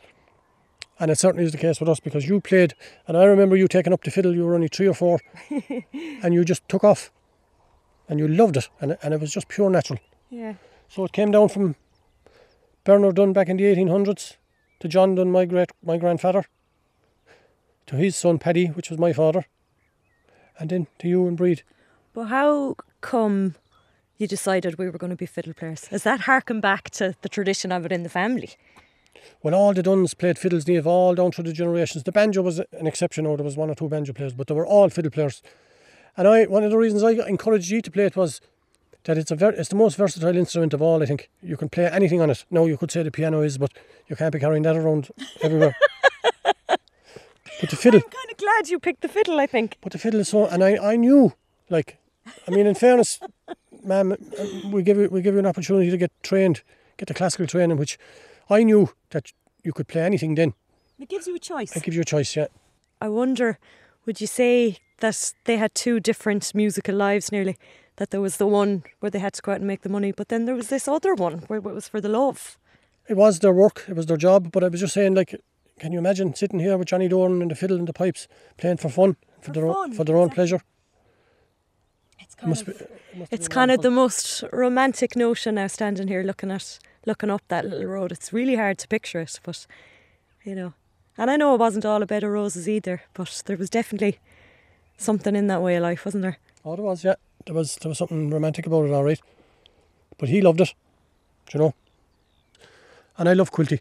And 1.00 1.10
it 1.10 1.18
certainly 1.18 1.46
is 1.46 1.52
the 1.52 1.58
case 1.58 1.80
with 1.80 1.88
us 1.88 1.98
because 1.98 2.28
you 2.28 2.40
played, 2.40 2.74
and 3.08 3.16
I 3.16 3.24
remember 3.24 3.56
you 3.56 3.66
taking 3.66 3.92
up 3.92 4.04
the 4.04 4.10
fiddle, 4.10 4.34
you 4.34 4.44
were 4.44 4.54
only 4.54 4.68
three 4.68 4.86
or 4.86 4.94
four, 4.94 5.18
and 6.22 6.34
you 6.34 6.44
just 6.44 6.68
took 6.68 6.84
off. 6.84 7.10
And 8.06 8.18
you 8.18 8.28
loved 8.28 8.56
it, 8.56 8.68
and, 8.80 8.98
and 9.02 9.14
it 9.14 9.20
was 9.20 9.32
just 9.32 9.48
pure 9.48 9.70
natural. 9.70 9.98
Yeah. 10.28 10.54
So 10.88 11.04
it 11.04 11.12
came 11.12 11.30
down 11.30 11.48
from 11.48 11.76
Bernard 12.84 13.16
Dunne 13.16 13.32
back 13.32 13.48
in 13.48 13.56
the 13.56 13.64
1800s 13.64 14.36
to 14.80 14.88
John 14.88 15.14
Dunne, 15.14 15.32
my 15.32 15.44
great 15.46 15.70
my 15.82 15.96
grandfather, 15.96 16.44
to 17.86 17.96
his 17.96 18.16
son 18.16 18.38
Paddy, 18.38 18.66
which 18.66 18.90
was 18.90 18.98
my 18.98 19.12
father, 19.12 19.46
and 20.58 20.70
then 20.70 20.86
to 20.98 21.08
you 21.08 21.26
and 21.26 21.36
Breed. 21.36 21.62
But 22.12 22.24
how 22.24 22.76
come 23.00 23.54
you 24.18 24.26
decided 24.26 24.76
we 24.76 24.90
were 24.90 24.98
going 24.98 25.10
to 25.10 25.16
be 25.16 25.26
fiddle 25.26 25.54
players? 25.54 25.88
Is 25.90 26.02
that 26.02 26.20
harken 26.20 26.60
back 26.60 26.90
to 26.90 27.14
the 27.22 27.28
tradition 27.28 27.72
of 27.72 27.86
it 27.86 27.92
in 27.92 28.02
the 28.02 28.08
family? 28.08 28.50
Well, 29.42 29.54
all 29.54 29.72
the 29.72 29.82
Dunnes 29.82 30.14
played 30.14 30.38
fiddles, 30.38 30.64
Niamh, 30.64 30.86
all 30.86 31.14
down 31.14 31.32
through 31.32 31.44
the 31.44 31.52
generations. 31.52 32.04
The 32.04 32.12
banjo 32.12 32.42
was 32.42 32.58
an 32.58 32.86
exception, 32.86 33.26
or 33.26 33.36
there 33.36 33.44
was 33.44 33.56
one 33.56 33.70
or 33.70 33.74
two 33.74 33.88
banjo 33.88 34.12
players, 34.12 34.34
but 34.34 34.46
they 34.46 34.54
were 34.54 34.66
all 34.66 34.88
fiddle 34.88 35.10
players. 35.10 35.42
And 36.16 36.28
I, 36.28 36.44
one 36.44 36.64
of 36.64 36.70
the 36.70 36.76
reasons 36.76 37.02
I 37.02 37.12
encouraged 37.26 37.70
you 37.70 37.80
to 37.80 37.90
play 37.90 38.04
it 38.04 38.16
was 38.16 38.40
that 39.04 39.16
it's 39.16 39.30
a 39.30 39.36
ver- 39.36 39.50
it's 39.50 39.68
the 39.68 39.76
most 39.76 39.96
versatile 39.96 40.36
instrument 40.36 40.74
of 40.74 40.82
all. 40.82 41.02
I 41.02 41.06
think 41.06 41.30
you 41.42 41.56
can 41.56 41.68
play 41.68 41.86
anything 41.86 42.20
on 42.20 42.30
it. 42.30 42.44
No, 42.50 42.66
you 42.66 42.76
could 42.76 42.90
say 42.90 43.02
the 43.02 43.10
piano 43.10 43.40
is, 43.42 43.58
but 43.58 43.72
you 44.08 44.16
can't 44.16 44.32
be 44.32 44.38
carrying 44.38 44.62
that 44.64 44.76
around 44.76 45.10
everywhere. 45.42 45.74
but 46.66 47.70
the 47.70 47.76
fiddle, 47.76 48.00
I'm 48.04 48.10
kind 48.10 48.30
of 48.30 48.36
glad 48.36 48.68
you 48.68 48.78
picked 48.78 49.00
the 49.02 49.08
fiddle. 49.08 49.38
I 49.38 49.46
think. 49.46 49.76
but 49.80 49.92
the 49.92 49.98
fiddle 49.98 50.20
is 50.20 50.28
so, 50.28 50.46
and 50.46 50.62
I, 50.62 50.76
I 50.76 50.96
knew, 50.96 51.32
like, 51.70 51.98
I 52.46 52.50
mean, 52.50 52.66
in 52.66 52.74
fairness, 52.74 53.20
ma'am, 53.84 54.12
uh, 54.12 54.68
we 54.68 54.82
give 54.82 54.98
you 54.98 55.08
we 55.10 55.22
give 55.22 55.34
you 55.34 55.40
an 55.40 55.46
opportunity 55.46 55.90
to 55.90 55.96
get 55.96 56.12
trained, 56.22 56.62
get 56.98 57.08
the 57.08 57.14
classical 57.14 57.46
training, 57.46 57.78
which 57.78 57.98
I 58.50 58.64
knew 58.64 58.90
that 59.10 59.32
you 59.62 59.72
could 59.72 59.88
play 59.88 60.02
anything. 60.02 60.34
Then 60.34 60.54
It 60.98 61.08
gives 61.08 61.26
you 61.26 61.36
a 61.36 61.38
choice. 61.38 61.76
It 61.76 61.82
gives 61.82 61.96
you 61.96 62.02
a 62.02 62.04
choice, 62.04 62.36
yeah. 62.36 62.48
I 63.00 63.08
wonder, 63.08 63.58
would 64.06 64.20
you 64.20 64.26
say 64.26 64.76
that 64.98 65.34
they 65.44 65.56
had 65.56 65.74
two 65.74 66.00
different 66.00 66.54
musical 66.54 66.94
lives 66.94 67.32
nearly? 67.32 67.56
That 67.96 68.10
there 68.10 68.20
was 68.20 68.36
the 68.36 68.46
one 68.46 68.82
where 69.00 69.10
they 69.10 69.18
had 69.18 69.34
to 69.34 69.42
go 69.42 69.52
out 69.52 69.58
and 69.58 69.66
make 69.66 69.82
the 69.82 69.88
money, 69.88 70.12
but 70.12 70.28
then 70.28 70.44
there 70.44 70.54
was 70.54 70.68
this 70.68 70.88
other 70.88 71.14
one 71.14 71.44
where 71.48 71.58
it 71.58 71.64
was 71.64 71.88
for 71.88 72.00
the 72.00 72.08
love. 72.08 72.58
It 73.08 73.16
was 73.16 73.38
their 73.40 73.52
work, 73.52 73.84
it 73.88 73.96
was 73.96 74.06
their 74.06 74.16
job, 74.16 74.52
but 74.52 74.64
I 74.64 74.68
was 74.68 74.80
just 74.80 74.94
saying, 74.94 75.14
like, 75.14 75.34
can 75.78 75.92
you 75.92 75.98
imagine 75.98 76.34
sitting 76.34 76.60
here 76.60 76.76
with 76.76 76.88
Johnny 76.88 77.08
Doran 77.08 77.42
and 77.42 77.50
the 77.50 77.54
fiddle 77.54 77.78
and 77.78 77.88
the 77.88 77.92
pipes, 77.92 78.28
playing 78.58 78.76
for 78.78 78.88
fun, 78.88 79.16
for, 79.40 79.52
their 79.52 79.66
own, 79.66 79.92
for 79.92 80.04
their 80.04 80.16
own 80.16 80.30
pleasure? 80.30 80.60
It's 82.18 82.36
It 82.42 82.46
must 82.46 82.66
be, 82.66 82.72
it 82.72 83.30
have 83.30 83.48
kind 83.48 83.70
of 83.70 83.80
the 83.82 83.90
most 83.90 84.44
romantic 84.52 85.16
notion 85.16 85.54
now 85.54 85.66
standing 85.66 86.08
here 86.08 86.22
looking 86.22 86.50
at 86.50 86.78
looking 87.06 87.30
up 87.30 87.42
that 87.48 87.64
little 87.64 87.86
road. 87.86 88.12
It's 88.12 88.32
really 88.32 88.56
hard 88.56 88.78
to 88.78 88.88
picture 88.88 89.20
it, 89.20 89.40
but 89.42 89.66
you 90.44 90.54
know. 90.54 90.74
And 91.18 91.30
I 91.30 91.36
know 91.36 91.54
it 91.54 91.60
wasn't 91.60 91.84
all 91.84 92.02
a 92.02 92.06
bed 92.06 92.24
of 92.24 92.30
roses 92.30 92.68
either, 92.68 93.02
but 93.14 93.42
there 93.46 93.56
was 93.56 93.68
definitely 93.68 94.18
something 94.96 95.36
in 95.36 95.48
that 95.48 95.62
way 95.62 95.76
of 95.76 95.82
life, 95.82 96.04
wasn't 96.04 96.22
there? 96.22 96.38
Oh, 96.64 96.76
there 96.76 96.84
was, 96.84 97.04
yeah. 97.04 97.14
There 97.46 97.54
was 97.54 97.76
there 97.76 97.88
was 97.88 97.98
something 97.98 98.30
romantic 98.30 98.66
about 98.66 98.86
it, 98.86 98.92
all 98.92 99.04
right. 99.04 99.20
But 100.18 100.28
he 100.28 100.40
loved 100.40 100.60
it, 100.60 100.74
do 101.46 101.58
you 101.58 101.64
know. 101.64 101.74
And 103.16 103.28
I 103.28 103.32
love 103.34 103.50
Quilty. 103.50 103.80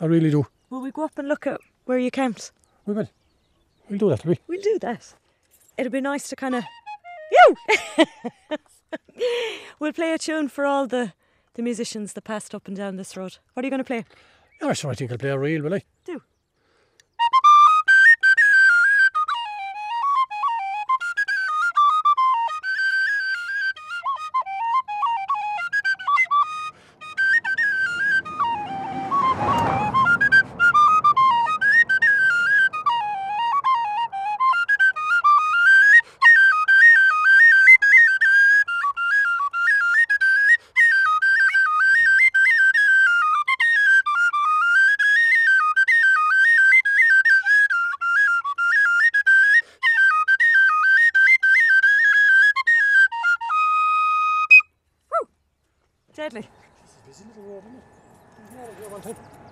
I 0.00 0.06
really 0.06 0.30
do. 0.30 0.46
Will 0.70 0.80
we 0.80 0.90
go 0.90 1.04
up 1.04 1.18
and 1.18 1.28
look 1.28 1.46
at 1.46 1.60
where 1.84 1.98
you 1.98 2.10
camped? 2.10 2.52
We 2.86 2.94
will. 2.94 3.08
We'll 3.88 3.98
do 3.98 4.08
that, 4.10 4.24
will 4.24 4.32
we? 4.32 4.38
We'll 4.46 4.62
do 4.62 4.78
that. 4.80 5.14
It'd 5.76 5.92
be 5.92 6.00
nice 6.00 6.28
to 6.28 6.36
kind 6.36 6.54
of. 6.54 6.64
You! 7.32 8.06
we'll 9.78 9.92
play 9.92 10.12
a 10.12 10.18
tune 10.18 10.48
for 10.48 10.66
all 10.66 10.86
the, 10.86 11.12
the 11.54 11.62
musicians 11.62 12.12
that 12.12 12.22
passed 12.22 12.54
up 12.54 12.66
and 12.68 12.76
down 12.76 12.96
this 12.96 13.16
road. 13.16 13.38
What 13.54 13.64
are 13.64 13.66
you 13.66 13.70
going 13.70 13.78
to 13.78 13.84
play? 13.84 14.04
Yeah, 14.60 14.72
sure, 14.72 14.90
I 14.90 14.94
think 14.94 15.10
I'll 15.10 15.18
play 15.18 15.30
a 15.30 15.38
reel, 15.38 15.62
will 15.62 15.74
I? 15.74 15.82
Do. 16.04 16.22
Deadly. 56.22 56.48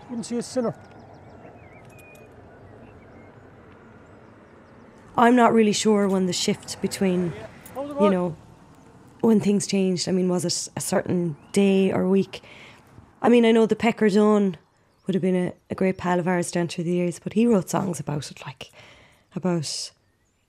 Wouldn't 0.08 0.24
see 0.24 0.36
a 0.36 0.42
sinner. 0.42 0.72
I'm 5.16 5.34
not 5.34 5.52
really 5.52 5.72
sure 5.72 6.06
when 6.06 6.26
the 6.26 6.32
shift 6.32 6.80
between, 6.80 7.32
you 7.76 8.10
know, 8.10 8.36
when 9.20 9.40
things 9.40 9.66
changed. 9.66 10.08
I 10.08 10.12
mean, 10.12 10.28
was 10.28 10.44
it 10.44 10.68
a 10.76 10.80
certain 10.80 11.36
day 11.50 11.90
or 11.90 12.08
week? 12.08 12.40
I 13.20 13.28
mean, 13.28 13.44
I 13.44 13.50
know 13.50 13.66
the 13.66 13.74
Pecker 13.74 14.08
Dunne 14.08 14.56
would 15.08 15.14
have 15.16 15.22
been 15.22 15.34
a, 15.34 15.52
a 15.70 15.74
great 15.74 15.98
pal 15.98 16.20
of 16.20 16.28
ours 16.28 16.52
down 16.52 16.68
through 16.68 16.84
the 16.84 16.92
years, 16.92 17.18
but 17.18 17.32
he 17.32 17.48
wrote 17.48 17.68
songs 17.68 17.98
about 17.98 18.30
it, 18.30 18.46
like 18.46 18.70
about 19.34 19.90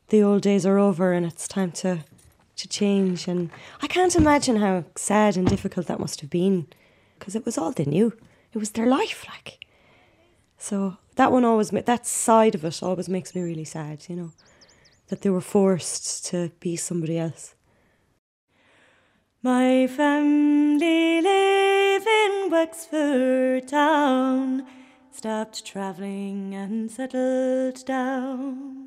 the 0.10 0.22
old 0.22 0.44
days 0.44 0.68
are 0.68 0.78
over 0.78 1.14
and 1.14 1.26
it's 1.26 1.48
time 1.48 1.72
to 1.72 2.04
to 2.62 2.68
change. 2.68 3.28
And 3.28 3.50
I 3.82 3.88
can't 3.88 4.16
imagine 4.16 4.58
how 4.58 4.86
sad 4.96 5.38
and 5.38 5.48
difficult 5.48 5.88
that 5.88 6.00
must 6.00 6.22
have 6.22 6.30
been, 6.30 6.68
because 7.18 7.36
it 7.36 7.46
was 7.46 7.58
all 7.58 7.72
they 7.72 7.86
knew. 7.86 8.14
It 8.54 8.58
was 8.58 8.72
their 8.72 8.88
life, 8.88 9.26
like. 9.28 9.66
So 10.58 10.98
that 11.16 11.32
one 11.32 11.46
always, 11.46 11.70
that 11.70 12.06
side 12.06 12.56
of 12.56 12.64
it 12.66 12.84
always 12.84 13.10
makes 13.10 13.34
me 13.36 13.42
really 13.42 13.66
sad, 13.66 14.06
you 14.08 14.16
know, 14.16 14.32
that 15.08 15.22
they 15.22 15.30
were 15.30 15.42
forced 15.42 16.26
to 16.28 16.52
be 16.60 16.76
somebody 16.76 17.18
else. 17.18 17.56
My 19.44 19.88
family 19.88 21.22
live 21.22 22.06
in 22.06 22.52
Wexford 22.52 23.68
town, 23.68 24.68
stopped 25.12 25.66
travelling 25.66 26.54
and 26.54 26.92
settled 26.92 27.84
down. 27.86 28.81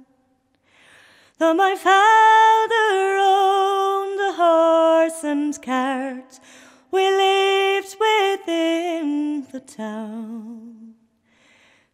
Though 1.36 1.54
my 1.54 1.74
father 1.74 3.16
owned 3.18 4.20
a 4.20 4.34
horse 4.34 5.24
and 5.24 5.60
cart, 5.60 6.38
we 6.92 7.10
lived 7.10 7.96
within 7.98 9.44
the 9.50 9.58
town. 9.58 10.94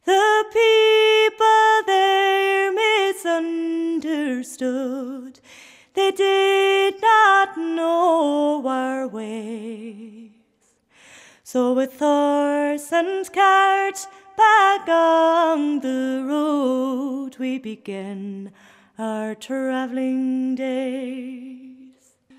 The 0.04 0.44
people 0.52 1.82
there 1.86 2.70
misunderstood. 2.70 5.40
They 5.94 6.10
did 6.10 7.00
not 7.00 7.56
know 7.56 8.62
our 8.66 9.08
ways. 9.08 10.32
So 11.42 11.72
with 11.72 11.98
horse 11.98 12.92
and 12.92 13.32
cart 13.32 14.06
back 14.36 14.86
on 14.86 15.80
the 15.80 16.26
road 16.28 17.38
we 17.38 17.58
began 17.58 18.52
our 19.00 19.34
travelling 19.34 20.54
days. 20.54 21.94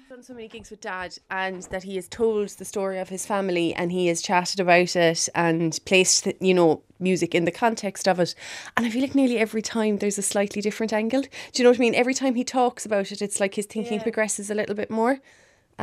done 0.08 0.22
so 0.22 0.32
many 0.36 0.48
gigs 0.48 0.70
with 0.70 0.80
dad 0.80 1.18
and 1.32 1.64
that 1.64 1.82
he 1.82 1.96
has 1.96 2.08
told 2.08 2.50
the 2.50 2.66
story 2.66 3.00
of 3.00 3.10
his 3.10 3.26
family 3.26 3.74
and 3.74 3.92
he 3.92 4.06
has 4.06 4.22
chatted 4.22 4.60
about 4.60 4.96
it 4.96 5.28
and 5.34 5.80
placed 5.86 6.28
you 6.40 6.54
know 6.54 6.84
music 7.00 7.34
in 7.34 7.46
the 7.46 7.52
context 7.52 8.08
of 8.08 8.20
it 8.20 8.36
and 8.78 8.86
i 8.86 8.90
feel 8.92 9.02
like 9.02 9.16
nearly 9.16 9.40
every 9.40 9.62
time 9.64 9.98
there's 9.98 10.20
a 10.20 10.22
slightly 10.22 10.62
different 10.62 10.94
angle 10.94 11.22
do 11.24 11.30
you 11.56 11.64
know 11.64 11.72
what 11.72 11.80
i 11.80 11.80
mean 11.80 11.96
every 11.96 12.14
time 12.14 12.36
he 12.36 12.44
talks 12.44 12.86
about 12.86 13.12
it 13.12 13.24
it's 13.24 13.40
like 13.40 13.56
his 13.56 13.66
thinking 13.66 13.98
Yeah. 13.98 14.04
progresses 14.04 14.52
a 14.52 14.56
little 14.56 14.76
bit 14.76 14.92
more 14.92 15.18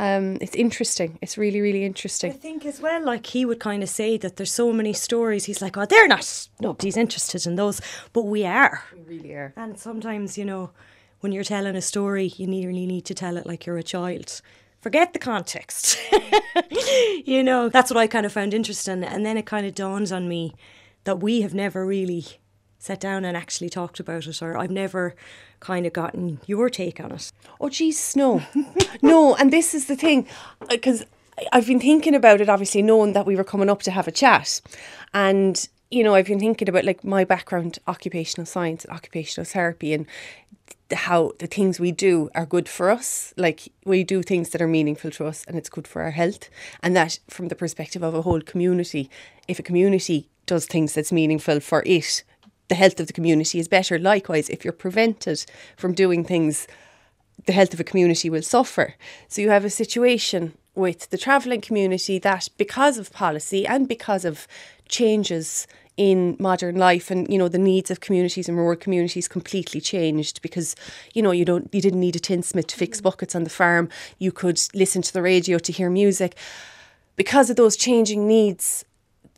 um 0.05 0.25
it's 0.41 0.55
interesting 0.55 1.11
it's 1.21 1.37
really 1.37 1.61
really 1.67 1.83
interesting 1.91 2.31
I 2.31 2.35
think 2.47 2.65
as 2.65 2.79
well, 2.85 3.01
like 3.03 3.25
he 3.35 3.41
would 3.45 3.59
kind 3.59 3.81
of 3.83 3.89
say 3.89 4.17
that 4.17 4.35
there's 4.35 4.51
so 4.51 4.71
many 4.73 4.93
stories. 4.93 5.45
He's 5.45 5.61
like, 5.61 5.75
oh, 5.77 5.85
they're 5.85 6.07
not, 6.07 6.25
nobody's 6.59 6.97
interested 6.97 7.45
in 7.49 7.55
those, 7.55 7.77
but 8.13 8.23
we 8.33 8.41
are. 8.45 8.75
we 8.93 9.17
really 9.17 9.33
are 9.33 9.53
And 9.55 9.77
sometimes, 9.77 10.37
you 10.37 10.45
know, 10.45 10.71
when 11.21 11.31
you're 11.33 11.43
telling 11.55 11.75
a 11.75 11.81
story, 11.81 12.27
you 12.37 12.47
nearly 12.47 12.85
need 12.85 13.05
to 13.05 13.13
tell 13.13 13.37
it 13.37 13.45
like 13.45 13.65
you're 13.65 13.77
a 13.77 13.83
child. 13.95 14.41
Forget 14.81 15.11
the 15.13 15.19
context. 15.19 15.97
you 17.25 17.43
know, 17.43 17.67
that's 17.69 17.91
what 17.91 17.97
I 18.03 18.07
kind 18.07 18.25
of 18.25 18.31
found 18.31 18.53
interesting. 18.53 19.03
And 19.03 19.25
then 19.25 19.37
it 19.37 19.45
kind 19.45 19.65
of 19.67 19.75
dawns 19.75 20.11
on 20.11 20.29
me 20.29 20.53
that 21.03 21.19
we 21.19 21.41
have 21.41 21.53
never 21.53 21.85
really 21.85 22.25
sat 22.79 23.01
down 23.01 23.25
and 23.25 23.35
actually 23.35 23.69
talked 23.69 23.99
about 23.99 24.25
it, 24.25 24.41
or 24.41 24.57
I've 24.57 24.71
never 24.71 25.13
kind 25.59 25.85
of 25.85 25.93
gotten 25.93 26.39
your 26.47 26.69
take 26.69 26.99
on 26.99 27.11
it. 27.11 27.31
Oh, 27.59 27.69
Jesus, 27.69 28.15
no. 28.15 28.41
no, 29.01 29.35
and 29.35 29.51
this 29.51 29.75
is 29.75 29.85
the 29.85 29.97
thing, 29.97 30.25
uh, 30.61 30.67
because 30.69 31.05
I've 31.51 31.67
been 31.67 31.81
thinking 31.81 32.15
about 32.15 32.41
it, 32.41 32.49
obviously, 32.49 32.81
knowing 32.81 33.13
that 33.13 33.25
we 33.25 33.35
were 33.35 33.43
coming 33.43 33.69
up 33.69 33.81
to 33.83 33.91
have 33.91 34.07
a 34.07 34.11
chat. 34.11 34.61
And, 35.13 35.67
you 35.91 36.03
know, 36.03 36.15
I've 36.15 36.27
been 36.27 36.39
thinking 36.39 36.69
about 36.69 36.85
like 36.85 37.03
my 37.03 37.25
background, 37.25 37.79
occupational 37.87 38.45
science 38.45 38.85
and 38.85 38.93
occupational 38.93 39.45
therapy, 39.45 39.93
and 39.93 40.05
how 40.91 41.33
the 41.39 41.47
things 41.47 41.79
we 41.79 41.91
do 41.91 42.29
are 42.33 42.45
good 42.45 42.67
for 42.67 42.89
us. 42.89 43.33
Like, 43.37 43.69
we 43.85 44.03
do 44.03 44.23
things 44.23 44.49
that 44.51 44.61
are 44.61 44.67
meaningful 44.67 45.11
to 45.11 45.25
us 45.25 45.43
and 45.47 45.57
it's 45.57 45.69
good 45.69 45.87
for 45.87 46.01
our 46.01 46.11
health. 46.11 46.49
And 46.81 46.95
that, 46.95 47.19
from 47.29 47.49
the 47.49 47.55
perspective 47.55 48.03
of 48.03 48.15
a 48.15 48.21
whole 48.21 48.41
community, 48.41 49.09
if 49.47 49.59
a 49.59 49.63
community 49.63 50.29
does 50.45 50.65
things 50.65 50.93
that's 50.93 51.11
meaningful 51.11 51.59
for 51.59 51.83
it, 51.85 52.23
the 52.69 52.75
health 52.75 52.99
of 52.99 53.07
the 53.07 53.13
community 53.13 53.59
is 53.59 53.67
better. 53.67 53.99
Likewise, 53.99 54.49
if 54.49 54.63
you're 54.63 54.71
prevented 54.71 55.45
from 55.75 55.93
doing 55.93 56.23
things 56.23 56.67
the 57.45 57.53
health 57.53 57.73
of 57.73 57.79
a 57.79 57.83
community 57.83 58.29
will 58.29 58.41
suffer. 58.41 58.95
So 59.27 59.41
you 59.41 59.49
have 59.49 59.65
a 59.65 59.69
situation 59.69 60.53
with 60.75 61.09
the 61.09 61.17
travelling 61.17 61.61
community 61.61 62.19
that 62.19 62.47
because 62.57 62.97
of 62.97 63.11
policy 63.11 63.65
and 63.65 63.87
because 63.87 64.25
of 64.25 64.47
changes 64.87 65.67
in 65.97 66.37
modern 66.39 66.77
life 66.77 67.11
and 67.11 67.27
you 67.31 67.37
know 67.37 67.49
the 67.49 67.57
needs 67.57 67.91
of 67.91 67.99
communities 67.99 68.47
and 68.47 68.57
rural 68.57 68.77
communities 68.77 69.27
completely 69.27 69.81
changed 69.81 70.41
because 70.41 70.73
you 71.13 71.21
know 71.21 71.31
you 71.31 71.43
don't 71.43 71.67
you 71.73 71.81
didn't 71.81 71.99
need 71.99 72.15
a 72.15 72.19
tinsmith 72.19 72.67
to 72.67 72.77
fix 72.77 72.99
mm. 72.99 73.03
buckets 73.03 73.35
on 73.35 73.43
the 73.43 73.49
farm 73.49 73.89
you 74.17 74.31
could 74.31 74.61
listen 74.73 75.01
to 75.01 75.11
the 75.11 75.21
radio 75.21 75.57
to 75.59 75.73
hear 75.73 75.89
music 75.89 76.37
because 77.17 77.49
of 77.49 77.57
those 77.57 77.75
changing 77.75 78.25
needs 78.25 78.85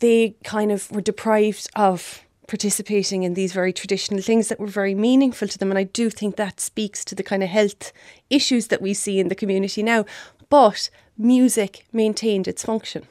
they 0.01 0.35
kind 0.43 0.71
of 0.71 0.91
were 0.91 1.01
deprived 1.01 1.67
of 1.75 2.21
participating 2.51 3.23
in 3.23 3.33
these 3.33 3.53
very 3.53 3.71
traditional 3.71 4.21
things 4.21 4.49
that 4.49 4.59
were 4.59 4.67
very 4.67 4.93
meaningful 4.93 5.47
to 5.47 5.57
them. 5.57 5.71
And 5.71 5.79
I 5.79 5.85
do 5.85 6.09
think 6.09 6.35
that 6.35 6.59
speaks 6.59 7.05
to 7.05 7.15
the 7.15 7.23
kind 7.23 7.41
of 7.41 7.47
health 7.47 7.93
issues 8.29 8.67
that 8.67 8.81
we 8.81 8.93
see 8.93 9.21
in 9.21 9.29
the 9.29 9.35
community 9.35 9.81
now. 9.81 10.03
But 10.49 10.89
music 11.17 11.85
maintained 11.93 12.49
its 12.49 12.65
function. 12.65 13.07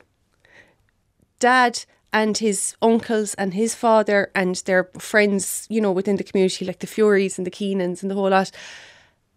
Dad 1.38 1.86
and 2.12 2.36
his 2.36 2.76
uncles 2.82 3.32
and 3.34 3.55
his 3.55 3.74
father 3.74 4.30
and 4.34 4.57
their 4.66 4.91
friends, 4.99 5.66
you 5.70 5.80
know, 5.80 5.91
within 5.93 6.16
the 6.16 6.24
community, 6.24 6.66
like 6.66 6.80
the 6.80 6.86
Furies 6.86 7.38
and 7.38 7.47
the 7.47 7.51
Keenans 7.51 8.03
and 8.03 8.11
the 8.11 8.16
whole 8.16 8.28
lot, 8.28 8.51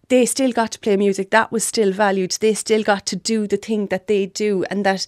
they 0.09 0.25
still 0.25 0.51
got 0.51 0.71
to 0.73 0.79
play 0.79 0.97
music. 0.97 1.29
That 1.29 1.49
was 1.49 1.63
still 1.63 1.93
valued. 1.93 2.31
They 2.41 2.55
still 2.55 2.83
got 2.83 3.05
to 3.05 3.15
do 3.15 3.47
the 3.47 3.55
thing 3.55 3.87
that 3.87 4.07
they 4.07 4.25
do, 4.25 4.65
and 4.69 4.85
that 4.85 5.07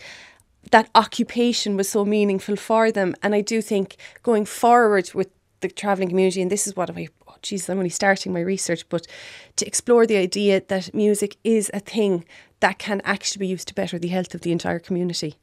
that 0.72 0.90
occupation 0.96 1.78
was 1.78 1.90
so 1.90 2.06
meaningful 2.06 2.56
for 2.56 2.92
them. 2.92 3.16
And 3.22 3.36
I 3.36 3.42
do 3.42 3.62
think 3.62 3.98
going 4.24 4.46
forward 4.46 5.12
with 5.14 5.30
the 5.62 5.70
travelling 5.70 6.10
community, 6.10 6.42
and 6.42 6.52
this 6.52 6.68
is 6.68 6.76
what 6.76 6.90
I, 6.96 7.08
oh 7.28 7.36
Jesus, 7.42 7.70
I'm 7.70 7.78
only 7.78 7.90
starting 7.90 8.34
my 8.34 8.42
research, 8.42 8.88
but 8.90 9.08
to 9.56 9.66
explore 9.66 10.06
the 10.06 10.18
idea 10.18 10.62
that 10.68 10.94
music 10.94 11.38
is 11.44 11.72
a 11.74 11.80
thing 11.80 12.26
that 12.60 12.80
can 12.80 13.02
actually 13.04 13.40
be 13.40 13.48
used 13.48 13.68
to 13.68 13.74
better 13.74 14.00
the 14.00 14.08
health 14.10 14.34
of 14.36 14.42
the 14.42 14.52
entire 14.52 14.80
community. 14.80 15.36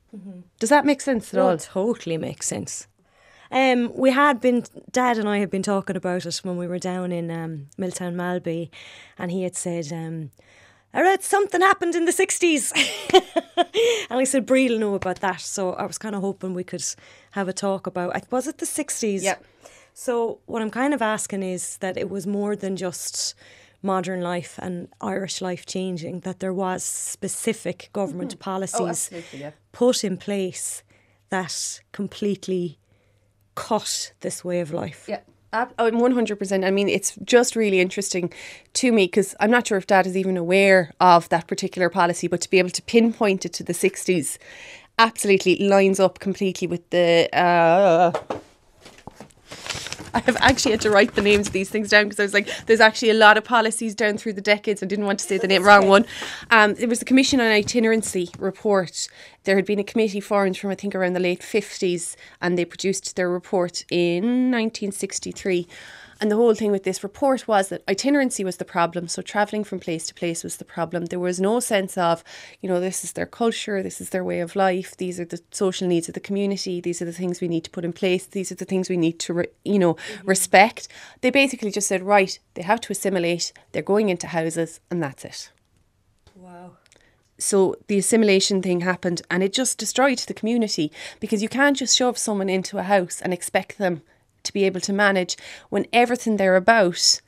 Does 0.59 0.69
that 0.71 0.85
make 0.85 1.01
sense 1.01 1.33
at 1.33 1.39
No, 1.39 1.49
all? 1.49 1.51
it 1.55 1.69
totally 1.73 2.19
makes 2.19 2.47
sense. 2.47 2.87
Um, 3.51 3.93
we 3.95 4.11
had 4.13 4.41
been, 4.41 4.65
Dad 4.91 5.19
and 5.19 5.29
I 5.29 5.39
had 5.39 5.51
been 5.51 5.63
talking 5.63 5.97
about 5.97 6.25
it 6.25 6.41
when 6.43 6.57
we 6.57 6.67
were 6.67 6.79
down 6.79 7.13
in 7.13 7.31
um, 7.31 7.67
Miltown 7.79 8.15
Malbay, 8.15 8.71
and 9.19 9.31
he 9.31 9.43
had 9.43 9.57
said, 9.57 9.93
um, 9.93 10.31
I 10.95 11.01
read 11.01 11.23
something 11.23 11.61
happened 11.61 11.95
in 11.95 12.05
the 12.05 12.13
60s. 12.13 12.73
and 14.11 14.21
I 14.21 14.25
said, 14.25 14.45
Brie 14.45 14.69
will 14.69 14.79
know 14.79 14.95
about 14.95 15.21
that. 15.21 15.41
So 15.41 15.73
I 15.73 15.87
was 15.87 15.99
kind 15.99 16.15
of 16.15 16.21
hoping 16.21 16.55
we 16.55 16.65
could 16.65 16.85
have 17.33 17.49
a 17.49 17.53
talk 17.53 17.87
about, 17.87 18.31
was 18.31 18.47
it 18.47 18.59
the 18.59 18.67
60s? 18.67 19.23
Yep. 19.23 19.45
So 19.95 20.41
what 20.47 20.63
I'm 20.63 20.71
kind 20.71 20.95
of 20.95 21.03
asking 21.03 21.43
is 21.43 21.79
that 21.79 21.97
it 21.97 22.11
was 22.11 22.27
more 22.27 22.57
than 22.57 22.77
just 22.77 23.35
modern 23.83 24.21
life 24.21 24.59
and 24.63 24.89
Irish 25.01 25.41
life 25.41 25.67
changing, 25.67 26.21
that 26.21 26.41
there 26.41 26.53
was 26.53 26.85
specific 26.85 27.91
government 27.93 28.33
mm-hmm. 28.33 28.41
oh, 28.41 28.45
policies 28.45 29.11
Oh, 29.13 29.37
yeah. 29.37 29.51
put 29.73 30.05
in 30.05 30.17
place 30.17 30.83
that 31.31 31.81
completely 31.93 32.79
cut 33.55 34.13
this 34.21 34.45
way 34.45 34.61
of 34.61 34.73
life. 34.73 35.07
Yeah. 35.09 35.21
Ab- 35.53 35.75
I'm 35.79 35.95
100%. 35.95 36.65
I 36.65 36.71
mean, 36.71 36.89
it's 36.89 37.17
just 37.25 37.57
really 37.57 37.81
interesting 37.81 38.33
to 38.75 38.93
me 38.93 39.07
because 39.07 39.35
I'm 39.41 39.51
not 39.51 39.67
sure 39.67 39.79
if 39.79 39.87
Dad 39.87 40.07
is 40.07 40.17
even 40.17 40.37
aware 40.37 40.93
of 41.01 41.29
that 41.29 41.47
particular 41.47 41.89
policy, 41.89 42.29
but 42.29 42.41
to 42.43 42.51
be 42.51 42.59
able 42.59 42.71
to 42.71 42.83
pinpoint 42.83 43.45
it 43.45 43.53
to 43.55 43.65
the 43.65 43.73
60s 43.73 44.39
absolutely 44.99 45.57
lines 45.57 45.99
up 46.01 46.19
completely 46.19 46.67
with 46.67 46.89
the. 46.91 47.29
Uh, 47.33 48.13
I 50.15 50.21
have 50.21 50.37
actually 50.41 50.73
had 50.73 50.81
to 50.83 50.91
write 50.91 51.15
the 51.15 51.23
names 51.23 51.47
of 51.47 51.53
these 51.53 51.71
things 51.71 51.89
down 51.89 52.05
because 52.05 52.21
I 52.21 52.25
was 52.25 52.35
like, 52.35 52.67
there's 52.67 52.81
actually 52.81 53.11
a 53.11 53.15
lot 53.15 53.39
of 53.39 53.45
policies 53.45 53.95
down 53.95 54.19
through 54.19 54.35
the 54.35 54.43
decades. 54.43 54.83
I 54.83 54.87
didn't 54.87 55.07
want 55.07 55.21
to 55.21 55.25
say 55.25 55.39
the 55.39 55.49
name, 55.49 55.63
wrong 55.63 55.89
one. 55.89 56.05
Um, 56.51 56.75
it 56.79 56.89
was 56.89 56.99
the 56.99 57.05
Commission 57.05 57.41
on 57.41 57.47
Itinerancy 57.47 58.31
report. 58.39 59.09
There 59.45 59.57
had 59.57 59.65
been 59.65 59.79
a 59.79 59.85
committee 59.85 60.21
formed 60.21 60.59
from, 60.59 60.71
I 60.71 60.75
think, 60.75 60.95
around 60.95 61.15
the 61.15 61.21
late 61.21 61.41
50s, 61.41 62.15
and 62.41 62.59
they 62.59 62.65
produced 62.65 63.17
their 63.17 63.31
report 63.31 63.85
in 63.91 64.51
1963. 64.51 65.67
And 66.23 66.31
the 66.31 66.37
whole 66.37 66.55
thing 66.55 66.71
with 66.71 66.85
this 66.85 67.03
report 67.03 67.49
was 67.49 67.69
that 67.71 67.83
itinerancy 67.89 68.45
was 68.45 68.59
the 68.59 68.65
problem. 68.65 69.09
So 69.09 69.23
travelling 69.23 69.65
from 69.65 69.81
place 69.81 70.07
to 70.07 70.15
place 70.15 70.45
was 70.45 70.59
the 70.59 70.65
problem. 70.65 71.07
There 71.07 71.19
was 71.19 71.41
no 71.41 71.59
sense 71.59 71.99
of, 71.99 72.23
you 72.61 72.69
know, 72.69 72.79
this 72.79 73.03
is 73.03 73.15
their 73.15 73.27
culture, 73.27 73.83
this 73.83 74.01
is 74.01 74.11
their 74.11 74.23
way 74.23 74.39
of 74.39 74.55
life, 74.55 74.97
these 74.97 75.19
are 75.19 75.25
the 75.25 75.43
social 75.51 75.89
needs 75.89 76.07
of 76.07 76.15
the 76.15 76.21
community, 76.21 76.81
these 76.81 77.03
are 77.03 77.07
the 77.07 77.13
things 77.13 77.41
we 77.41 77.49
need 77.49 77.65
to 77.65 77.71
put 77.71 77.85
in 77.85 77.93
place, 77.93 78.25
these 78.25 78.53
are 78.53 78.55
the 78.55 78.65
things 78.65 78.89
we 78.89 78.97
need 78.97 79.19
to, 79.19 79.35
re- 79.35 79.49
you 79.65 79.81
know, 79.81 79.95
mm-hmm. 79.95 80.29
respect. 80.29 80.87
They 81.23 81.31
basically 81.31 81.73
just 81.73 81.89
said, 81.89 82.05
right, 82.05 82.39
they 82.55 82.63
have 82.63 82.81
to 82.83 82.93
assimilate, 82.93 83.53
they're 83.73 83.83
going 83.83 84.09
into 84.09 84.29
houses, 84.29 84.79
and 84.93 85.03
that's 85.03 85.25
it. 85.25 85.51
Wow. 86.37 86.77
So 87.37 87.75
the 87.89 87.99
assimilation 87.99 88.63
thing 88.63 88.83
happened 88.83 89.23
and 89.29 89.43
it 89.43 89.53
just 89.53 89.77
destroyed 89.77 90.19
the 90.19 90.35
community 90.35 90.93
because 91.19 91.43
you 91.43 91.49
can't 91.49 91.77
just 91.77 91.97
shove 91.97 92.17
someone 92.17 92.49
into 92.49 92.79
a 92.79 92.85
house 92.85 93.21
and 93.21 93.35
expect 93.35 93.79
them 93.79 94.03
to 94.45 94.53
be 94.53 94.65
able 94.65 94.81
to 94.81 94.93
manage 94.93 95.37
when 95.71 95.87
everything 95.93 96.37
they're 96.37 96.57
about 96.57 96.95
is 96.95 97.21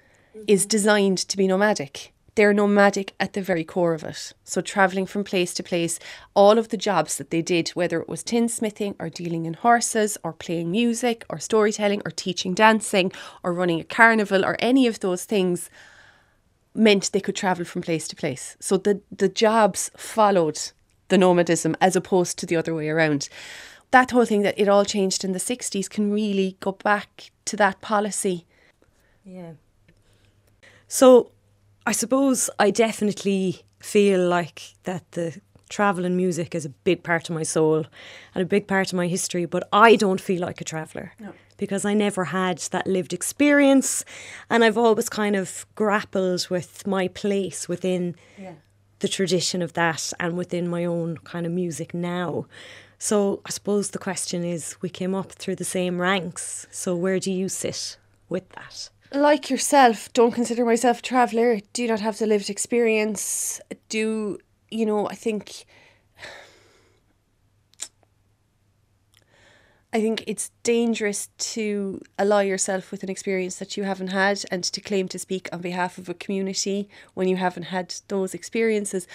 mm-hmm. 0.62 0.68
designed 0.68 1.18
to 1.18 1.36
be 1.36 1.46
nomadic. 1.46 2.12
They're 2.34 2.52
nomadic 2.52 3.14
at 3.20 3.34
the 3.34 3.42
very 3.42 3.62
core 3.62 3.94
of 3.94 4.02
it. 4.02 4.32
So 4.42 4.60
travelling 4.60 5.06
from 5.06 5.22
place 5.22 5.54
to 5.54 5.62
place, 5.62 6.00
all 6.34 6.58
of 6.58 6.70
the 6.70 6.76
jobs 6.76 7.16
that 7.16 7.30
they 7.30 7.42
did, 7.42 7.68
whether 7.70 8.00
it 8.00 8.08
was 8.08 8.24
tinsmithing 8.24 8.96
or 8.98 9.08
dealing 9.08 9.46
in 9.46 9.54
horses 9.54 10.18
or 10.24 10.32
playing 10.32 10.72
music 10.72 11.24
or 11.30 11.38
storytelling 11.38 12.02
or 12.04 12.10
teaching 12.10 12.52
dancing 12.52 13.12
or 13.44 13.52
running 13.52 13.80
a 13.80 13.84
carnival 13.84 14.44
or 14.44 14.56
any 14.58 14.88
of 14.88 14.98
those 14.98 15.24
things, 15.24 15.70
meant 16.74 17.12
they 17.12 17.20
could 17.20 17.36
travel 17.36 17.64
from 17.64 17.82
place 17.82 18.08
to 18.08 18.16
place. 18.16 18.56
So 18.58 18.78
the, 18.78 19.00
the 19.16 19.28
jobs 19.28 19.92
followed 19.96 20.58
the 21.08 21.18
nomadism 21.18 21.76
as 21.80 21.94
opposed 21.94 22.38
to 22.38 22.46
the 22.46 22.56
other 22.56 22.74
way 22.74 22.88
around. 22.88 23.28
That 23.90 24.10
whole 24.10 24.24
thing 24.24 24.42
that 24.42 24.58
it 24.58 24.68
all 24.68 24.84
changed 24.84 25.24
in 25.24 25.32
the 25.32 25.38
60s 25.38 25.88
can 25.88 26.12
really 26.12 26.56
go 26.60 26.72
back 26.72 27.30
to 27.44 27.56
that 27.56 27.80
policy. 27.80 28.46
Yeah. 29.24 29.52
So 30.88 31.32
I 31.86 31.92
suppose 31.92 32.50
I 32.58 32.70
definitely 32.70 33.62
feel 33.80 34.26
like 34.26 34.74
that 34.84 35.12
the 35.12 35.40
travel 35.68 36.04
and 36.04 36.16
music 36.16 36.54
is 36.54 36.64
a 36.64 36.70
big 36.70 37.02
part 37.02 37.28
of 37.28 37.34
my 37.34 37.42
soul 37.42 37.84
and 38.34 38.42
a 38.42 38.46
big 38.46 38.66
part 38.66 38.92
of 38.92 38.96
my 38.96 39.06
history, 39.06 39.44
but 39.44 39.68
I 39.72 39.96
don't 39.96 40.20
feel 40.20 40.40
like 40.40 40.60
a 40.60 40.64
traveller. 40.64 41.12
Because 41.56 41.84
I 41.84 41.94
never 41.94 42.24
had 42.24 42.58
that 42.70 42.86
lived 42.86 43.12
experience 43.12 44.04
and 44.50 44.64
I've 44.64 44.78
always 44.78 45.08
kind 45.08 45.36
of 45.36 45.66
grappled 45.74 46.48
with 46.48 46.86
my 46.86 47.08
place 47.08 47.68
within 47.68 48.16
the 49.00 49.08
tradition 49.08 49.62
of 49.62 49.72
that 49.74 50.12
and 50.18 50.36
within 50.36 50.68
my 50.68 50.84
own 50.84 51.18
kind 51.18 51.46
of 51.46 51.52
music 51.52 51.94
now. 51.94 52.46
So 53.04 53.42
I 53.44 53.50
suppose 53.50 53.90
the 53.90 53.98
question 53.98 54.44
is 54.44 54.80
we 54.80 54.88
came 54.88 55.14
up 55.14 55.32
through 55.32 55.56
the 55.56 55.64
same 55.78 56.00
ranks. 56.00 56.66
So 56.70 56.96
where 56.96 57.18
do 57.20 57.30
you 57.30 57.50
sit 57.50 57.98
with 58.30 58.48
that? 58.52 58.88
Like 59.12 59.50
yourself, 59.50 60.10
don't 60.14 60.32
consider 60.32 60.64
myself 60.64 61.00
a 61.00 61.02
traveller, 61.02 61.60
do 61.74 61.86
not 61.86 62.00
have 62.00 62.18
the 62.18 62.26
lived 62.26 62.48
experience, 62.48 63.60
do, 63.90 64.38
you 64.70 64.86
know, 64.86 65.06
I 65.06 65.16
think. 65.16 65.66
I 69.92 70.00
think 70.00 70.24
it's 70.26 70.50
dangerous 70.62 71.28
to 71.54 72.00
ally 72.18 72.44
yourself 72.44 72.90
with 72.90 73.02
an 73.02 73.10
experience 73.10 73.56
that 73.56 73.76
you 73.76 73.84
haven't 73.84 74.08
had 74.08 74.42
and 74.50 74.64
to 74.64 74.80
claim 74.80 75.08
to 75.08 75.18
speak 75.18 75.48
on 75.52 75.60
behalf 75.60 75.98
of 75.98 76.08
a 76.08 76.14
community 76.14 76.88
when 77.12 77.28
you 77.28 77.36
haven't 77.36 77.64
had 77.64 77.94
those 78.08 78.32
experiences. 78.34 79.06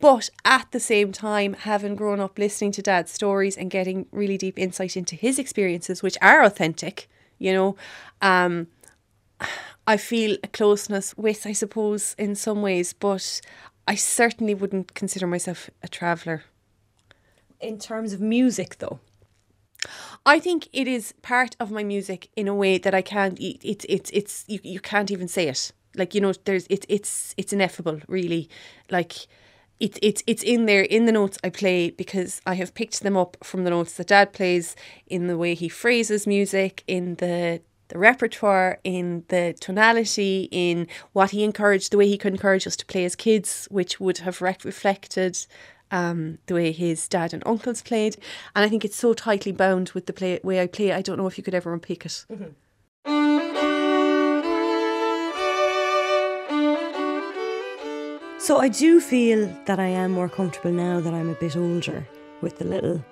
But 0.00 0.28
at 0.44 0.70
the 0.72 0.80
same 0.80 1.10
time, 1.12 1.54
having 1.54 1.96
grown 1.96 2.20
up 2.20 2.38
listening 2.38 2.72
to 2.72 2.82
dad's 2.82 3.12
stories 3.12 3.56
and 3.56 3.70
getting 3.70 4.06
really 4.12 4.36
deep 4.36 4.58
insight 4.58 4.96
into 4.96 5.16
his 5.16 5.38
experiences, 5.38 6.02
which 6.02 6.18
are 6.20 6.42
authentic, 6.42 7.08
you 7.38 7.52
know, 7.52 7.76
um, 8.20 8.66
I 9.86 9.96
feel 9.96 10.36
a 10.42 10.48
closeness 10.48 11.16
with, 11.16 11.46
I 11.46 11.52
suppose, 11.52 12.14
in 12.18 12.34
some 12.34 12.60
ways, 12.62 12.92
but 12.92 13.40
I 13.88 13.94
certainly 13.94 14.54
wouldn't 14.54 14.94
consider 14.94 15.26
myself 15.26 15.70
a 15.82 15.88
traveller. 15.88 16.44
In 17.60 17.78
terms 17.78 18.12
of 18.12 18.20
music, 18.20 18.78
though, 18.78 19.00
I 20.26 20.40
think 20.40 20.68
it 20.72 20.88
is 20.88 21.12
part 21.22 21.56
of 21.60 21.70
my 21.70 21.84
music 21.84 22.28
in 22.36 22.48
a 22.48 22.54
way 22.54 22.76
that 22.78 22.94
I 22.94 23.02
can't. 23.02 23.38
it- 23.40 23.60
It's 23.62 23.86
it's 23.88 24.10
it's 24.12 24.44
you, 24.48 24.58
you 24.62 24.80
can't 24.80 25.10
even 25.10 25.28
say 25.28 25.48
it. 25.48 25.72
Like 25.94 26.14
you 26.14 26.20
know, 26.20 26.32
there's 26.44 26.66
it's 26.68 26.84
it's 26.88 27.34
it's 27.38 27.52
ineffable, 27.52 28.00
really. 28.08 28.48
Like 28.90 29.26
it's 29.78 29.98
it's 30.02 30.22
it's 30.26 30.42
in 30.42 30.66
there 30.66 30.82
in 30.82 31.06
the 31.06 31.12
notes 31.12 31.38
I 31.44 31.50
play 31.50 31.90
because 31.90 32.40
I 32.46 32.54
have 32.54 32.74
picked 32.74 33.02
them 33.02 33.16
up 33.16 33.36
from 33.42 33.64
the 33.64 33.70
notes 33.70 33.94
that 33.94 34.08
Dad 34.08 34.32
plays 34.32 34.74
in 35.06 35.26
the 35.26 35.36
way 35.36 35.54
he 35.54 35.68
phrases 35.68 36.26
music, 36.26 36.82
in 36.86 37.16
the 37.16 37.60
the 37.88 37.98
repertoire, 37.98 38.78
in 38.82 39.24
the 39.28 39.54
tonality, 39.60 40.48
in 40.50 40.88
what 41.12 41.30
he 41.30 41.44
encouraged, 41.44 41.92
the 41.92 41.98
way 41.98 42.08
he 42.08 42.18
could 42.18 42.32
encourage 42.32 42.66
us 42.66 42.76
to 42.76 42.86
play 42.86 43.04
as 43.04 43.14
kids, 43.14 43.68
which 43.70 44.00
would 44.00 44.18
have 44.18 44.42
rec- 44.42 44.64
reflected 44.64 45.38
um, 45.92 46.38
the 46.46 46.54
way 46.54 46.72
his 46.72 47.06
dad 47.06 47.32
and 47.32 47.44
uncles 47.46 47.82
played. 47.82 48.16
And 48.56 48.64
I 48.64 48.68
think 48.68 48.84
it's 48.84 48.96
so 48.96 49.14
tightly 49.14 49.52
bound 49.52 49.90
with 49.90 50.06
the 50.06 50.12
play, 50.12 50.40
way 50.42 50.60
I 50.60 50.66
play. 50.66 50.92
I 50.92 51.00
don't 51.02 51.16
know 51.16 51.28
if 51.28 51.38
you 51.38 51.44
could 51.44 51.54
ever 51.54 51.72
unpick 51.72 52.04
it. 52.04 52.24
So 58.46 58.58
I 58.58 58.68
do 58.68 59.00
feel 59.00 59.52
that 59.64 59.80
I 59.80 59.88
am 59.88 60.12
more 60.12 60.28
comfortable 60.28 60.70
now 60.70 61.00
that 61.00 61.12
I'm 61.12 61.30
a 61.30 61.34
bit 61.34 61.56
older 61.56 62.06
with 62.42 62.58
the 62.58 62.64
little 62.64 63.04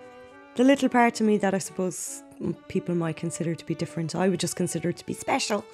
the 0.55 0.63
little 0.63 0.89
part 0.89 1.21
of 1.21 1.27
me 1.27 1.39
that 1.39 1.53
I 1.53 1.59
suppose 1.59 2.23
people 2.69 2.95
might 2.95 3.17
consider 3.17 3.57
to 3.57 3.67
be 3.67 3.75
different. 3.75 4.15
I 4.15 4.29
would 4.29 4.39
just 4.39 4.55
consider 4.55 4.91
it 4.91 4.99
to 4.99 5.05
be 5.05 5.13
special. 5.13 5.65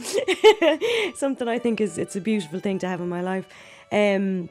Something 1.15 1.47
I 1.47 1.59
think 1.59 1.79
is 1.83 1.99
it's 1.99 2.17
a 2.17 2.23
beautiful 2.23 2.59
thing 2.59 2.79
to 2.79 2.89
have 2.89 3.03
in 3.03 3.11
my 3.11 3.21
life. 3.21 3.47
Um 3.93 4.49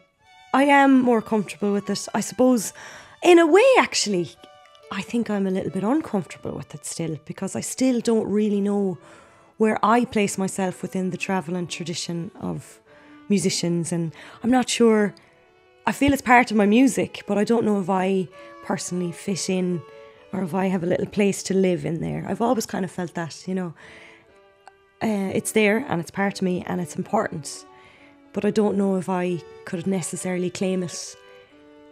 I 0.54 0.66
am 0.66 1.02
more 1.02 1.24
comfortable 1.24 1.74
with 1.74 1.90
it. 1.90 2.08
I 2.14 2.20
suppose 2.20 2.72
in 3.24 3.40
a 3.40 3.48
way 3.48 3.70
actually 3.80 4.30
I 4.92 5.02
think 5.02 5.32
I'm 5.32 5.48
a 5.48 5.56
little 5.58 5.72
bit 5.72 5.84
uncomfortable 5.84 6.52
with 6.52 6.76
it 6.76 6.86
still 6.86 7.18
because 7.26 7.56
I 7.56 7.62
still 7.62 8.00
don't 8.00 8.30
really 8.30 8.62
know 8.62 9.00
where 9.58 9.80
I 9.82 10.06
place 10.06 10.38
myself 10.38 10.84
within 10.84 11.10
the 11.10 11.18
travel 11.18 11.56
and 11.56 11.68
tradition 11.68 12.30
of 12.40 12.80
musicians 13.30 13.92
and 13.92 14.14
I'm 14.44 14.52
not 14.52 14.70
sure 14.70 15.14
I 15.86 15.92
feel 15.92 16.14
it's 16.14 16.22
part 16.22 16.52
of 16.52 16.58
my 16.58 16.66
music 16.66 17.24
but 17.28 17.38
I 17.38 17.44
don't 17.44 17.66
know 17.66 17.80
if 17.80 17.90
I 17.90 18.28
personally 18.64 19.12
fit 19.12 19.50
in 19.50 19.82
or 20.34 20.44
if 20.44 20.54
I 20.54 20.68
have 20.68 20.84
a 20.84 20.86
little 20.86 21.08
place 21.08 21.42
to 21.44 21.54
live 21.56 21.86
in 21.86 22.02
there. 22.02 22.24
I've 22.28 22.42
always 22.42 22.66
kind 22.66 22.86
of 22.86 22.92
felt 22.92 23.14
that 23.16 23.48
you 23.48 23.56
know 23.56 23.74
uh, 25.02 25.32
it's 25.34 25.52
there 25.54 25.86
and 25.88 26.02
it's 26.02 26.12
part 26.12 26.40
of 26.40 26.42
me 26.42 26.64
and 26.68 26.82
it's 26.82 26.96
important 26.96 27.66
but 28.34 28.46
I 28.46 28.52
don't 28.52 28.78
know 28.78 28.96
if 28.96 29.10
I 29.10 29.42
could 29.66 29.88
necessarily 29.88 30.50
claim 30.50 30.84
it 30.84 31.16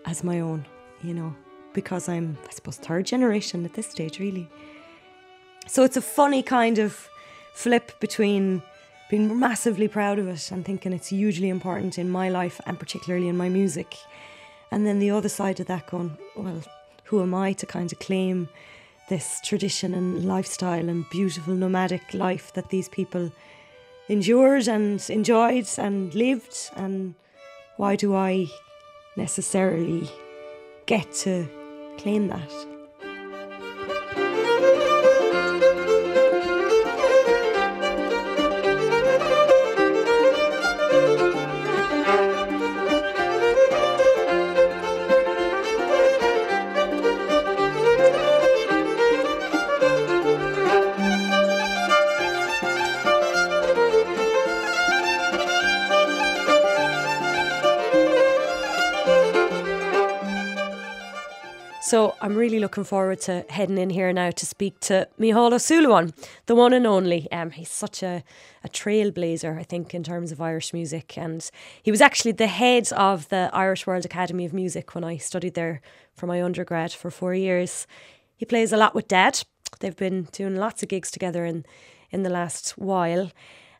as 0.05 0.23
my 0.23 0.39
own 0.39 0.65
you 1.01 1.13
know 1.13 1.35
because 1.73 2.09
I'm 2.09 2.37
I 2.47 2.51
suppose 2.51 2.77
third 2.77 3.05
generation 3.05 3.63
at 3.65 3.73
this 3.73 3.87
stage 3.87 4.19
really. 4.19 4.49
So 5.67 5.83
it's 5.83 5.97
a 5.97 6.01
funny 6.01 6.41
kind 6.41 6.79
of 6.79 7.07
flip 7.53 7.99
between 7.99 8.63
being 9.09 9.39
massively 9.39 9.87
proud 9.87 10.19
of 10.19 10.27
it 10.27 10.51
and 10.51 10.65
thinking 10.65 10.93
it's 10.93 11.07
hugely 11.07 11.49
important 11.49 11.97
in 11.97 12.09
my 12.09 12.29
life 12.29 12.59
and 12.65 12.79
particularly 12.79 13.27
in 13.27 13.37
my 13.37 13.49
music. 13.49 13.95
And 14.71 14.85
then 14.85 14.99
the 14.99 15.11
other 15.11 15.29
side 15.29 15.59
of 15.59 15.67
that 15.67 15.87
going, 15.87 16.17
well, 16.35 16.61
who 17.05 17.21
am 17.21 17.33
I 17.33 17.53
to 17.53 17.65
kind 17.65 17.91
of 17.91 17.99
claim 17.99 18.49
this 19.09 19.39
tradition 19.41 19.93
and 19.93 20.25
lifestyle 20.25 20.89
and 20.89 21.09
beautiful 21.09 21.55
nomadic 21.55 22.13
life 22.13 22.51
that 22.53 22.69
these 22.69 22.89
people 22.89 23.31
endured 24.09 24.67
and 24.67 25.03
enjoyed 25.09 25.67
and 25.77 26.13
lived? 26.13 26.69
And 26.75 27.15
why 27.77 27.95
do 27.95 28.13
I 28.13 28.47
necessarily 29.15 30.09
get 30.85 31.13
to 31.13 31.47
claim 31.97 32.27
that? 32.27 32.76
So 61.87 62.15
I'm 62.19 62.35
really 62.35 62.59
looking 62.59 62.83
forward 62.83 63.21
to 63.21 63.45
heading 63.47 63.77
in 63.77 63.89
here 63.89 64.11
now 64.11 64.29
to 64.31 64.45
speak 64.45 64.77
to 64.81 65.07
Ó 65.17 65.49
Súilleabháin, 65.53 66.11
the 66.45 66.53
one 66.53 66.73
and 66.73 66.85
only. 66.85 67.31
Um, 67.31 67.51
he's 67.51 67.71
such 67.71 68.03
a, 68.03 68.25
a 68.61 68.67
trailblazer, 68.67 69.57
I 69.57 69.63
think, 69.63 69.93
in 69.93 70.03
terms 70.03 70.33
of 70.33 70.41
Irish 70.41 70.73
music. 70.73 71.17
And 71.17 71.49
he 71.81 71.89
was 71.89 72.01
actually 72.01 72.33
the 72.33 72.47
head 72.47 72.91
of 72.91 73.29
the 73.29 73.49
Irish 73.53 73.87
World 73.87 74.03
Academy 74.03 74.43
of 74.43 74.51
Music 74.51 74.95
when 74.95 75.05
I 75.05 75.15
studied 75.15 75.53
there 75.53 75.79
for 76.13 76.27
my 76.27 76.43
undergrad 76.43 76.91
for 76.91 77.09
four 77.09 77.33
years. 77.33 77.87
He 78.35 78.43
plays 78.43 78.73
a 78.73 78.77
lot 78.77 78.93
with 78.93 79.07
Dad. 79.07 79.43
They've 79.79 79.95
been 79.95 80.27
doing 80.33 80.57
lots 80.57 80.83
of 80.83 80.89
gigs 80.89 81.09
together 81.09 81.45
in, 81.45 81.65
in 82.11 82.23
the 82.23 82.29
last 82.29 82.71
while. 82.71 83.31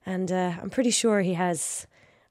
And 0.06 0.32
uh, 0.32 0.54
I'm 0.62 0.70
pretty 0.70 0.92
sure 0.92 1.20
he 1.20 1.34
has 1.34 1.88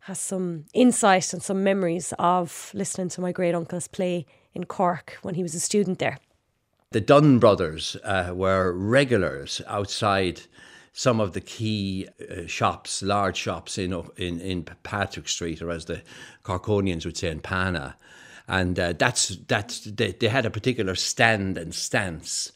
has 0.07 0.20
some 0.20 0.64
insight 0.72 1.33
and 1.33 1.43
some 1.43 1.64
memories 1.64 2.14
of 2.18 2.70
listening 2.72 3.09
to 3.09 3.20
my 3.20 3.33
great 3.33 3.57
uncles 3.57 3.89
play 3.89 4.24
in 4.57 4.65
Cork 4.65 5.19
when 5.23 5.35
he 5.37 5.43
was 5.43 5.55
a 5.55 5.61
student 5.61 6.01
there. 6.01 6.19
The 6.91 7.01
Dunne 7.01 7.39
brothers 7.39 7.97
uh, 8.03 8.33
were 8.35 8.73
regulars 8.73 9.61
outside 9.67 10.41
some 10.93 11.21
of 11.21 11.35
the 11.35 11.43
key 11.43 12.09
uh, 12.09 12.47
shops, 12.47 13.03
large 13.03 13.37
shops 13.37 13.77
in, 13.77 13.93
in 14.17 14.41
in 14.41 14.65
Patrick 14.83 15.29
Street, 15.29 15.61
or 15.61 15.71
as 15.71 15.85
the 15.85 16.03
Corkonians 16.43 17.05
would 17.05 17.19
say 17.19 17.31
in 17.31 17.41
Pana, 17.41 17.97
and 18.49 18.79
uh, 18.79 18.95
that's 18.95 19.37
that's 19.47 19.81
they, 19.81 20.13
they 20.13 20.29
had 20.29 20.47
a 20.47 20.51
particular 20.51 20.95
stand 20.95 21.59
and 21.59 21.75
stance. 21.75 22.51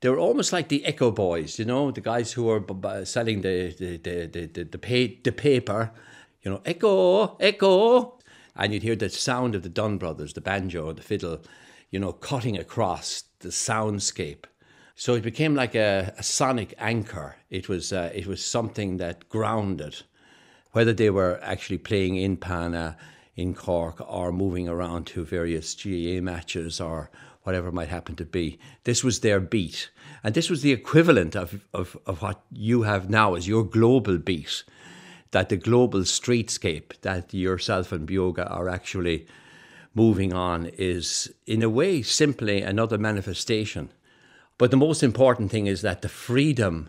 They 0.00 0.08
were 0.08 0.18
almost 0.18 0.52
like 0.52 0.68
the 0.68 0.84
Echo 0.84 1.10
Boys, 1.12 1.58
you 1.58 1.64
know, 1.64 1.90
the 1.92 2.00
guys 2.00 2.32
who 2.32 2.44
were 2.44 2.60
b- 2.60 2.74
b- 2.74 3.04
selling 3.04 3.42
the 3.42 3.72
the 3.78 3.96
the 3.98 4.26
the, 4.26 4.46
the, 4.46 4.64
the, 4.64 4.78
the 5.22 5.32
paper, 5.32 5.92
you 6.42 6.50
know, 6.50 6.60
Echo, 6.64 7.36
Echo, 7.38 8.15
and 8.56 8.72
you'd 8.72 8.82
hear 8.82 8.96
the 8.96 9.08
sound 9.08 9.54
of 9.54 9.62
the 9.62 9.68
Dunne 9.68 9.98
brothers, 9.98 10.32
the 10.32 10.40
banjo, 10.40 10.92
the 10.92 11.02
fiddle, 11.02 11.40
you 11.90 11.98
know, 11.98 12.12
cutting 12.12 12.56
across 12.56 13.24
the 13.40 13.48
soundscape. 13.50 14.44
So 14.94 15.14
it 15.14 15.22
became 15.22 15.54
like 15.54 15.74
a, 15.74 16.14
a 16.16 16.22
sonic 16.22 16.74
anchor. 16.78 17.36
It 17.50 17.68
was 17.68 17.92
uh, 17.92 18.10
it 18.14 18.26
was 18.26 18.44
something 18.44 18.96
that 18.96 19.28
grounded, 19.28 20.02
whether 20.72 20.94
they 20.94 21.10
were 21.10 21.38
actually 21.42 21.78
playing 21.78 22.16
in 22.16 22.38
Pana, 22.38 22.96
in 23.34 23.54
Cork, 23.54 24.00
or 24.10 24.32
moving 24.32 24.68
around 24.68 25.06
to 25.08 25.24
various 25.24 25.74
GAA 25.74 26.22
matches 26.22 26.80
or 26.80 27.10
whatever 27.42 27.70
might 27.70 27.88
happen 27.88 28.16
to 28.16 28.24
be. 28.24 28.58
This 28.84 29.04
was 29.04 29.20
their 29.20 29.38
beat, 29.38 29.90
and 30.24 30.34
this 30.34 30.48
was 30.48 30.62
the 30.62 30.72
equivalent 30.72 31.36
of 31.36 31.66
of, 31.74 31.96
of 32.06 32.22
what 32.22 32.40
you 32.50 32.82
have 32.82 33.10
now 33.10 33.34
as 33.34 33.46
your 33.46 33.64
global 33.64 34.16
beat 34.16 34.64
that 35.36 35.50
the 35.50 35.56
global 35.58 36.00
streetscape 36.00 36.98
that 37.02 37.34
yourself 37.34 37.92
and 37.92 38.08
Beoga 38.08 38.50
are 38.50 38.70
actually 38.70 39.26
moving 39.94 40.32
on 40.32 40.64
is, 40.78 41.30
in 41.46 41.62
a 41.62 41.68
way, 41.68 42.00
simply 42.00 42.62
another 42.62 42.96
manifestation. 42.96 43.90
But 44.56 44.70
the 44.70 44.78
most 44.78 45.02
important 45.02 45.50
thing 45.50 45.66
is 45.66 45.82
that 45.82 46.00
the 46.00 46.08
freedom 46.08 46.88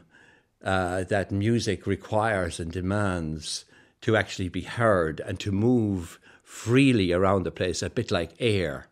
uh, 0.64 1.04
that 1.04 1.30
music 1.30 1.86
requires 1.86 2.58
and 2.58 2.72
demands 2.72 3.66
to 4.00 4.16
actually 4.16 4.48
be 4.48 4.62
heard 4.62 5.20
and 5.20 5.38
to 5.42 5.52
move 5.52 6.18
freely 6.42 7.12
around 7.12 7.44
the 7.44 7.52
place, 7.52 7.82
a 7.82 7.90
bit 7.90 8.12
like 8.12 8.32
air. 8.40 8.88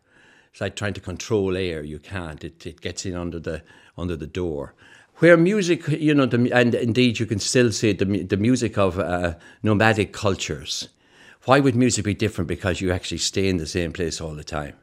It's 0.50 0.60
like 0.60 0.76
trying 0.76 0.92
to 0.92 1.00
control 1.00 1.56
air. 1.56 1.82
You 1.82 1.98
can't. 1.98 2.44
It, 2.44 2.66
it 2.66 2.82
gets 2.82 3.06
in 3.06 3.14
under 3.16 3.40
the 3.40 3.62
under 3.96 4.16
the 4.16 4.26
door 4.26 4.74
where 5.18 5.36
music, 5.36 5.88
you 5.88 6.14
know, 6.14 6.26
the, 6.26 6.50
and 6.52 6.74
indeed 6.74 7.18
you 7.18 7.26
can 7.26 7.38
still 7.38 7.72
see 7.72 7.92
the, 7.92 8.04
the 8.04 8.36
music 8.36 8.76
of 8.76 8.98
uh, 8.98 9.34
nomadic 9.62 10.12
cultures. 10.12 10.88
Why 11.44 11.60
would 11.60 11.76
music 11.76 12.04
be 12.04 12.14
different 12.14 12.48
because 12.48 12.80
you 12.80 12.92
actually 12.92 13.18
stay 13.18 13.48
in 13.48 13.56
the 13.56 13.66
same 13.66 13.92
place 13.92 14.20
all 14.20 14.34
the 14.34 14.44
time? 14.44 14.74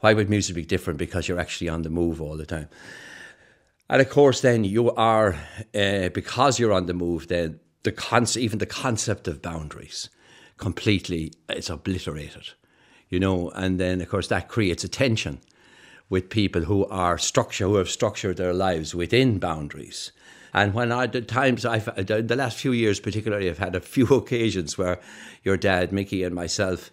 Why 0.00 0.14
would 0.14 0.30
music 0.30 0.54
be 0.54 0.64
different 0.64 0.98
because 0.98 1.28
you're 1.28 1.40
actually 1.40 1.68
on 1.68 1.82
the 1.82 1.90
move 1.90 2.22
all 2.22 2.36
the 2.36 2.46
time? 2.46 2.68
And 3.88 4.00
of 4.00 4.08
course, 4.08 4.40
then 4.40 4.64
you 4.64 4.92
are, 4.92 5.36
uh, 5.74 6.10
because 6.10 6.58
you're 6.58 6.72
on 6.72 6.86
the 6.86 6.94
move, 6.94 7.28
then 7.28 7.58
the 7.82 7.92
concept, 7.92 8.42
even 8.42 8.58
the 8.58 8.66
concept 8.66 9.26
of 9.26 9.42
boundaries, 9.42 10.08
completely, 10.58 11.32
it's 11.48 11.70
obliterated, 11.70 12.50
you 13.08 13.18
know, 13.18 13.50
and 13.50 13.80
then 13.80 14.00
of 14.00 14.08
course 14.08 14.28
that 14.28 14.48
creates 14.48 14.84
a 14.84 14.88
tension 14.88 15.40
with 16.10 16.28
people 16.28 16.62
who 16.62 16.84
are 16.86 17.16
structure 17.16 17.64
who 17.64 17.76
have 17.76 17.88
structured 17.88 18.36
their 18.36 18.52
lives 18.52 18.94
within 18.94 19.38
boundaries. 19.38 20.10
And 20.52 20.74
when 20.74 20.90
I 20.90 21.06
the 21.06 21.22
times 21.22 21.64
I've 21.64 21.84
the 22.06 22.36
last 22.36 22.58
few 22.58 22.72
years 22.72 22.98
particularly, 22.98 23.48
I've 23.48 23.58
had 23.58 23.76
a 23.76 23.80
few 23.94 24.06
occasions 24.08 24.76
where 24.76 25.00
your 25.44 25.56
dad, 25.56 25.92
Mickey, 25.92 26.24
and 26.24 26.34
myself 26.34 26.90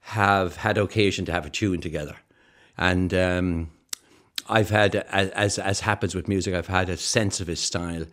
have 0.00 0.56
had 0.56 0.78
occasion 0.78 1.24
to 1.26 1.32
have 1.32 1.46
a 1.46 1.50
tune 1.50 1.80
together, 1.80 2.16
and 2.78 3.12
um, 3.12 3.70
I've 4.48 4.70
had 4.70 4.96
as 4.96 5.58
as 5.58 5.80
happens 5.80 6.14
with 6.14 6.26
music, 6.26 6.54
I've 6.54 6.66
had 6.66 6.88
a 6.88 6.96
sense 6.96 7.40
of 7.40 7.46
his 7.46 7.60
style, 7.60 8.06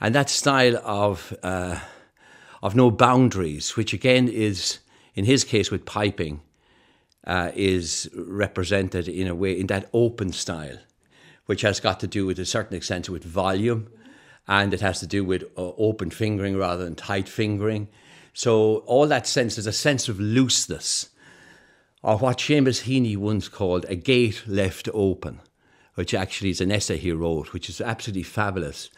and 0.00 0.14
that 0.14 0.28
style 0.28 0.76
of 0.84 1.34
uh, 1.42 1.80
of 2.62 2.76
no 2.76 2.90
boundaries, 2.90 3.76
which 3.76 3.94
again 3.94 4.28
is 4.28 4.80
in 5.14 5.24
his 5.24 5.44
case 5.44 5.70
with 5.70 5.86
piping 5.86 6.42
uh, 7.26 7.50
is 7.54 8.10
represented 8.14 9.08
in 9.08 9.26
a 9.26 9.34
way 9.34 9.58
in 9.58 9.66
that 9.68 9.88
open 9.92 10.32
style, 10.32 10.78
which 11.46 11.62
has 11.62 11.80
got 11.80 12.00
to 12.00 12.06
do 12.06 12.26
with 12.26 12.38
a 12.38 12.44
certain 12.44 12.76
extent 12.76 13.08
with 13.08 13.24
volume, 13.24 13.88
and 14.46 14.74
it 14.74 14.80
has 14.80 15.00
to 15.00 15.06
do 15.06 15.24
with 15.24 15.44
uh, 15.56 15.72
open 15.76 16.10
fingering 16.10 16.56
rather 16.56 16.84
than 16.84 16.94
tight 16.94 17.28
fingering. 17.28 17.88
So 18.32 18.78
all 18.86 19.06
that 19.06 19.26
sense 19.26 19.58
is 19.58 19.66
a 19.66 19.72
sense 19.72 20.08
of 20.08 20.20
looseness, 20.20 21.08
or 22.02 22.18
what 22.18 22.38
Seamus 22.38 22.82
Heaney 22.82 23.16
once 23.16 23.48
called 23.48 23.86
a 23.88 23.96
gate 23.96 24.42
left 24.46 24.88
open, 24.92 25.40
which 25.94 26.12
actually 26.12 26.50
is 26.50 26.60
an 26.60 26.72
essay 26.72 26.98
he 26.98 27.12
wrote, 27.12 27.52
which 27.52 27.70
is 27.70 27.80
absolutely 27.80 28.24
fabulous. 28.24 28.90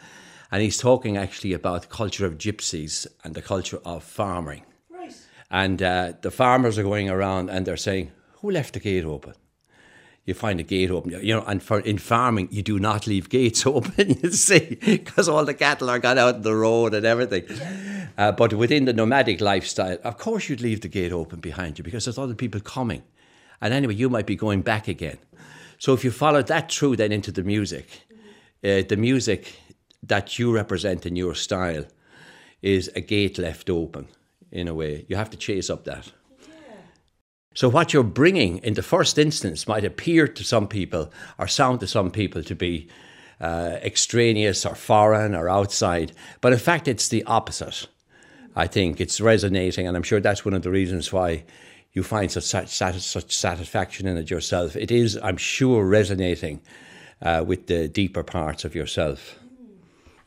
And 0.51 0.61
he's 0.61 0.77
talking 0.77 1.17
actually 1.17 1.53
about 1.53 1.83
the 1.83 1.87
culture 1.87 2.25
of 2.25 2.37
gypsies 2.37 3.05
and 3.23 3.35
the 3.35 3.41
culture 3.41 3.79
of 3.85 4.03
farming. 4.03 4.63
Right. 4.89 5.13
And 5.51 5.81
uh, 5.81 6.13
the 6.21 6.31
farmers 6.31 6.77
are 6.77 6.83
going 6.83 7.09
around 7.09 7.49
and 7.49 7.65
they're 7.65 7.77
saying, 7.77 8.11
who 8.41 8.51
left 8.51 8.73
the 8.73 8.79
gate 8.79 9.05
open? 9.05 9.33
You 10.25 10.33
find 10.33 10.59
a 10.59 10.63
gate 10.63 10.91
open, 10.91 11.11
you 11.23 11.33
know, 11.33 11.43
and 11.47 11.63
for 11.63 11.79
in 11.79 11.97
farming, 11.97 12.49
you 12.51 12.61
do 12.61 12.79
not 12.79 13.07
leave 13.07 13.29
gates 13.29 13.65
open, 13.75 14.19
you 14.21 14.31
see, 14.31 14.77
because 14.85 15.29
all 15.29 15.45
the 15.45 15.53
cattle 15.53 15.89
are 15.89 15.99
gone 15.99 16.17
out 16.17 16.35
on 16.35 16.41
the 16.41 16.55
road 16.55 16.93
and 16.93 17.05
everything. 17.05 17.45
Uh, 18.17 18.31
but 18.31 18.53
within 18.53 18.85
the 18.85 18.93
nomadic 18.93 19.39
lifestyle, 19.39 19.97
of 20.03 20.17
course, 20.17 20.49
you'd 20.49 20.61
leave 20.61 20.81
the 20.81 20.87
gate 20.87 21.13
open 21.13 21.39
behind 21.39 21.77
you 21.77 21.83
because 21.83 22.05
there's 22.05 22.17
other 22.17 22.33
people 22.33 22.59
coming. 22.59 23.03
And 23.61 23.73
anyway, 23.73 23.95
you 23.95 24.09
might 24.09 24.25
be 24.25 24.35
going 24.35 24.61
back 24.61 24.87
again. 24.87 25.17
So 25.79 25.93
if 25.93 26.03
you 26.03 26.11
follow 26.11 26.41
that 26.43 26.71
through 26.71 26.97
then 26.97 27.11
into 27.11 27.31
the 27.31 27.43
music, 27.43 27.87
uh, 28.63 28.81
the 28.87 28.97
music 28.97 29.59
that 30.03 30.39
you 30.39 30.51
represent 30.51 31.05
in 31.05 31.15
your 31.15 31.35
style 31.35 31.85
is 32.61 32.89
a 32.95 33.01
gate 33.01 33.37
left 33.37 33.69
open 33.69 34.07
in 34.51 34.67
a 34.67 34.73
way. 34.73 35.05
You 35.07 35.15
have 35.15 35.29
to 35.29 35.37
chase 35.37 35.69
up 35.69 35.85
that. 35.85 36.11
So, 37.57 37.69
what 37.69 37.91
you're 37.91 38.03
bringing 38.03 38.59
in 38.59 38.75
the 38.75 38.83
first 38.83 39.17
instance 39.17 39.67
might 39.67 39.83
appear 39.83 40.27
to 40.27 40.43
some 40.43 40.67
people 40.67 41.11
or 41.39 41.47
sound 41.47 41.79
to 41.79 41.87
some 41.87 42.11
people 42.11 42.43
to 42.43 42.53
be 42.53 42.87
uh, 43.41 43.79
extraneous 43.81 44.63
or 44.63 44.75
foreign 44.75 45.33
or 45.33 45.49
outside, 45.49 46.11
but 46.39 46.53
in 46.53 46.59
fact, 46.59 46.87
it's 46.87 47.07
the 47.07 47.23
opposite. 47.23 47.87
I 48.55 48.67
think 48.67 49.01
it's 49.01 49.19
resonating, 49.19 49.87
and 49.87 49.97
I'm 49.97 50.03
sure 50.03 50.19
that's 50.19 50.45
one 50.45 50.53
of 50.53 50.61
the 50.61 50.69
reasons 50.69 51.11
why 51.11 51.45
you 51.93 52.03
find 52.03 52.31
such, 52.31 52.43
such, 52.43 52.99
such 52.99 53.35
satisfaction 53.35 54.05
in 54.05 54.17
it 54.17 54.29
yourself. 54.29 54.75
It 54.75 54.91
is, 54.91 55.17
I'm 55.23 55.37
sure, 55.37 55.83
resonating 55.83 56.61
uh, 57.23 57.43
with 57.43 57.65
the 57.65 57.87
deeper 57.87 58.21
parts 58.21 58.65
of 58.65 58.75
yourself. 58.75 59.39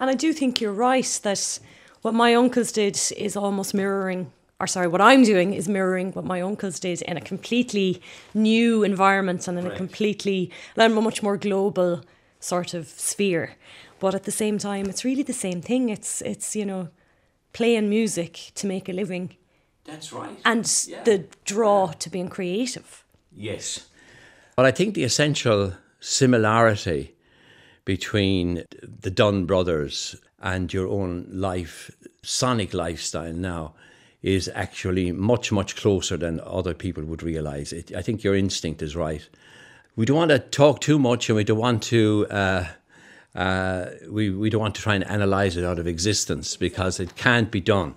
And 0.01 0.11
I 0.11 0.15
do 0.15 0.33
think 0.33 0.61
you're 0.61 0.73
right 0.73 1.21
that 1.23 1.61
what 2.03 2.13
my 2.13 2.35
uncles 2.35 2.73
did 2.73 2.99
is 3.17 3.37
almost 3.37 3.73
mirroring 3.73 4.33
or 4.61 4.67
sorry, 4.67 4.87
what 4.87 5.01
I'm 5.01 5.25
doing 5.25 5.55
is 5.55 5.69
mirroring 5.69 6.13
what 6.13 6.27
my 6.27 6.43
uncles 6.43 6.79
did 6.79 7.01
in 7.03 7.17
a 7.17 7.21
completely 7.21 8.03
new 8.35 8.83
environment 8.83 9.49
and 9.49 9.59
in 9.59 9.67
a 9.67 9.75
completely, 9.75 10.51
and 10.77 10.97
a 10.97 11.01
much 11.01 11.23
more 11.23 11.39
global 11.39 12.05
sort 12.41 12.75
of 12.75 12.87
sphere. 12.87 13.57
But 13.99 14.15
at 14.15 14.25
the 14.25 14.31
same 14.31 14.59
time, 14.59 14.87
it's 14.87 15.05
really 15.05 15.23
the 15.23 15.33
same 15.33 15.63
thing. 15.63 15.89
It's 15.89 16.21
it's 16.23 16.55
you 16.55 16.67
know, 16.67 16.89
playing 17.53 17.89
music 17.89 18.53
to 18.57 18.67
make 18.67 18.89
a 18.89 18.93
living. 18.93 19.37
That's 19.85 20.13
right. 20.13 20.39
And 20.45 20.65
the 21.05 21.25
draw 21.45 21.93
to 21.93 22.11
being 22.11 22.29
creative. 22.29 23.05
Yes. 23.33 23.89
But 24.57 24.67
I 24.67 24.71
think 24.73 24.95
the 24.95 25.05
essential 25.05 25.73
similarity 26.01 27.15
between 27.85 28.65
the 28.83 29.11
Dunne 29.11 29.47
brothers 29.47 30.17
and 30.41 30.73
your 30.73 30.87
own 30.89 31.27
life, 31.31 31.91
sonic 32.23 32.75
lifestyle 32.75 33.33
now, 33.33 33.75
is 34.23 34.51
actually 34.55 35.13
much, 35.13 35.51
much 35.51 35.77
closer 35.77 36.17
than 36.17 36.41
other 36.45 36.75
people 36.75 37.05
would 37.05 37.23
realize. 37.23 37.73
It, 37.73 37.95
I 37.95 38.03
think 38.03 38.23
your 38.23 38.37
instinct 38.37 38.83
is 38.83 38.95
right. 38.95 39.27
We 39.97 40.05
don't 40.05 40.17
want 40.17 40.31
to 40.31 40.39
talk 40.39 40.81
too 40.81 40.99
much 40.99 41.29
and 41.29 41.37
we 41.37 41.45
don't 41.45 41.59
want 41.59 41.83
to. 41.85 42.27
Uh, 42.31 42.67
uh, 43.35 43.87
we, 44.09 44.31
we 44.31 44.51
don't 44.51 44.61
want 44.61 44.75
to 44.75 44.83
try 44.83 44.95
and 44.95 45.07
analyze 45.07 45.57
it 45.57 45.65
out 45.65 45.79
of 45.79 45.87
existence 45.87 46.57
because 46.57 46.99
it 46.99 47.15
can't 47.17 47.51
be 47.51 47.61
done. 47.61 47.95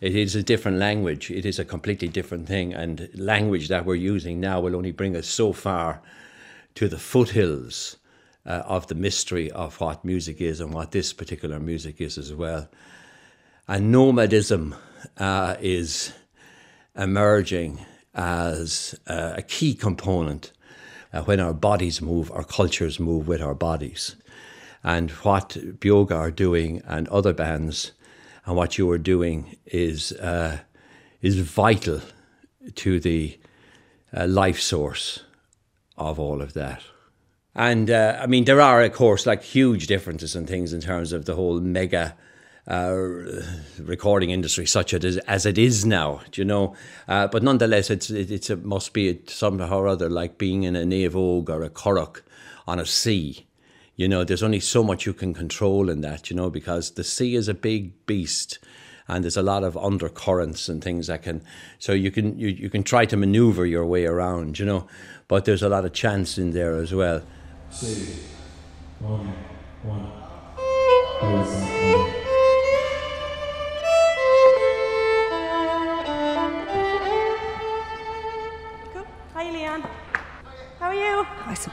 It 0.00 0.14
is 0.14 0.36
a 0.36 0.42
different 0.42 0.78
language. 0.78 1.30
It 1.30 1.44
is 1.44 1.58
a 1.58 1.64
completely 1.64 2.06
different 2.06 2.46
thing. 2.46 2.72
And 2.72 3.08
language 3.14 3.68
that 3.68 3.84
we're 3.84 3.96
using 3.96 4.38
now 4.38 4.60
will 4.60 4.76
only 4.76 4.92
bring 4.92 5.16
us 5.16 5.26
so 5.26 5.52
far 5.52 6.00
to 6.76 6.86
the 6.86 6.98
foothills 6.98 7.96
uh, 8.46 8.62
of 8.66 8.86
the 8.86 8.94
mystery 8.94 9.50
of 9.50 9.80
what 9.80 10.04
music 10.04 10.40
is 10.40 10.60
and 10.60 10.72
what 10.72 10.92
this 10.92 11.12
particular 11.12 11.58
music 11.58 12.00
is 12.00 12.16
as 12.16 12.32
well. 12.32 12.68
And 13.66 13.90
nomadism 13.90 14.76
uh, 15.16 15.56
is 15.60 16.12
emerging 16.96 17.84
as 18.14 18.98
uh, 19.06 19.34
a 19.36 19.42
key 19.42 19.74
component. 19.74 20.52
Uh, 21.12 21.22
when 21.22 21.40
our 21.40 21.54
bodies 21.54 22.02
move, 22.02 22.30
our 22.32 22.44
cultures 22.44 23.00
move 23.00 23.26
with 23.26 23.40
our 23.40 23.54
bodies. 23.54 24.16
And 24.84 25.10
what 25.10 25.56
Beoga 25.80 26.14
are 26.14 26.30
doing 26.30 26.82
and 26.86 27.08
other 27.08 27.32
bands 27.32 27.92
and 28.44 28.56
what 28.56 28.78
you 28.78 28.90
are 28.90 28.98
doing 28.98 29.56
is, 29.66 30.12
uh, 30.12 30.58
is 31.22 31.38
vital 31.38 32.00
to 32.74 33.00
the 33.00 33.38
uh, 34.16 34.26
life 34.26 34.60
source 34.60 35.20
of 35.96 36.18
all 36.18 36.40
of 36.40 36.54
that. 36.54 36.82
And 37.54 37.90
uh, 37.90 38.18
I 38.20 38.26
mean, 38.26 38.44
there 38.44 38.60
are, 38.60 38.82
of 38.82 38.92
course, 38.92 39.26
like 39.26 39.42
huge 39.42 39.86
differences 39.86 40.36
and 40.36 40.46
things 40.46 40.72
in 40.72 40.80
terms 40.80 41.12
of 41.12 41.24
the 41.24 41.34
whole 41.34 41.60
mega 41.60 42.16
uh, 42.68 43.42
recording 43.78 44.30
industry, 44.30 44.66
such 44.66 44.92
as, 44.92 45.16
as 45.18 45.46
it 45.46 45.56
is 45.58 45.86
now, 45.86 46.20
do 46.30 46.40
you 46.40 46.44
know? 46.44 46.74
Uh, 47.08 47.26
but 47.26 47.42
nonetheless, 47.42 47.90
it's, 47.90 48.10
it, 48.10 48.30
it's, 48.30 48.50
it 48.50 48.64
must 48.64 48.92
be 48.92 49.20
somehow 49.26 49.78
or 49.78 49.88
other 49.88 50.10
like 50.10 50.38
being 50.38 50.64
in 50.64 50.76
a 50.76 50.84
naomhóg 50.84 51.48
or 51.48 51.62
a 51.62 51.70
Curragh 51.70 52.20
on 52.66 52.78
a 52.78 52.86
sea. 52.86 53.46
You 53.96 54.06
know, 54.06 54.22
there's 54.22 54.42
only 54.42 54.60
so 54.60 54.84
much 54.84 55.06
you 55.06 55.14
can 55.14 55.34
control 55.34 55.88
in 55.88 56.02
that, 56.02 56.30
you 56.30 56.36
know, 56.36 56.50
because 56.50 56.92
the 56.92 57.04
sea 57.04 57.34
is 57.34 57.48
a 57.48 57.54
big 57.54 58.06
beast 58.06 58.58
and 59.08 59.24
there's 59.24 59.38
a 59.38 59.42
lot 59.42 59.64
of 59.64 59.76
undercurrents 59.76 60.68
and 60.68 60.84
things 60.84 61.06
that 61.06 61.22
can 61.22 61.42
so 61.78 61.92
you 61.92 62.10
can 62.10 62.38
you, 62.38 62.48
you 62.48 62.68
can 62.68 62.82
try 62.82 63.06
to 63.06 63.16
maneuver 63.16 63.64
your 63.64 63.86
way 63.86 64.04
around 64.04 64.58
you 64.58 64.66
know 64.66 64.86
but 65.28 65.46
there's 65.46 65.62
a 65.62 65.68
lot 65.68 65.86
of 65.86 65.94
chance 65.94 66.36
in 66.36 66.50
there 66.50 66.76
as 66.76 66.92
well 66.92 67.22
Two, 67.70 68.06
one, 69.00 69.32
one. 69.82 70.12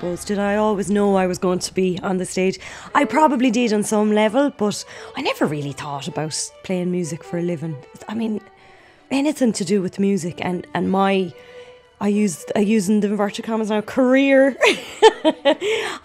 Suppose, 0.05 0.25
did 0.25 0.37
I 0.37 0.55
always 0.55 0.91
know 0.91 1.15
I 1.15 1.25
was 1.25 1.39
going 1.39 1.57
to 1.57 1.73
be 1.73 1.99
on 2.03 2.17
the 2.17 2.25
stage? 2.25 2.59
I 2.93 3.05
probably 3.05 3.49
did 3.49 3.73
on 3.73 3.81
some 3.81 4.11
level, 4.11 4.51
but 4.51 4.85
I 5.17 5.21
never 5.21 5.47
really 5.47 5.71
thought 5.71 6.07
about 6.07 6.51
playing 6.63 6.91
music 6.91 7.23
for 7.23 7.39
a 7.39 7.41
living. 7.41 7.75
I 8.07 8.13
mean, 8.13 8.39
anything 9.09 9.51
to 9.53 9.65
do 9.65 9.81
with 9.81 9.97
music 9.97 10.45
and, 10.45 10.67
and 10.75 10.91
my, 10.91 11.33
I 11.99 12.09
used 12.09 12.51
I 12.55 12.59
use 12.59 12.87
in 12.87 12.99
the 12.99 13.07
inverted 13.07 13.45
commas 13.45 13.71
now, 13.71 13.81
career. 13.81 14.55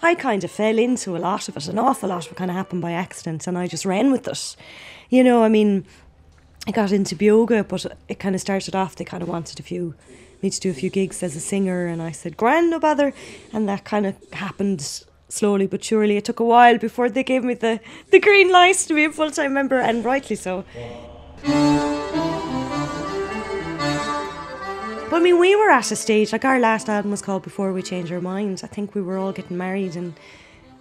I 0.01 0.15
kind 0.17 0.43
of 0.43 0.49
fell 0.49 0.79
into 0.79 1.15
a 1.15 1.19
lot 1.19 1.47
of 1.47 1.55
it. 1.55 1.67
An 1.67 1.77
awful 1.77 2.09
lot 2.09 2.25
of 2.25 2.31
it 2.31 2.35
kind 2.37 2.49
of 2.49 2.57
happened 2.57 2.81
by 2.81 2.93
accident 2.93 3.45
and 3.45 3.55
I 3.55 3.67
just 3.67 3.85
ran 3.85 4.11
with 4.11 4.27
it. 4.27 4.55
You 5.11 5.23
know, 5.23 5.43
I 5.43 5.49
mean, 5.49 5.85
I 6.65 6.71
got 6.71 6.91
into 6.91 7.15
Beoga, 7.15 7.63
but 7.67 7.85
it 8.07 8.17
kind 8.17 8.33
of 8.33 8.41
started 8.41 8.73
off, 8.73 8.95
they 8.95 9.05
kind 9.05 9.21
of 9.21 9.29
wanted 9.29 9.59
a 9.59 9.63
few 9.63 9.93
me 10.43 10.49
to 10.49 10.59
do 10.59 10.69
a 10.69 10.73
few 10.73 10.89
gigs 10.89 11.23
as 11.23 11.35
a 11.35 11.39
singer, 11.39 11.87
and 11.87 12.01
I 12.01 12.11
said, 12.11 12.37
Grand, 12.37 12.69
no 12.69 12.79
bother. 12.79 13.13
And 13.53 13.67
that 13.69 13.83
kind 13.83 14.05
of 14.05 14.15
happened 14.33 15.03
slowly 15.29 15.67
but 15.67 15.83
surely. 15.83 16.17
It 16.17 16.25
took 16.25 16.39
a 16.39 16.43
while 16.45 16.77
before 16.77 17.09
they 17.09 17.23
gave 17.23 17.43
me 17.43 17.53
the, 17.53 17.79
the 18.09 18.19
green 18.19 18.51
light 18.51 18.75
to 18.87 18.93
be 18.93 19.05
a 19.05 19.11
full 19.11 19.31
time 19.31 19.53
member, 19.53 19.79
and 19.79 20.03
rightly 20.03 20.35
so. 20.35 20.65
But 25.11 25.17
I 25.17 25.19
mean, 25.19 25.39
we 25.39 25.55
were 25.57 25.69
at 25.69 25.91
a 25.91 25.95
stage, 25.95 26.31
like 26.31 26.45
our 26.45 26.59
last 26.59 26.87
album 26.87 27.11
was 27.11 27.21
called 27.21 27.43
Before 27.43 27.73
We 27.73 27.81
Change 27.81 28.11
Our 28.13 28.21
Minds. 28.21 28.63
I 28.63 28.67
think 28.67 28.95
we 28.95 29.01
were 29.01 29.17
all 29.17 29.33
getting 29.33 29.57
married, 29.57 29.97
and 29.97 30.13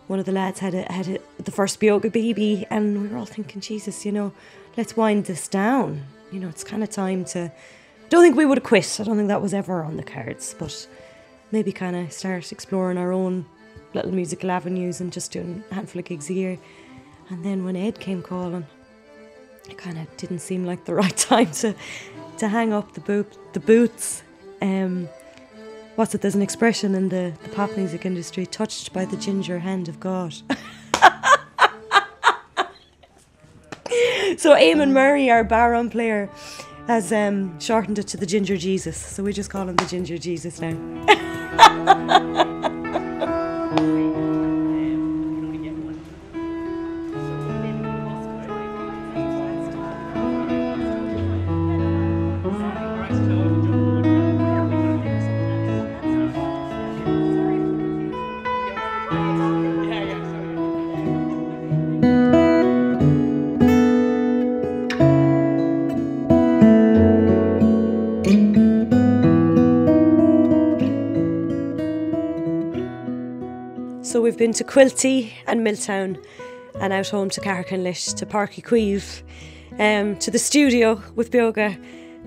one 0.06 0.20
of 0.20 0.24
the 0.24 0.32
lads 0.32 0.60
had 0.60 0.74
a, 0.74 0.82
had 0.92 1.08
a, 1.08 1.42
the 1.42 1.50
first 1.50 1.80
Beoga 1.80 2.10
baby, 2.10 2.66
and 2.70 3.02
we 3.02 3.08
were 3.08 3.16
all 3.16 3.26
thinking, 3.26 3.60
Jesus, 3.60 4.06
you 4.06 4.12
know, 4.12 4.32
let's 4.76 4.96
wind 4.96 5.24
this 5.24 5.48
down. 5.48 6.04
You 6.30 6.38
know, 6.38 6.48
it's 6.48 6.62
kind 6.62 6.84
of 6.84 6.90
time 6.90 7.24
to 7.26 7.50
don't 8.10 8.22
think 8.22 8.36
we 8.36 8.44
would 8.44 8.58
have 8.58 8.64
quit. 8.64 8.98
I 9.00 9.04
don't 9.04 9.16
think 9.16 9.28
that 9.28 9.40
was 9.40 9.54
ever 9.54 9.82
on 9.82 9.96
the 9.96 10.02
cards, 10.02 10.54
but 10.58 10.86
maybe 11.52 11.72
kind 11.72 11.96
of 11.96 12.12
start 12.12 12.52
exploring 12.52 12.98
our 12.98 13.12
own 13.12 13.46
little 13.94 14.12
musical 14.12 14.50
avenues 14.50 15.00
and 15.00 15.12
just 15.12 15.32
doing 15.32 15.64
a 15.70 15.74
handful 15.74 16.00
of 16.00 16.04
gigs 16.04 16.28
a 16.28 16.34
year. 16.34 16.58
And 17.28 17.44
then 17.44 17.64
when 17.64 17.76
Ed 17.76 18.00
came 18.00 18.22
calling, 18.22 18.66
it 19.68 19.78
kind 19.78 19.96
of 19.96 20.16
didn't 20.16 20.40
seem 20.40 20.64
like 20.66 20.84
the 20.84 20.94
right 21.02 21.16
time 21.16 21.50
to 21.52 21.74
to 22.38 22.48
hang 22.48 22.72
up 22.72 22.92
the 22.94 23.00
boot 23.00 23.38
the 23.52 23.60
boots. 23.60 24.22
Um, 24.60 25.08
what's 25.94 26.14
it? 26.14 26.20
There's 26.20 26.34
an 26.34 26.42
expression 26.42 26.94
in 26.94 27.08
the, 27.08 27.32
the 27.44 27.48
pop 27.50 27.76
music 27.76 28.04
industry: 28.04 28.44
touched 28.46 28.92
by 28.92 29.04
the 29.04 29.16
ginger 29.16 29.60
hand 29.60 29.88
of 29.88 30.00
God. 30.00 30.32
so 34.36 34.54
Eamon 34.54 34.90
Murray, 34.90 35.30
our 35.30 35.44
bodhrán 35.44 35.90
player, 35.90 36.28
has 36.90 37.12
um, 37.12 37.56
shortened 37.60 38.00
it 38.00 38.08
to 38.08 38.16
the 38.16 38.26
Ginger 38.26 38.56
Jesus, 38.56 38.96
so 38.96 39.22
we 39.22 39.32
just 39.32 39.48
call 39.48 39.68
him 39.68 39.76
the 39.76 39.84
Ginger 39.84 40.18
Jesus 40.18 40.60
now. 40.60 42.46
been 74.40 74.52
to 74.54 74.64
Quilty 74.64 75.30
and 75.46 75.62
Milltown 75.62 76.16
and 76.80 76.94
out 76.94 77.08
home 77.10 77.28
to 77.28 77.42
Carricklish, 77.42 78.14
to 78.14 78.24
Parky 78.24 78.62
Queeve, 78.62 79.22
um, 79.78 80.16
to 80.16 80.30
the 80.30 80.38
studio 80.38 81.02
with 81.14 81.30
Beoga 81.30 81.78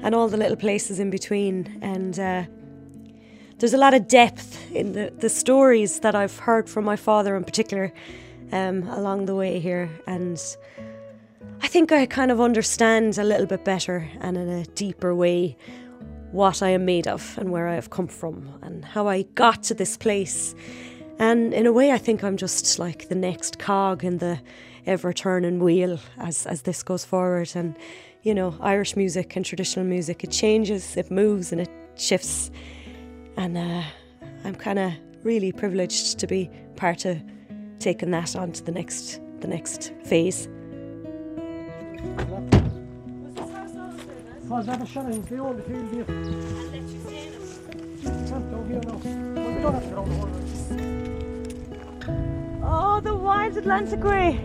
and 0.03 0.14
all 0.14 0.28
the 0.28 0.38
little 0.38 0.55
places 0.55 0.99
in 0.99 1.09
between. 1.09 1.80
And 1.82 2.20
uh, 2.20 2.43
there's 3.57 3.74
a 3.74 3.80
lot 3.80 3.95
of 3.95 4.07
depth 4.07 4.72
in 4.72 4.91
the, 4.91 5.11
the 5.18 5.28
stories 5.28 6.01
that 6.01 6.14
I've 6.14 6.38
heard 6.38 6.70
from 6.70 6.86
my 6.86 6.97
father 6.97 7.36
in 7.36 7.43
particular 7.43 7.91
um, 8.51 8.84
along 8.89 9.26
the 9.26 9.34
way 9.34 9.59
here. 9.59 9.89
And 10.05 10.39
I 11.64 11.68
think 11.68 11.91
I 11.91 12.05
kind 12.05 12.30
of 12.30 12.39
understand 12.39 13.18
a 13.18 13.24
little 13.24 13.47
bit 13.47 13.66
better 13.66 14.07
and 14.22 14.38
in 14.38 14.49
a 14.49 14.66
deeper 14.66 15.16
way 15.16 15.57
what 16.32 16.61
I 16.61 16.70
am 16.70 16.86
made 16.86 17.07
of 17.07 17.39
and 17.39 17.51
where 17.51 17.68
I 17.68 17.74
have 17.74 17.89
come 17.89 18.07
from 18.07 18.59
and 18.61 18.86
how 18.86 19.07
I 19.07 19.24
got 19.34 19.64
to 19.64 19.74
this 19.74 19.97
place. 19.97 20.53
And 21.24 21.53
in 21.53 21.65
a 21.65 21.71
way, 21.71 21.93
I 21.93 21.97
think 21.97 22.21
I'm 22.21 22.36
just 22.36 22.80
like 22.80 23.07
the 23.07 23.15
next 23.15 23.57
cog 23.57 24.03
in 24.03 24.17
the 24.17 24.41
ever 24.86 25.13
turning 25.13 25.63
wheel 25.63 25.97
as, 26.17 26.45
as 26.45 26.63
this 26.63 26.84
goes 26.84 27.05
forward. 27.05 27.49
And, 27.55 27.78
you 28.24 28.34
know, 28.34 28.57
Irish 28.59 28.97
music 28.97 29.38
and 29.38 29.45
traditional 29.45 29.86
music, 29.86 30.26
it 30.26 30.32
changes, 30.32 30.97
it 30.97 31.09
moves, 31.09 31.53
and 31.53 31.61
it 31.61 31.69
shifts. 31.95 32.51
And 33.38 33.57
uh, 33.57 33.84
I'm 34.43 34.55
kind 34.55 34.78
of 34.80 34.91
really 35.24 35.53
privileged 35.53 36.19
to 36.19 36.28
be 36.28 36.49
part 36.76 37.05
of 37.05 37.21
taking 37.80 38.11
that 38.11 38.36
on 38.36 38.51
to 38.51 38.61
the 38.61 38.74
next, 38.74 39.21
the 39.39 39.47
next 39.47 39.93
phase. 40.03 40.49
was 44.49 44.65
that 44.65 44.82
a 44.82 44.86
Shannon's, 44.86 45.26
the 45.30 45.38
old 45.38 45.63
field 45.63 45.89
here. 45.89 46.05
Camp 48.03 48.51
down 48.51 48.67
here 48.67 48.82
now. 48.82 48.97
Well, 48.97 49.55
we 49.55 49.61
don't 49.61 49.74
have 49.74 49.84
to 49.84 49.89
get 49.89 49.97
on 49.97 50.09
the 50.09 50.42
Atlantic 53.51 53.99
grey. 53.99 54.39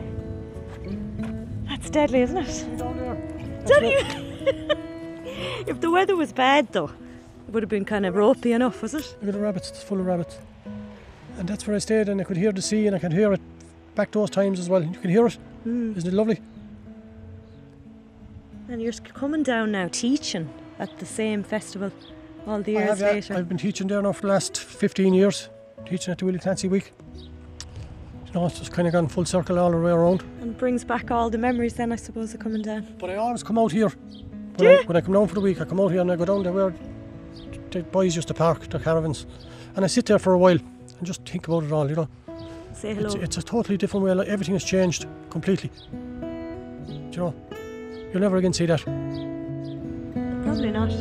That's 1.68 1.90
deadly, 1.90 2.20
isn't 2.22 2.36
it? 2.36 3.66
Daddy, 3.66 3.94
if 5.66 5.80
the 5.80 5.90
weather 5.90 6.16
was 6.16 6.32
bad 6.32 6.72
though, 6.72 6.90
it 7.46 7.52
would 7.52 7.62
have 7.62 7.70
been 7.70 7.84
kind 7.84 8.04
of 8.04 8.16
ropey 8.16 8.52
enough, 8.52 8.82
was 8.82 8.94
it? 8.94 9.16
Look 9.20 9.28
at 9.28 9.34
the 9.34 9.40
rabbits, 9.40 9.70
it's 9.70 9.82
full 9.82 10.00
of 10.00 10.06
rabbits. 10.06 10.38
And 11.38 11.48
that's 11.48 11.66
where 11.66 11.76
I 11.76 11.78
stayed, 11.78 12.08
and 12.08 12.20
I 12.20 12.24
could 12.24 12.36
hear 12.36 12.50
the 12.50 12.60
sea, 12.60 12.86
and 12.86 12.96
I 12.96 12.98
can 12.98 13.12
hear 13.12 13.32
it 13.32 13.40
back 13.94 14.10
those 14.10 14.30
times 14.30 14.58
as 14.58 14.68
well. 14.68 14.82
You 14.82 14.98
can 14.98 15.10
hear 15.10 15.26
it. 15.26 15.38
Mm. 15.66 15.96
Isn't 15.96 16.12
it 16.12 16.16
lovely? 16.16 16.40
And 18.68 18.82
you're 18.82 18.92
coming 18.92 19.44
down 19.44 19.72
now 19.72 19.88
teaching 19.88 20.50
at 20.78 20.98
the 20.98 21.06
same 21.06 21.42
festival 21.42 21.92
all 22.46 22.60
the 22.60 22.72
years 22.72 22.88
have, 22.88 23.00
later. 23.00 23.34
I've 23.34 23.48
been 23.48 23.58
teaching 23.58 23.86
there 23.86 24.02
now 24.02 24.12
for 24.12 24.22
the 24.22 24.28
last 24.28 24.58
15 24.58 25.14
years, 25.14 25.48
teaching 25.86 26.12
at 26.12 26.18
the 26.18 26.24
Willie 26.24 26.38
Clancy 26.38 26.68
Week. 26.68 26.92
Know, 28.38 28.46
it's 28.46 28.60
just 28.60 28.70
kind 28.70 28.86
of 28.86 28.92
gone 28.92 29.08
full 29.08 29.24
circle 29.24 29.58
all 29.58 29.72
the 29.72 29.78
way 29.78 29.90
around. 29.90 30.22
And 30.40 30.56
brings 30.56 30.84
back 30.84 31.10
all 31.10 31.28
the 31.28 31.38
memories 31.38 31.74
then, 31.74 31.90
I 31.90 31.96
suppose, 31.96 32.32
of 32.34 32.38
coming 32.38 32.62
down. 32.62 32.86
But 33.00 33.10
I 33.10 33.16
always 33.16 33.42
come 33.42 33.58
out 33.58 33.72
here. 33.72 33.88
When, 33.88 34.68
I, 34.68 34.82
when 34.84 34.96
I 34.96 35.00
come 35.00 35.14
down 35.14 35.26
for 35.26 35.34
the 35.34 35.40
week, 35.40 35.60
I 35.60 35.64
come 35.64 35.80
out 35.80 35.90
here 35.90 36.02
and 36.02 36.12
I 36.12 36.14
go 36.14 36.24
down 36.24 36.44
there 36.44 36.52
where 36.52 36.72
the 37.72 37.82
boys 37.82 38.14
used 38.14 38.28
to 38.28 38.34
park 38.34 38.68
their 38.68 38.78
caravans. 38.78 39.26
And 39.74 39.84
I 39.84 39.88
sit 39.88 40.06
there 40.06 40.20
for 40.20 40.34
a 40.34 40.38
while 40.38 40.56
and 40.98 41.04
just 41.04 41.24
think 41.24 41.48
about 41.48 41.64
it 41.64 41.72
all, 41.72 41.90
you 41.90 41.96
know. 41.96 42.08
Say 42.74 42.94
hello. 42.94 43.06
It's, 43.06 43.16
it's 43.16 43.38
a 43.38 43.42
totally 43.42 43.76
different 43.76 44.06
way. 44.06 44.14
Like, 44.14 44.28
everything 44.28 44.54
has 44.54 44.62
changed 44.62 45.06
completely. 45.30 45.72
Do 45.90 47.10
you 47.10 47.16
know? 47.16 47.34
You'll 48.12 48.22
never 48.22 48.36
again 48.36 48.52
see 48.52 48.66
that. 48.66 48.82
Probably 50.44 50.70
not. 50.70 50.92